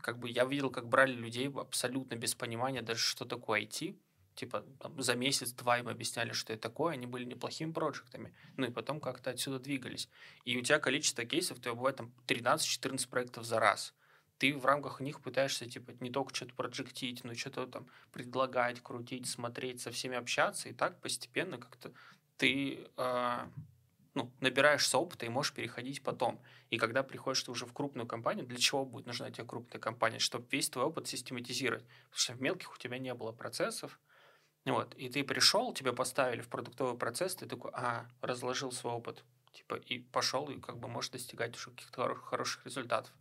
как 0.00 0.18
бы 0.18 0.28
я 0.28 0.44
видел, 0.44 0.70
как 0.70 0.88
брали 0.88 1.12
людей 1.12 1.48
абсолютно 1.48 2.16
без 2.16 2.34
понимания 2.34 2.82
даже, 2.82 3.00
что 3.00 3.24
такое 3.24 3.62
IT. 3.62 3.96
Типа 4.34 4.64
там, 4.80 5.00
за 5.00 5.14
месяц-два 5.14 5.78
им 5.78 5.88
объясняли, 5.88 6.32
что 6.32 6.52
это 6.52 6.62
такое, 6.62 6.92
они 6.92 7.06
были 7.06 7.24
неплохими 7.24 7.72
проектами. 7.72 8.34
Ну 8.56 8.66
и 8.66 8.70
потом 8.70 9.00
как-то 9.00 9.30
отсюда 9.30 9.58
двигались. 9.58 10.08
И 10.44 10.58
у 10.58 10.62
тебя 10.62 10.78
количество 10.78 11.24
кейсов, 11.24 11.58
у 11.58 11.60
тебя 11.60 11.74
бывает 11.74 11.96
там 11.96 12.12
13-14 12.26 13.08
проектов 13.08 13.44
за 13.44 13.58
раз. 13.58 13.94
Ты 14.38 14.54
в 14.54 14.66
рамках 14.66 15.00
них 15.00 15.22
пытаешься, 15.22 15.64
типа, 15.64 15.92
не 16.00 16.10
только 16.10 16.34
что-то 16.34 16.54
проектить, 16.54 17.24
но 17.24 17.34
что-то 17.34 17.66
там 17.66 17.86
предлагать, 18.12 18.82
крутить, 18.82 19.26
смотреть, 19.26 19.80
со 19.80 19.90
всеми 19.90 20.16
общаться, 20.16 20.68
и 20.68 20.74
так 20.74 21.00
постепенно 21.00 21.56
как-то 21.56 21.92
ты 22.36 22.86
э, 22.98 23.46
ну, 24.16 24.32
набираешься 24.40 24.98
опыта 24.98 25.26
и 25.26 25.28
можешь 25.28 25.52
переходить 25.52 26.02
потом. 26.02 26.40
И 26.70 26.78
когда 26.78 27.02
приходишь 27.02 27.42
ты 27.42 27.50
уже 27.50 27.66
в 27.66 27.72
крупную 27.72 28.08
компанию, 28.08 28.46
для 28.46 28.58
чего 28.58 28.84
будет 28.84 29.06
нужна 29.06 29.30
тебе 29.30 29.46
крупная 29.46 29.78
компания? 29.78 30.18
Чтобы 30.18 30.46
весь 30.50 30.70
твой 30.70 30.86
опыт 30.86 31.06
систематизировать. 31.06 31.84
Потому 32.06 32.18
что 32.18 32.32
в 32.32 32.40
мелких 32.40 32.72
у 32.72 32.78
тебя 32.78 32.98
не 32.98 33.12
было 33.14 33.32
процессов. 33.32 34.00
Вот, 34.64 34.94
и 34.94 35.08
ты 35.10 35.22
пришел, 35.22 35.72
тебя 35.74 35.92
поставили 35.92 36.40
в 36.40 36.48
продуктовый 36.48 36.98
процесс, 36.98 37.36
ты 37.36 37.46
такой, 37.46 37.70
а, 37.74 38.08
разложил 38.20 38.72
свой 38.72 38.94
опыт. 38.94 39.22
Типа, 39.52 39.74
и 39.74 39.98
пошел, 39.98 40.48
и 40.48 40.58
как 40.58 40.78
бы 40.78 40.88
можешь 40.88 41.10
достигать 41.10 41.54
уже 41.54 41.70
каких-то 41.70 42.14
хороших 42.16 42.64
результатов. 42.64 43.12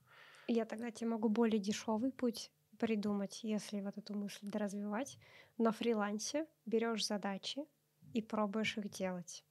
Я 0.48 0.66
тогда 0.66 0.92
тебе 0.92 1.10
могу 1.10 1.30
более 1.30 1.60
дешевый 1.60 2.12
путь 2.12 2.52
придумать, 2.80 3.44
если 3.44 3.82
вот 3.82 3.98
эту 3.98 4.16
мысль 4.16 4.40
доразвивать. 4.42 5.18
На 5.58 5.72
фрилансе 5.72 6.48
берешь 6.66 7.06
задачи 7.06 7.66
и 8.14 8.22
пробуешь 8.22 8.78
их 8.78 8.90
делать. 8.90 9.44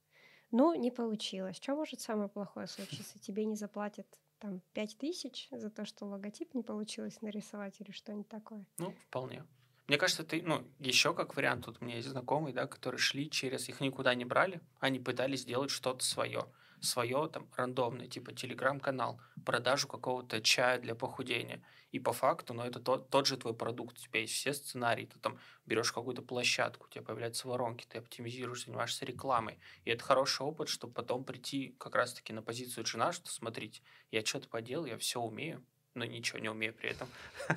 Ну, 0.56 0.72
не 0.76 0.92
получилось. 0.92 1.56
Что 1.56 1.74
может 1.74 2.00
самое 2.00 2.28
плохое 2.28 2.68
случиться? 2.68 3.18
Тебе 3.18 3.44
не 3.44 3.56
заплатят 3.56 4.06
там 4.38 4.62
пять 4.72 4.96
тысяч 4.96 5.48
за 5.50 5.68
то, 5.68 5.84
что 5.84 6.04
логотип 6.04 6.54
не 6.54 6.62
получилось 6.62 7.20
нарисовать 7.22 7.80
или 7.80 7.90
что-нибудь 7.90 8.28
такое? 8.28 8.64
Ну, 8.78 8.94
вполне. 9.08 9.44
Мне 9.88 9.98
кажется, 9.98 10.22
ты, 10.22 10.42
ну, 10.42 10.64
еще 10.78 11.12
как 11.12 11.34
вариант, 11.34 11.64
тут 11.64 11.78
у 11.80 11.84
меня 11.84 11.96
есть 11.96 12.06
знакомые, 12.06 12.54
да, 12.54 12.68
которые 12.68 13.00
шли 13.00 13.28
через, 13.28 13.68
их 13.68 13.80
никуда 13.80 14.14
не 14.14 14.24
брали, 14.24 14.60
они 14.78 15.00
пытались 15.00 15.40
сделать 15.40 15.72
что-то 15.72 16.04
свое 16.04 16.46
свое 16.84 17.28
там 17.28 17.48
рандомное, 17.56 18.06
типа 18.06 18.32
телеграм-канал, 18.32 19.20
продажу 19.44 19.88
какого-то 19.88 20.40
чая 20.40 20.78
для 20.78 20.94
похудения. 20.94 21.62
И 21.90 21.98
по 21.98 22.12
факту, 22.12 22.54
ну, 22.54 22.62
это 22.62 22.80
тот, 22.80 23.08
тот 23.10 23.26
же 23.26 23.36
твой 23.36 23.54
продукт, 23.54 23.98
у 23.98 24.00
тебя 24.00 24.20
есть 24.20 24.34
все 24.34 24.52
сценарии, 24.52 25.06
ты 25.06 25.18
там 25.18 25.38
берешь 25.64 25.92
какую-то 25.92 26.22
площадку, 26.22 26.86
у 26.86 26.90
тебя 26.90 27.02
появляются 27.02 27.46
воронки, 27.46 27.86
ты 27.88 27.98
оптимизируешь, 27.98 28.64
занимаешься 28.64 29.04
рекламой. 29.04 29.58
И 29.84 29.90
это 29.90 30.02
хороший 30.02 30.42
опыт, 30.42 30.68
чтобы 30.68 30.92
потом 30.92 31.24
прийти 31.24 31.76
как 31.78 31.94
раз-таки 31.94 32.32
на 32.32 32.42
позицию 32.42 32.84
жена, 32.84 33.12
что 33.12 33.30
смотрите, 33.30 33.82
я 34.10 34.24
что-то 34.24 34.48
поделал, 34.48 34.86
я 34.86 34.98
все 34.98 35.20
умею, 35.20 35.64
но 35.94 36.04
ничего 36.04 36.40
не 36.40 36.48
умею 36.48 36.74
при 36.74 36.90
этом. 36.90 37.08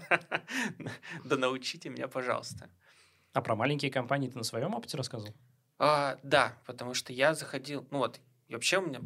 Да 1.25 1.35
научите 1.37 1.89
меня, 1.89 2.07
пожалуйста. 2.07 2.69
А 3.33 3.41
про 3.41 3.55
маленькие 3.55 3.91
компании 3.91 4.29
ты 4.29 4.37
на 4.37 4.43
своем 4.43 4.73
опыте 4.73 4.97
рассказывал? 4.97 5.35
А, 5.79 6.17
да, 6.23 6.57
потому 6.65 6.93
что 6.93 7.13
я 7.13 7.33
заходил, 7.33 7.87
ну 7.91 7.99
вот, 7.99 8.19
вообще 8.49 8.77
у 8.77 8.81
меня 8.81 9.01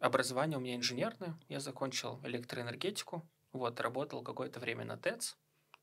образование 0.00 0.58
у 0.58 0.60
меня 0.60 0.76
инженерное. 0.76 1.38
Я 1.48 1.60
закончил 1.60 2.20
электроэнергетику. 2.24 3.26
Вот, 3.52 3.80
работал 3.80 4.22
какое-то 4.22 4.60
время 4.60 4.84
на 4.84 4.96
ТЭЦ. 4.96 5.36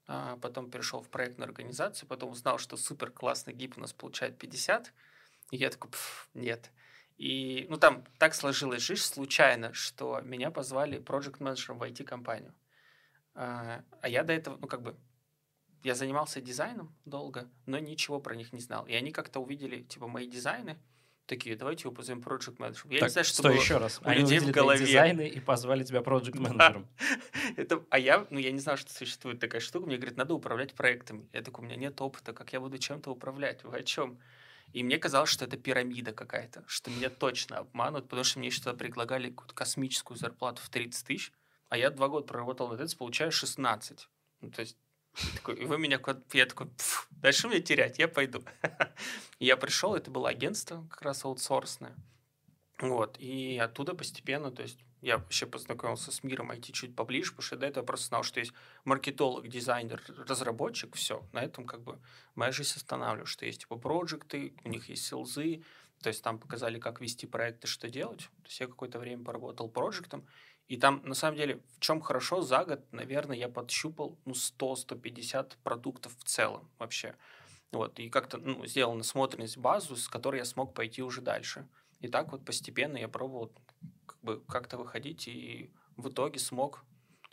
А 0.05 0.37
потом 0.37 0.69
перешел 0.69 1.01
в 1.01 1.09
проектную 1.09 1.47
организацию. 1.47 2.07
Потом 2.07 2.31
узнал, 2.31 2.57
что 2.57 2.77
супер 2.77 3.09
классный 3.11 3.53
гип 3.53 3.77
у 3.77 3.81
нас 3.81 3.93
получает 3.93 4.37
50. 4.37 4.93
И 5.51 5.57
я 5.57 5.69
такой, 5.69 5.91
нет. 6.33 6.71
И, 7.17 7.67
ну, 7.69 7.77
там 7.77 8.03
так 8.17 8.33
сложилась 8.33 8.81
жизнь 8.81 9.03
случайно, 9.03 9.73
что 9.73 10.19
меня 10.21 10.51
позвали 10.51 10.99
проект 10.99 11.39
менеджером 11.39 11.79
в 11.79 11.83
IT-компанию. 11.83 12.53
А, 13.35 13.83
а 14.01 14.09
я 14.09 14.23
до 14.23 14.33
этого, 14.33 14.57
ну, 14.57 14.67
как 14.67 14.81
бы, 14.81 14.95
я 15.83 15.95
занимался 15.95 16.41
дизайном 16.41 16.95
долго, 17.05 17.49
но 17.65 17.77
ничего 17.77 18.19
про 18.19 18.35
них 18.35 18.53
не 18.53 18.61
знал. 18.61 18.85
И 18.87 18.93
они 18.93 19.11
как-то 19.11 19.39
увидели, 19.39 19.83
типа, 19.83 20.07
мои 20.07 20.27
дизайны, 20.27 20.79
такие, 21.25 21.55
давайте 21.55 21.83
его 21.83 21.93
позовем 21.93 22.21
Project 22.21 22.57
Manager. 22.57 22.87
Я 22.89 22.99
так, 22.99 23.09
не 23.09 23.13
знаю, 23.13 23.25
что 23.25 23.37
стой, 23.37 23.55
еще 23.55 23.77
раз. 23.77 23.99
у 24.03 24.07
Они 24.07 24.21
людей 24.21 24.39
в 24.39 24.51
голове. 24.51 24.85
дизайны 24.85 25.27
и 25.27 25.39
позвали 25.39 25.83
тебя 25.83 25.99
Project 25.99 26.35
Manager. 26.35 26.85
Это, 27.57 27.83
а 27.89 27.99
я, 27.99 28.27
ну, 28.29 28.39
я 28.39 28.51
не 28.51 28.59
знал, 28.59 28.77
что 28.77 28.91
существует 28.93 29.39
такая 29.39 29.61
штука. 29.61 29.85
Мне 29.85 29.97
говорят, 29.97 30.17
надо 30.17 30.33
управлять 30.33 30.73
проектами. 30.73 31.27
Я 31.33 31.41
такой, 31.41 31.63
у 31.63 31.67
меня 31.67 31.77
нет 31.77 31.99
опыта, 32.01 32.33
как 32.33 32.53
я 32.53 32.59
буду 32.59 32.77
чем-то 32.77 33.11
управлять? 33.11 33.63
Вы 33.63 33.77
о 33.77 33.83
чем? 33.83 34.19
И 34.73 34.83
мне 34.83 34.97
казалось, 34.97 35.29
что 35.29 35.45
это 35.45 35.55
пирамида 35.55 36.13
какая-то, 36.13 36.63
что 36.67 36.89
меня 36.89 37.09
точно 37.09 37.57
обманут, 37.57 38.05
потому 38.05 38.23
что 38.23 38.39
мне 38.39 38.49
что-то 38.49 38.75
предлагали 38.75 39.29
какую-то 39.29 39.53
космическую 39.53 40.17
зарплату 40.17 40.61
в 40.63 40.69
30 40.69 41.05
тысяч, 41.05 41.31
а 41.69 41.77
я 41.77 41.91
два 41.91 42.07
года 42.07 42.25
проработал 42.25 42.69
на 42.69 42.73
TEDx, 42.73 42.97
получаю 42.97 43.31
16. 43.31 44.09
Ну, 44.41 44.51
то 44.51 44.61
есть 44.61 44.77
такой, 45.35 45.65
вы 45.65 45.77
меня 45.77 45.99
я 46.33 46.45
такой, 46.45 46.69
дальше 47.11 47.47
мне 47.47 47.61
терять, 47.61 47.99
я 47.99 48.07
пойду. 48.07 48.43
я 49.39 49.57
пришел, 49.57 49.95
это 49.95 50.11
было 50.11 50.29
агентство 50.29 50.85
как 50.89 51.01
раз 51.01 51.25
аутсорсное. 51.25 51.95
Вот, 52.79 53.17
и 53.19 53.57
оттуда 53.57 53.93
постепенно, 53.93 54.51
то 54.51 54.61
есть 54.63 54.79
я 55.01 55.17
вообще 55.17 55.45
познакомился 55.45 56.11
с 56.11 56.23
миром 56.23 56.51
IT 56.51 56.71
чуть 56.71 56.95
поближе, 56.95 57.31
потому 57.31 57.43
что 57.43 57.57
до 57.57 57.65
этого 57.65 57.85
просто 57.85 58.07
знал, 58.07 58.23
что 58.23 58.39
есть 58.39 58.53
маркетолог, 58.85 59.47
дизайнер, 59.47 60.01
разработчик, 60.27 60.95
все. 60.95 61.25
На 61.33 61.43
этом 61.43 61.65
как 61.65 61.81
бы 61.81 61.99
моя 62.35 62.51
жизнь 62.51 62.73
останавливалась, 62.77 63.29
что 63.29 63.45
есть 63.45 63.61
типа 63.61 63.77
проекты, 63.77 64.53
у 64.63 64.69
них 64.69 64.89
есть 64.89 65.05
селзы, 65.05 65.63
то 66.01 66.07
есть 66.07 66.23
там 66.23 66.39
показали, 66.39 66.79
как 66.79 66.99
вести 66.99 67.27
проекты, 67.27 67.67
что 67.67 67.89
делать. 67.89 68.29
То 68.43 68.47
есть 68.47 68.59
я 68.59 68.67
какое-то 68.67 68.99
время 68.99 69.23
поработал 69.23 69.69
проектом, 69.69 70.25
и 70.67 70.77
там, 70.77 71.01
на 71.03 71.13
самом 71.13 71.37
деле, 71.37 71.61
в 71.77 71.79
чем 71.79 72.01
хорошо, 72.01 72.41
за 72.41 72.63
год, 72.63 72.81
наверное, 72.91 73.37
я 73.37 73.49
подщупал 73.49 74.17
ну, 74.25 74.33
100-150 74.33 75.57
продуктов 75.63 76.15
в 76.17 76.23
целом 76.23 76.69
вообще. 76.79 77.15
Вот, 77.71 77.99
и 77.99 78.09
как-то 78.09 78.37
ну, 78.37 78.65
сделал 78.65 78.93
насмотренность 78.93 79.57
базу, 79.57 79.95
с 79.95 80.07
которой 80.07 80.37
я 80.37 80.45
смог 80.45 80.73
пойти 80.73 81.01
уже 81.01 81.21
дальше. 81.21 81.67
И 81.99 82.07
так 82.07 82.31
вот 82.31 82.45
постепенно 82.45 82.97
я 82.97 83.07
пробовал 83.07 83.51
как 84.05 84.19
бы 84.21 84.41
как-то 84.47 84.77
выходить, 84.77 85.27
и 85.27 85.71
в 85.97 86.09
итоге 86.09 86.39
смог 86.39 86.83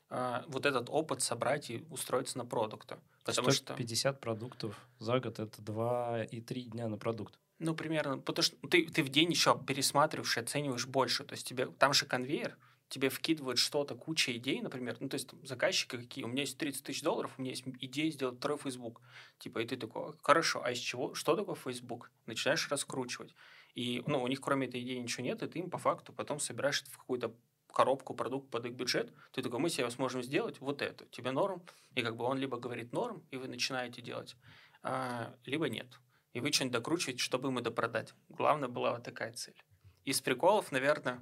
а, 0.09 0.44
вот 0.48 0.66
этот 0.66 0.89
опыт 0.90 1.23
собрать 1.23 1.70
и 1.70 1.85
устроиться 1.90 2.39
на 2.39 2.44
продукта. 2.44 2.98
Потому 3.24 3.51
150 3.51 4.15
что... 4.15 4.20
продуктов 4.20 4.89
за 4.98 5.20
год— 5.20 5.39
это 5.40 5.62
2 5.62 6.24
и 6.24 6.40
3 6.40 6.62
дня 6.65 6.89
на 6.89 6.98
продукт. 6.98 7.39
Ну, 7.59 7.74
примерно. 7.74 8.19
Потому 8.19 8.43
что 8.43 8.57
ты, 8.69 8.86
ты 8.89 9.02
в 9.02 9.09
день 9.09 9.31
еще 9.31 9.59
пересматриваешь 9.66 10.36
и 10.36 10.40
оцениваешь 10.40 10.86
больше. 10.86 11.24
То 11.24 11.35
есть 11.35 11.47
тебе 11.47 11.66
там 11.66 11.93
же 11.93 12.07
конвейер, 12.07 12.57
тебе 12.91 13.09
вкидывают 13.09 13.59
что-то, 13.59 13.95
куча 13.95 14.37
идей, 14.37 14.61
например, 14.61 14.97
ну, 15.01 15.09
то 15.09 15.15
есть 15.15 15.29
там, 15.29 15.45
заказчики 15.47 15.97
какие, 15.97 16.25
у 16.25 16.29
меня 16.29 16.43
есть 16.43 16.59
30 16.59 16.83
тысяч 16.83 17.03
долларов, 17.03 17.33
у 17.39 17.41
меня 17.41 17.53
есть 17.53 17.65
идея 17.67 18.11
сделать 18.11 18.39
второй 18.39 18.59
Facebook. 18.59 19.01
Типа, 19.39 19.61
и 19.61 19.67
ты 19.67 19.77
такой, 19.77 20.15
хорошо, 20.23 20.62
а 20.62 20.73
из 20.73 20.79
чего, 20.79 21.15
что 21.15 21.37
такое 21.37 21.55
Facebook? 21.55 22.11
Начинаешь 22.27 22.69
раскручивать. 22.69 23.35
И, 23.75 24.03
ну, 24.07 24.21
у 24.23 24.27
них 24.27 24.41
кроме 24.41 24.67
этой 24.67 24.83
идеи 24.83 24.99
ничего 24.99 25.25
нет, 25.25 25.43
и 25.43 25.47
ты 25.47 25.61
им 25.61 25.71
по 25.71 25.79
факту 25.79 26.12
потом 26.12 26.41
собираешь 26.41 26.83
в 26.83 26.99
какую-то 26.99 27.35
коробку, 27.73 28.15
продукт 28.15 28.51
под 28.51 28.67
их 28.67 28.73
бюджет, 28.73 29.15
ты 29.31 29.41
такой, 29.41 29.61
мы 29.61 29.71
себе 29.71 29.89
сможем 29.91 30.25
сделать 30.25 30.61
вот 30.61 30.83
это, 30.83 31.07
тебе 31.07 31.31
норм, 31.31 31.62
и 31.95 32.03
как 32.03 32.17
бы 32.17 32.25
он 32.25 32.39
либо 32.39 32.59
говорит 32.59 32.93
норм, 32.93 33.25
и 33.31 33.37
вы 33.37 33.47
начинаете 33.47 34.03
делать, 34.03 34.37
а, 34.83 35.33
либо 35.45 35.69
нет. 35.69 36.01
И 36.33 36.41
вы 36.41 36.53
что-нибудь 36.53 36.73
докручиваете, 36.73 37.23
чтобы 37.23 37.49
ему 37.49 37.61
допродать. 37.61 38.15
Главное 38.29 38.69
была 38.69 38.93
вот 38.93 39.05
такая 39.05 39.33
цель. 39.33 39.62
Из 40.05 40.21
приколов, 40.21 40.73
наверное, 40.73 41.21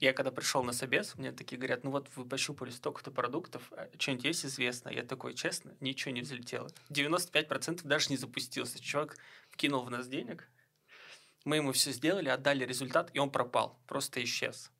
я 0.00 0.14
когда 0.14 0.30
пришел 0.30 0.62
на 0.62 0.72
собес, 0.72 1.14
мне 1.16 1.30
такие 1.30 1.58
говорят, 1.58 1.84
ну 1.84 1.90
вот 1.90 2.08
вы 2.16 2.24
пощупали 2.24 2.70
столько-то 2.70 3.10
продуктов, 3.10 3.70
а 3.72 3.88
что-нибудь 3.98 4.24
есть 4.24 4.46
известно? 4.46 4.88
Я 4.88 5.02
такой, 5.02 5.34
честно, 5.34 5.74
ничего 5.80 6.12
не 6.12 6.22
взлетело. 6.22 6.70
95% 6.88 7.82
даже 7.84 8.08
не 8.08 8.16
запустился. 8.16 8.80
Чувак 8.80 9.16
вкинул 9.50 9.82
в 9.82 9.90
нас 9.90 10.08
денег, 10.08 10.48
мы 11.44 11.56
ему 11.56 11.72
все 11.72 11.92
сделали, 11.92 12.28
отдали 12.28 12.64
результат, 12.64 13.10
и 13.12 13.18
он 13.18 13.30
пропал, 13.30 13.78
просто 13.86 14.22
исчез. 14.24 14.70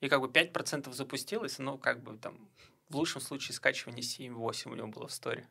И 0.00 0.08
как 0.08 0.20
бы 0.20 0.28
5% 0.28 0.92
запустилось, 0.92 1.58
но 1.58 1.78
как 1.78 2.02
бы 2.02 2.16
там 2.16 2.48
в 2.88 2.96
лучшем 2.96 3.20
случае 3.20 3.54
скачивание 3.54 4.02
7-8 4.02 4.70
у 4.70 4.74
него 4.74 4.88
было 4.88 5.08
в 5.08 5.12
сторе. 5.12 5.48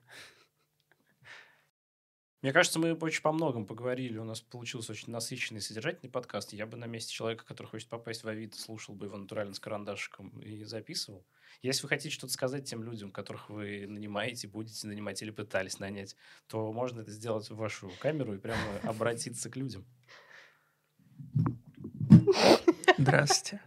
Мне 2.46 2.54
кажется, 2.54 2.78
мы 2.78 2.94
очень 2.94 3.24
по 3.24 3.32
многому 3.32 3.66
поговорили. 3.66 4.20
У 4.20 4.24
нас 4.24 4.40
получился 4.40 4.92
очень 4.92 5.12
насыщенный, 5.12 5.62
содержательный 5.62 6.12
подкаст. 6.12 6.54
Я 6.54 6.68
бы 6.68 6.78
на 6.78 6.86
месте 6.86 7.12
человека, 7.12 7.44
который 7.44 7.66
хочет 7.66 7.90
попасть 7.90 8.24
в 8.24 8.28
Авито, 8.28 8.56
слушал 8.60 8.94
бы 8.94 9.08
его 9.08 9.18
натурально 9.18 9.56
с 9.56 9.60
карандашиком 9.60 10.30
и 10.42 10.64
записывал. 10.64 11.26
Если 11.64 11.82
вы 11.82 11.90
хотите 11.90 12.14
что-то 12.14 12.34
сказать 12.34 12.70
тем 12.70 12.84
людям, 12.84 13.10
которых 13.10 13.50
вы 13.50 13.88
нанимаете, 13.88 14.48
будете 14.48 14.86
нанимать 14.86 15.24
или 15.24 15.32
пытались 15.32 15.80
нанять, 15.80 16.16
то 16.46 16.72
можно 16.72 17.02
это 17.02 17.10
сделать 17.10 17.50
в 17.50 17.56
вашу 17.56 17.92
камеру 18.00 18.36
и 18.36 18.38
прямо 18.38 18.62
обратиться 18.84 19.50
к 19.50 19.56
людям. 19.56 19.84
Здравствуйте. 23.00 23.60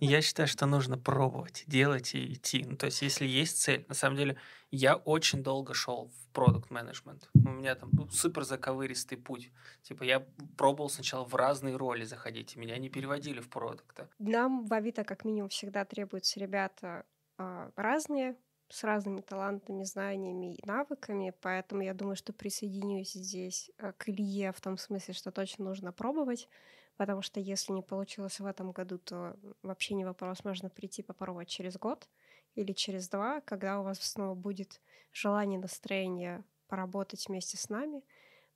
Я 0.00 0.22
считаю, 0.22 0.48
что 0.48 0.66
нужно 0.66 0.98
пробовать, 0.98 1.64
делать 1.66 2.14
и 2.14 2.34
идти. 2.34 2.64
Ну, 2.68 2.76
то 2.76 2.86
есть, 2.86 3.02
если 3.02 3.26
есть 3.26 3.58
цель, 3.58 3.84
на 3.88 3.94
самом 3.94 4.16
деле, 4.16 4.36
я 4.70 4.96
очень 4.96 5.42
долго 5.42 5.74
шел 5.74 6.10
в 6.10 6.32
продукт 6.32 6.70
менеджмент. 6.70 7.28
У 7.34 7.50
меня 7.50 7.74
там 7.74 7.90
был 7.90 8.10
супер 8.10 8.44
заковыристый 8.44 9.18
путь. 9.18 9.50
Типа, 9.82 10.04
я 10.04 10.26
пробовал 10.56 10.90
сначала 10.90 11.24
в 11.24 11.34
разные 11.34 11.76
роли 11.76 12.04
заходить, 12.04 12.56
и 12.56 12.58
меня 12.58 12.76
не 12.78 12.88
переводили 12.88 13.40
в 13.40 13.48
продукта. 13.48 14.08
Нам 14.18 14.66
в 14.66 14.72
Авито, 14.72 15.04
как 15.04 15.24
минимум, 15.24 15.48
всегда 15.48 15.84
требуются 15.84 16.40
ребята 16.40 17.04
э, 17.38 17.70
разные, 17.76 18.36
с 18.68 18.84
разными 18.84 19.20
талантами, 19.20 19.84
знаниями 19.84 20.56
и 20.56 20.66
навыками, 20.66 21.32
поэтому 21.40 21.82
я 21.82 21.94
думаю, 21.94 22.16
что 22.16 22.32
присоединюсь 22.32 23.12
здесь 23.12 23.70
э, 23.78 23.92
к 23.96 24.08
Илье 24.08 24.52
в 24.52 24.60
том 24.60 24.76
смысле, 24.76 25.14
что 25.14 25.30
точно 25.30 25.64
нужно 25.64 25.92
пробовать, 25.92 26.48
потому 26.96 27.22
что 27.22 27.40
если 27.40 27.72
не 27.72 27.82
получилось 27.82 28.40
в 28.40 28.46
этом 28.46 28.72
году, 28.72 28.98
то 28.98 29.36
вообще 29.62 29.94
не 29.94 30.04
вопрос, 30.04 30.44
можно 30.44 30.70
прийти 30.70 31.02
попробовать 31.02 31.48
через 31.48 31.76
год 31.76 32.08
или 32.54 32.72
через 32.72 33.08
два, 33.08 33.40
когда 33.42 33.80
у 33.80 33.84
вас 33.84 34.00
снова 34.00 34.34
будет 34.34 34.80
желание, 35.12 35.58
настроение 35.58 36.44
поработать 36.68 37.28
вместе 37.28 37.56
с 37.56 37.68
нами. 37.68 38.02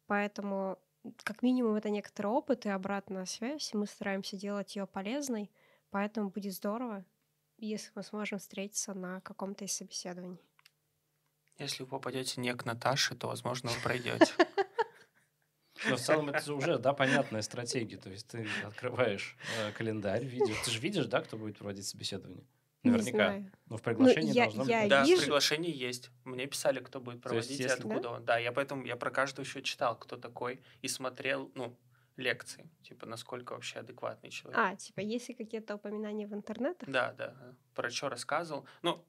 Поэтому 0.06 0.78
как 1.22 1.42
минимум 1.42 1.76
это 1.76 1.90
некоторый 1.90 2.28
опыт 2.28 2.66
и 2.66 2.70
обратная 2.70 3.24
связь, 3.26 3.72
и 3.72 3.76
мы 3.76 3.86
стараемся 3.86 4.36
делать 4.36 4.76
ее 4.76 4.86
полезной, 4.86 5.50
поэтому 5.90 6.30
будет 6.30 6.54
здорово, 6.54 7.04
если 7.58 7.90
мы 7.94 8.02
сможем 8.02 8.38
встретиться 8.38 8.94
на 8.94 9.20
каком-то 9.20 9.64
из 9.64 9.72
собеседований. 9.72 10.40
Если 11.58 11.82
вы 11.82 11.90
попадете 11.90 12.40
не 12.40 12.54
к 12.54 12.64
Наташе, 12.64 13.14
то, 13.14 13.26
возможно, 13.28 13.70
вы 13.70 13.76
пройдете. 13.82 14.32
Но 15.88 15.96
в 15.96 16.00
целом 16.00 16.28
это 16.28 16.52
уже, 16.52 16.78
да, 16.78 16.92
понятная 16.92 17.42
стратегия. 17.42 17.96
То 17.96 18.10
есть 18.10 18.28
ты 18.28 18.46
открываешь 18.64 19.36
э, 19.58 19.72
календарь, 19.72 20.24
видишь. 20.24 20.56
Ты 20.64 20.70
же 20.70 20.80
видишь, 20.80 21.06
да, 21.06 21.20
кто 21.20 21.36
будет 21.36 21.58
проводить 21.58 21.86
собеседование? 21.86 22.44
Наверняка. 22.82 23.32
Но 23.36 23.44
ну, 23.66 23.76
в 23.76 23.82
приглашении 23.82 24.28
ну, 24.28 24.34
я, 24.34 24.44
должно 24.44 24.64
я 24.64 24.80
быть. 24.80 24.90
Да, 24.90 25.04
вижу... 25.04 25.16
в 25.16 25.24
приглашении 25.24 25.74
есть. 25.74 26.10
Мне 26.24 26.46
писали, 26.46 26.80
кто 26.80 27.00
будет 27.00 27.20
проводить 27.20 27.50
есть, 27.50 27.60
и 27.60 27.64
откуда 27.66 28.00
да? 28.00 28.10
он. 28.10 28.24
Да, 28.24 28.38
я 28.38 28.52
поэтому 28.52 28.84
я 28.86 28.96
про 28.96 29.10
каждого 29.10 29.44
еще 29.44 29.62
читал, 29.62 29.98
кто 29.98 30.16
такой, 30.16 30.62
и 30.80 30.88
смотрел, 30.88 31.50
ну, 31.54 31.76
лекции, 32.16 32.70
типа, 32.82 33.06
насколько 33.06 33.52
вообще 33.52 33.80
адекватный 33.80 34.30
человек. 34.30 34.58
А, 34.58 34.76
типа, 34.76 35.00
есть 35.00 35.28
ли 35.28 35.34
какие-то 35.34 35.74
упоминания 35.76 36.26
в 36.26 36.34
интернетах? 36.34 36.88
Да, 36.88 37.12
да. 37.12 37.34
Про 37.74 37.90
что 37.90 38.08
рассказывал. 38.08 38.66
Ну, 38.82 39.04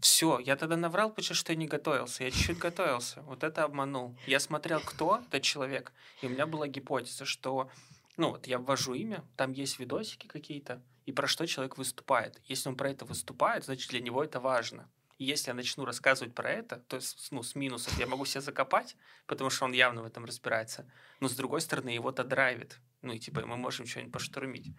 все, 0.00 0.38
я 0.38 0.56
тогда 0.56 0.76
наврал, 0.76 1.10
потому 1.10 1.34
что 1.34 1.52
я 1.52 1.58
не 1.58 1.66
готовился. 1.66 2.24
Я 2.24 2.30
чуть-чуть 2.30 2.58
готовился. 2.58 3.22
Вот 3.22 3.44
это 3.44 3.64
обманул. 3.64 4.16
Я 4.26 4.40
смотрел, 4.40 4.80
кто 4.80 5.22
этот 5.26 5.42
человек, 5.42 5.92
и 6.22 6.26
у 6.26 6.30
меня 6.30 6.46
была 6.46 6.68
гипотеза, 6.68 7.24
что 7.24 7.70
ну 8.16 8.30
вот 8.30 8.46
я 8.46 8.58
ввожу 8.58 8.94
имя, 8.94 9.24
там 9.36 9.52
есть 9.52 9.78
видосики 9.78 10.26
какие-то, 10.26 10.82
и 11.04 11.12
про 11.12 11.26
что 11.26 11.46
человек 11.46 11.76
выступает. 11.76 12.40
Если 12.44 12.68
он 12.68 12.76
про 12.76 12.90
это 12.90 13.04
выступает, 13.04 13.64
значит 13.64 13.90
для 13.90 14.00
него 14.00 14.22
это 14.22 14.40
важно. 14.40 14.88
И 15.18 15.24
если 15.24 15.50
я 15.50 15.54
начну 15.54 15.84
рассказывать 15.84 16.34
про 16.34 16.50
это, 16.50 16.76
то 16.88 16.96
есть, 16.96 17.28
ну, 17.30 17.42
с 17.42 17.54
минусов 17.54 17.96
я 17.98 18.06
могу 18.06 18.24
себя 18.24 18.40
закопать, 18.40 18.96
потому 19.26 19.48
что 19.50 19.64
он 19.64 19.72
явно 19.72 20.02
в 20.02 20.06
этом 20.06 20.24
разбирается. 20.24 20.90
Но 21.20 21.28
с 21.28 21.36
другой 21.36 21.60
стороны, 21.60 21.90
его-то 21.90 22.24
драйвит. 22.24 22.80
Ну 23.02 23.12
и 23.12 23.18
типа 23.18 23.46
мы 23.46 23.56
можем 23.56 23.86
что-нибудь 23.86 24.12
поштурмить. 24.12 24.74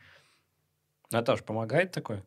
Наташ, 1.12 1.44
помогает 1.44 1.92
такое? 1.92 2.26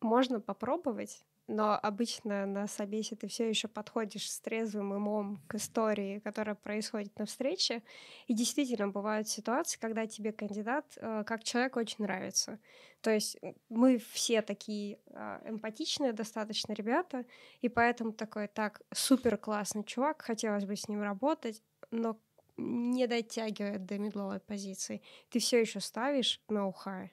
Можно 0.00 0.40
попробовать 0.40 1.24
но 1.48 1.78
обычно 1.82 2.44
на 2.44 2.66
собесе 2.66 3.16
ты 3.16 3.26
все 3.26 3.48
еще 3.48 3.68
подходишь 3.68 4.30
с 4.30 4.38
трезвым 4.38 4.92
умом 4.92 5.42
к 5.48 5.54
истории, 5.54 6.18
которая 6.20 6.54
происходит 6.54 7.18
на 7.18 7.24
встрече. 7.24 7.82
И 8.26 8.34
действительно 8.34 8.88
бывают 8.88 9.28
ситуации, 9.28 9.78
когда 9.78 10.06
тебе 10.06 10.32
кандидат 10.32 10.84
э, 10.96 11.24
как 11.26 11.42
человек 11.42 11.76
очень 11.76 12.04
нравится. 12.04 12.58
То 13.00 13.10
есть 13.10 13.38
мы 13.70 13.96
все 13.96 14.42
такие 14.42 14.98
э, 15.06 15.40
эмпатичные 15.46 16.12
достаточно 16.12 16.74
ребята, 16.74 17.24
и 17.62 17.70
поэтому 17.70 18.12
такой, 18.12 18.46
так, 18.48 18.82
супер 18.92 19.38
классный 19.38 19.84
чувак, 19.84 20.20
хотелось 20.20 20.66
бы 20.66 20.76
с 20.76 20.86
ним 20.86 21.02
работать, 21.02 21.62
но 21.90 22.20
не 22.58 23.06
дотягивает 23.06 23.86
до 23.86 23.98
медловой 23.98 24.40
позиции. 24.40 25.00
Ты 25.30 25.38
все 25.38 25.60
еще 25.60 25.80
ставишь 25.80 26.42
на 26.48 26.66
ухай. 26.66 27.10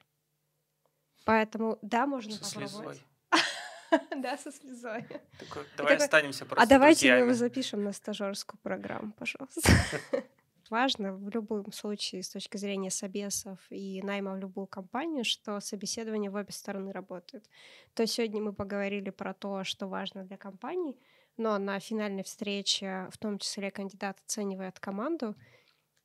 Поэтому 1.24 1.80
да, 1.82 2.06
можно 2.06 2.34
Со 2.34 2.44
попробовать. 2.44 2.98
Слезой. 2.98 3.15
Да, 4.16 4.38
со 4.38 4.52
слезой. 4.52 5.06
давай 5.78 5.98
останемся 5.98 6.46
просто 6.46 6.64
А 6.64 6.68
давайте 6.68 7.14
мы 7.14 7.20
его 7.20 7.34
запишем 7.34 7.84
на 7.84 7.92
стажерскую 7.92 8.60
программу, 8.62 9.12
пожалуйста. 9.14 9.62
важно 10.70 11.14
в 11.14 11.30
любом 11.30 11.72
случае 11.72 12.24
с 12.24 12.30
точки 12.30 12.58
зрения 12.58 12.90
собесов 12.90 13.60
и 13.70 14.02
найма 14.04 14.34
в 14.34 14.40
любую 14.40 14.68
компанию, 14.68 15.24
что 15.24 15.60
собеседование 15.60 16.30
в 16.30 16.36
обе 16.36 16.52
стороны 16.52 16.92
работает. 16.92 17.50
То 17.94 18.04
есть 18.04 18.14
сегодня 18.14 18.42
мы 18.42 18.54
поговорили 18.54 19.10
про 19.10 19.34
то, 19.34 19.64
что 19.64 19.88
важно 19.88 20.24
для 20.24 20.38
компании, 20.38 20.98
но 21.38 21.58
на 21.58 21.80
финальной 21.80 22.24
встрече 22.24 23.08
в 23.12 23.18
том 23.18 23.40
числе 23.40 23.72
кандидат 23.72 24.20
оценивает 24.26 24.80
команду. 24.80 25.36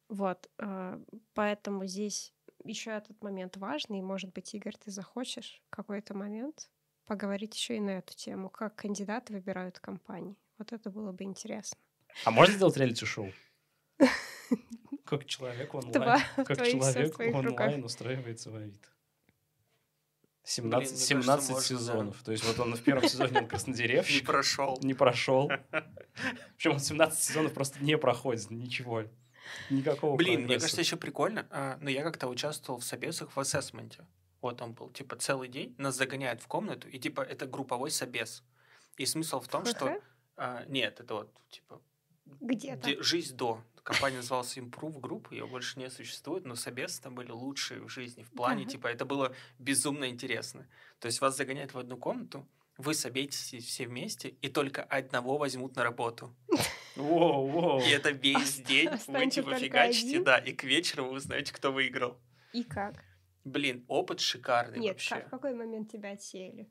Вот, 0.09 0.51
э, 0.59 0.99
поэтому 1.35 1.87
здесь 1.87 2.35
еще 2.65 2.91
этот 2.91 3.23
момент 3.23 3.57
важный. 3.57 4.03
Может 4.03 4.33
быть, 4.33 4.55
Игорь, 4.55 4.77
ты 4.77 4.91
захочешь 4.91 5.63
какой-то 5.71 6.15
момент 6.15 6.69
поговорить 7.11 7.57
еще 7.57 7.77
и 7.77 7.81
на 7.81 7.99
эту 7.99 8.15
тему, 8.15 8.49
как 8.49 8.77
кандидаты 8.77 9.33
выбирают 9.33 9.81
компании. 9.81 10.37
Вот 10.59 10.73
это 10.73 10.91
было 10.91 11.11
бы 11.11 11.25
интересно. 11.25 11.77
А 12.25 12.31
можно 12.31 12.55
сделать 12.55 12.77
реалити-шоу? 12.77 13.33
Как 15.05 15.25
человек 15.25 15.75
онлайн, 15.75 16.23
как 16.37 16.65
человек 16.65 17.19
онлайн 17.19 17.83
устраивается 17.83 18.53
в 18.53 18.55
Авито. 18.55 18.89
17, 20.45 20.89
Блин, 20.89 20.99
17 21.01 21.49
кажется, 21.49 21.69
сезонов. 21.69 22.05
Можно, 22.05 22.13
да. 22.13 22.25
То 22.25 22.33
есть 22.33 22.45
вот 22.45 22.61
он 22.61 22.77
в 22.77 22.83
первом 22.83 23.09
сезоне 23.09 23.41
он 23.41 23.49
краснодеревщик. 23.49 24.21
Не 24.23 24.27
прошел. 24.27 24.79
Не 24.83 24.95
прошел. 24.95 25.51
Причем 26.57 26.73
он 26.73 26.79
17 26.79 27.21
сезонов 27.21 27.55
просто 27.55 27.83
не 27.83 27.99
проходит, 27.99 28.51
ничего. 28.53 29.03
Никакого 29.69 30.17
Блин, 30.17 30.43
мне 30.43 30.61
кажется, 30.61 30.81
еще 30.81 30.97
прикольно. 30.97 31.49
А, 31.51 31.77
но 31.81 31.91
я 31.91 32.05
как-то 32.05 32.29
участвовал 32.29 32.79
в 32.79 32.85
собесах 32.85 33.35
в 33.35 33.41
ассессменте. 33.41 34.07
Вот 34.41 34.63
он 34.63 34.73
был, 34.73 34.91
типа, 34.91 35.17
целый 35.17 35.49
день. 35.49 35.75
Нас 35.79 35.97
загоняют 35.97 36.41
в 36.41 36.47
комнату, 36.47 36.89
и, 36.89 36.99
типа, 36.99 37.21
это 37.21 37.47
групповой 37.47 37.91
собес. 37.91 38.43
И 38.97 39.07
смысл 39.07 39.41
в 39.41 39.49
том, 39.49 39.65
что... 39.67 40.01
А, 40.37 40.65
нет, 40.67 41.01
это 41.01 41.15
вот, 41.15 41.35
типа... 41.51 41.83
Где-то. 42.41 43.03
Жизнь 43.03 43.37
до. 43.37 43.63
Компания 43.83 44.17
называлась 44.17 44.57
Improve 44.57 45.01
Group, 45.01 45.29
ее 45.33 45.47
больше 45.47 45.79
не 45.79 45.91
существует, 45.91 46.45
но 46.45 46.55
собесы 46.55 47.03
там 47.03 47.15
были 47.15 47.31
лучшие 47.31 47.81
в 47.81 47.89
жизни. 47.89 48.23
В 48.23 48.31
плане, 48.31 48.63
ага. 48.63 48.71
типа, 48.71 48.87
это 48.87 49.05
было 49.05 49.35
безумно 49.59 50.09
интересно. 50.09 50.69
То 51.01 51.07
есть 51.07 51.21
вас 51.21 51.37
загоняют 51.37 51.75
в 51.75 51.79
одну 51.79 51.97
комнату, 51.97 52.47
вы 52.77 52.95
соберетесь 52.95 53.65
все 53.65 53.87
вместе, 53.87 54.29
и 54.29 54.49
только 54.49 54.83
одного 54.83 55.39
возьмут 55.39 55.77
на 55.77 55.83
работу. 55.83 56.35
Воу, 56.97 57.47
воу. 57.47 57.81
И 57.81 57.91
это 57.91 58.11
весь 58.11 58.61
день 58.61 58.91
вы 59.07 59.29
типа 59.29 59.57
фигачите, 59.57 60.23
да, 60.23 60.39
и 60.39 60.53
к 60.53 60.65
вечеру 60.65 61.07
вы 61.07 61.13
узнаете, 61.13 61.53
кто 61.53 61.73
выиграл. 61.73 62.19
И 62.53 62.63
как? 62.63 63.05
Блин, 63.45 63.85
опыт 63.89 64.21
шикарный 64.21 64.79
Нет, 64.79 64.95
вообще. 64.95 65.15
Как, 65.17 65.27
в 65.27 65.31
какой 65.31 65.55
момент 65.55 65.91
тебя 65.91 66.13
отсеяли? 66.13 66.69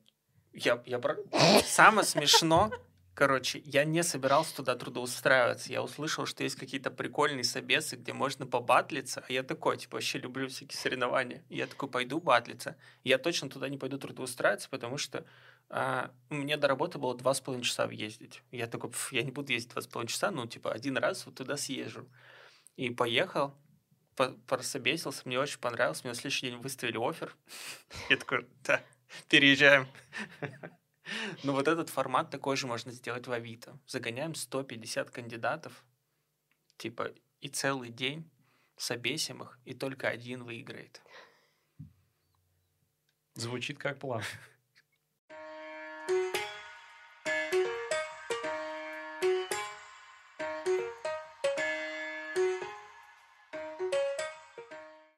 Я, 0.52 0.82
я 0.86 0.98
про... 0.98 1.16
Самое 1.64 2.06
смешно, 2.06 2.70
короче, 3.14 3.60
я 3.64 3.84
не 3.84 4.02
собирался 4.02 4.56
туда 4.56 4.76
трудоустраиваться. 4.76 5.72
Я 5.72 5.82
услышал, 5.82 6.26
что 6.26 6.44
есть 6.44 6.56
какие-то 6.56 6.90
прикольные 6.90 7.44
собесы, 7.44 7.96
где 7.96 8.12
можно 8.12 8.46
побатлиться, 8.46 9.24
а 9.28 9.32
я 9.32 9.42
такой, 9.42 9.78
типа, 9.78 9.96
вообще 9.96 10.18
люблю 10.18 10.48
всякие 10.48 10.78
соревнования. 10.78 11.44
И 11.48 11.56
я 11.56 11.66
такой, 11.66 11.88
пойду 11.88 12.20
батлиться. 12.20 12.76
Я 13.04 13.18
точно 13.18 13.48
туда 13.48 13.68
не 13.68 13.78
пойду 13.78 13.98
трудоустраиваться, 13.98 14.68
потому 14.70 14.96
что 14.96 15.24
а, 15.68 16.10
мне 16.30 16.56
до 16.56 16.66
работы 16.68 16.98
было 16.98 17.16
два 17.16 17.34
с 17.34 17.40
половиной 17.40 17.64
часа 17.64 17.86
въездить. 17.86 18.42
Я 18.50 18.66
такой, 18.66 18.90
я 19.12 19.22
не 19.22 19.30
буду 19.30 19.52
ездить 19.52 19.72
два 19.72 19.82
с 19.82 19.86
половиной 19.86 20.10
часа, 20.10 20.30
ну, 20.30 20.46
типа, 20.46 20.72
один 20.72 20.96
раз 20.96 21.26
вот 21.26 21.36
туда 21.36 21.56
съезжу. 21.56 22.08
И 22.76 22.90
поехал, 22.90 23.54
прособесился, 24.46 25.22
мне 25.24 25.38
очень 25.38 25.58
понравилось, 25.58 26.04
мне 26.04 26.12
на 26.12 26.14
следующий 26.14 26.50
день 26.50 26.58
выставили 26.58 26.98
офер. 26.98 27.36
Я 28.08 28.16
такой, 28.16 28.46
да, 28.64 28.82
переезжаем. 29.28 29.86
Ну, 31.42 31.54
вот 31.54 31.66
этот 31.66 31.88
формат 31.88 32.30
такой 32.30 32.56
же 32.56 32.68
можно 32.68 32.92
сделать 32.92 33.26
в 33.26 33.32
Авито. 33.32 33.76
Загоняем 33.86 34.36
150 34.36 35.10
кандидатов, 35.10 35.84
типа, 36.76 37.12
и 37.40 37.48
целый 37.48 37.90
день 37.90 38.30
собесим 38.76 39.42
их, 39.42 39.58
и 39.64 39.74
только 39.74 40.08
один 40.08 40.44
выиграет. 40.44 41.02
Звучит 43.34 43.78
как 43.78 43.98
план. 43.98 44.22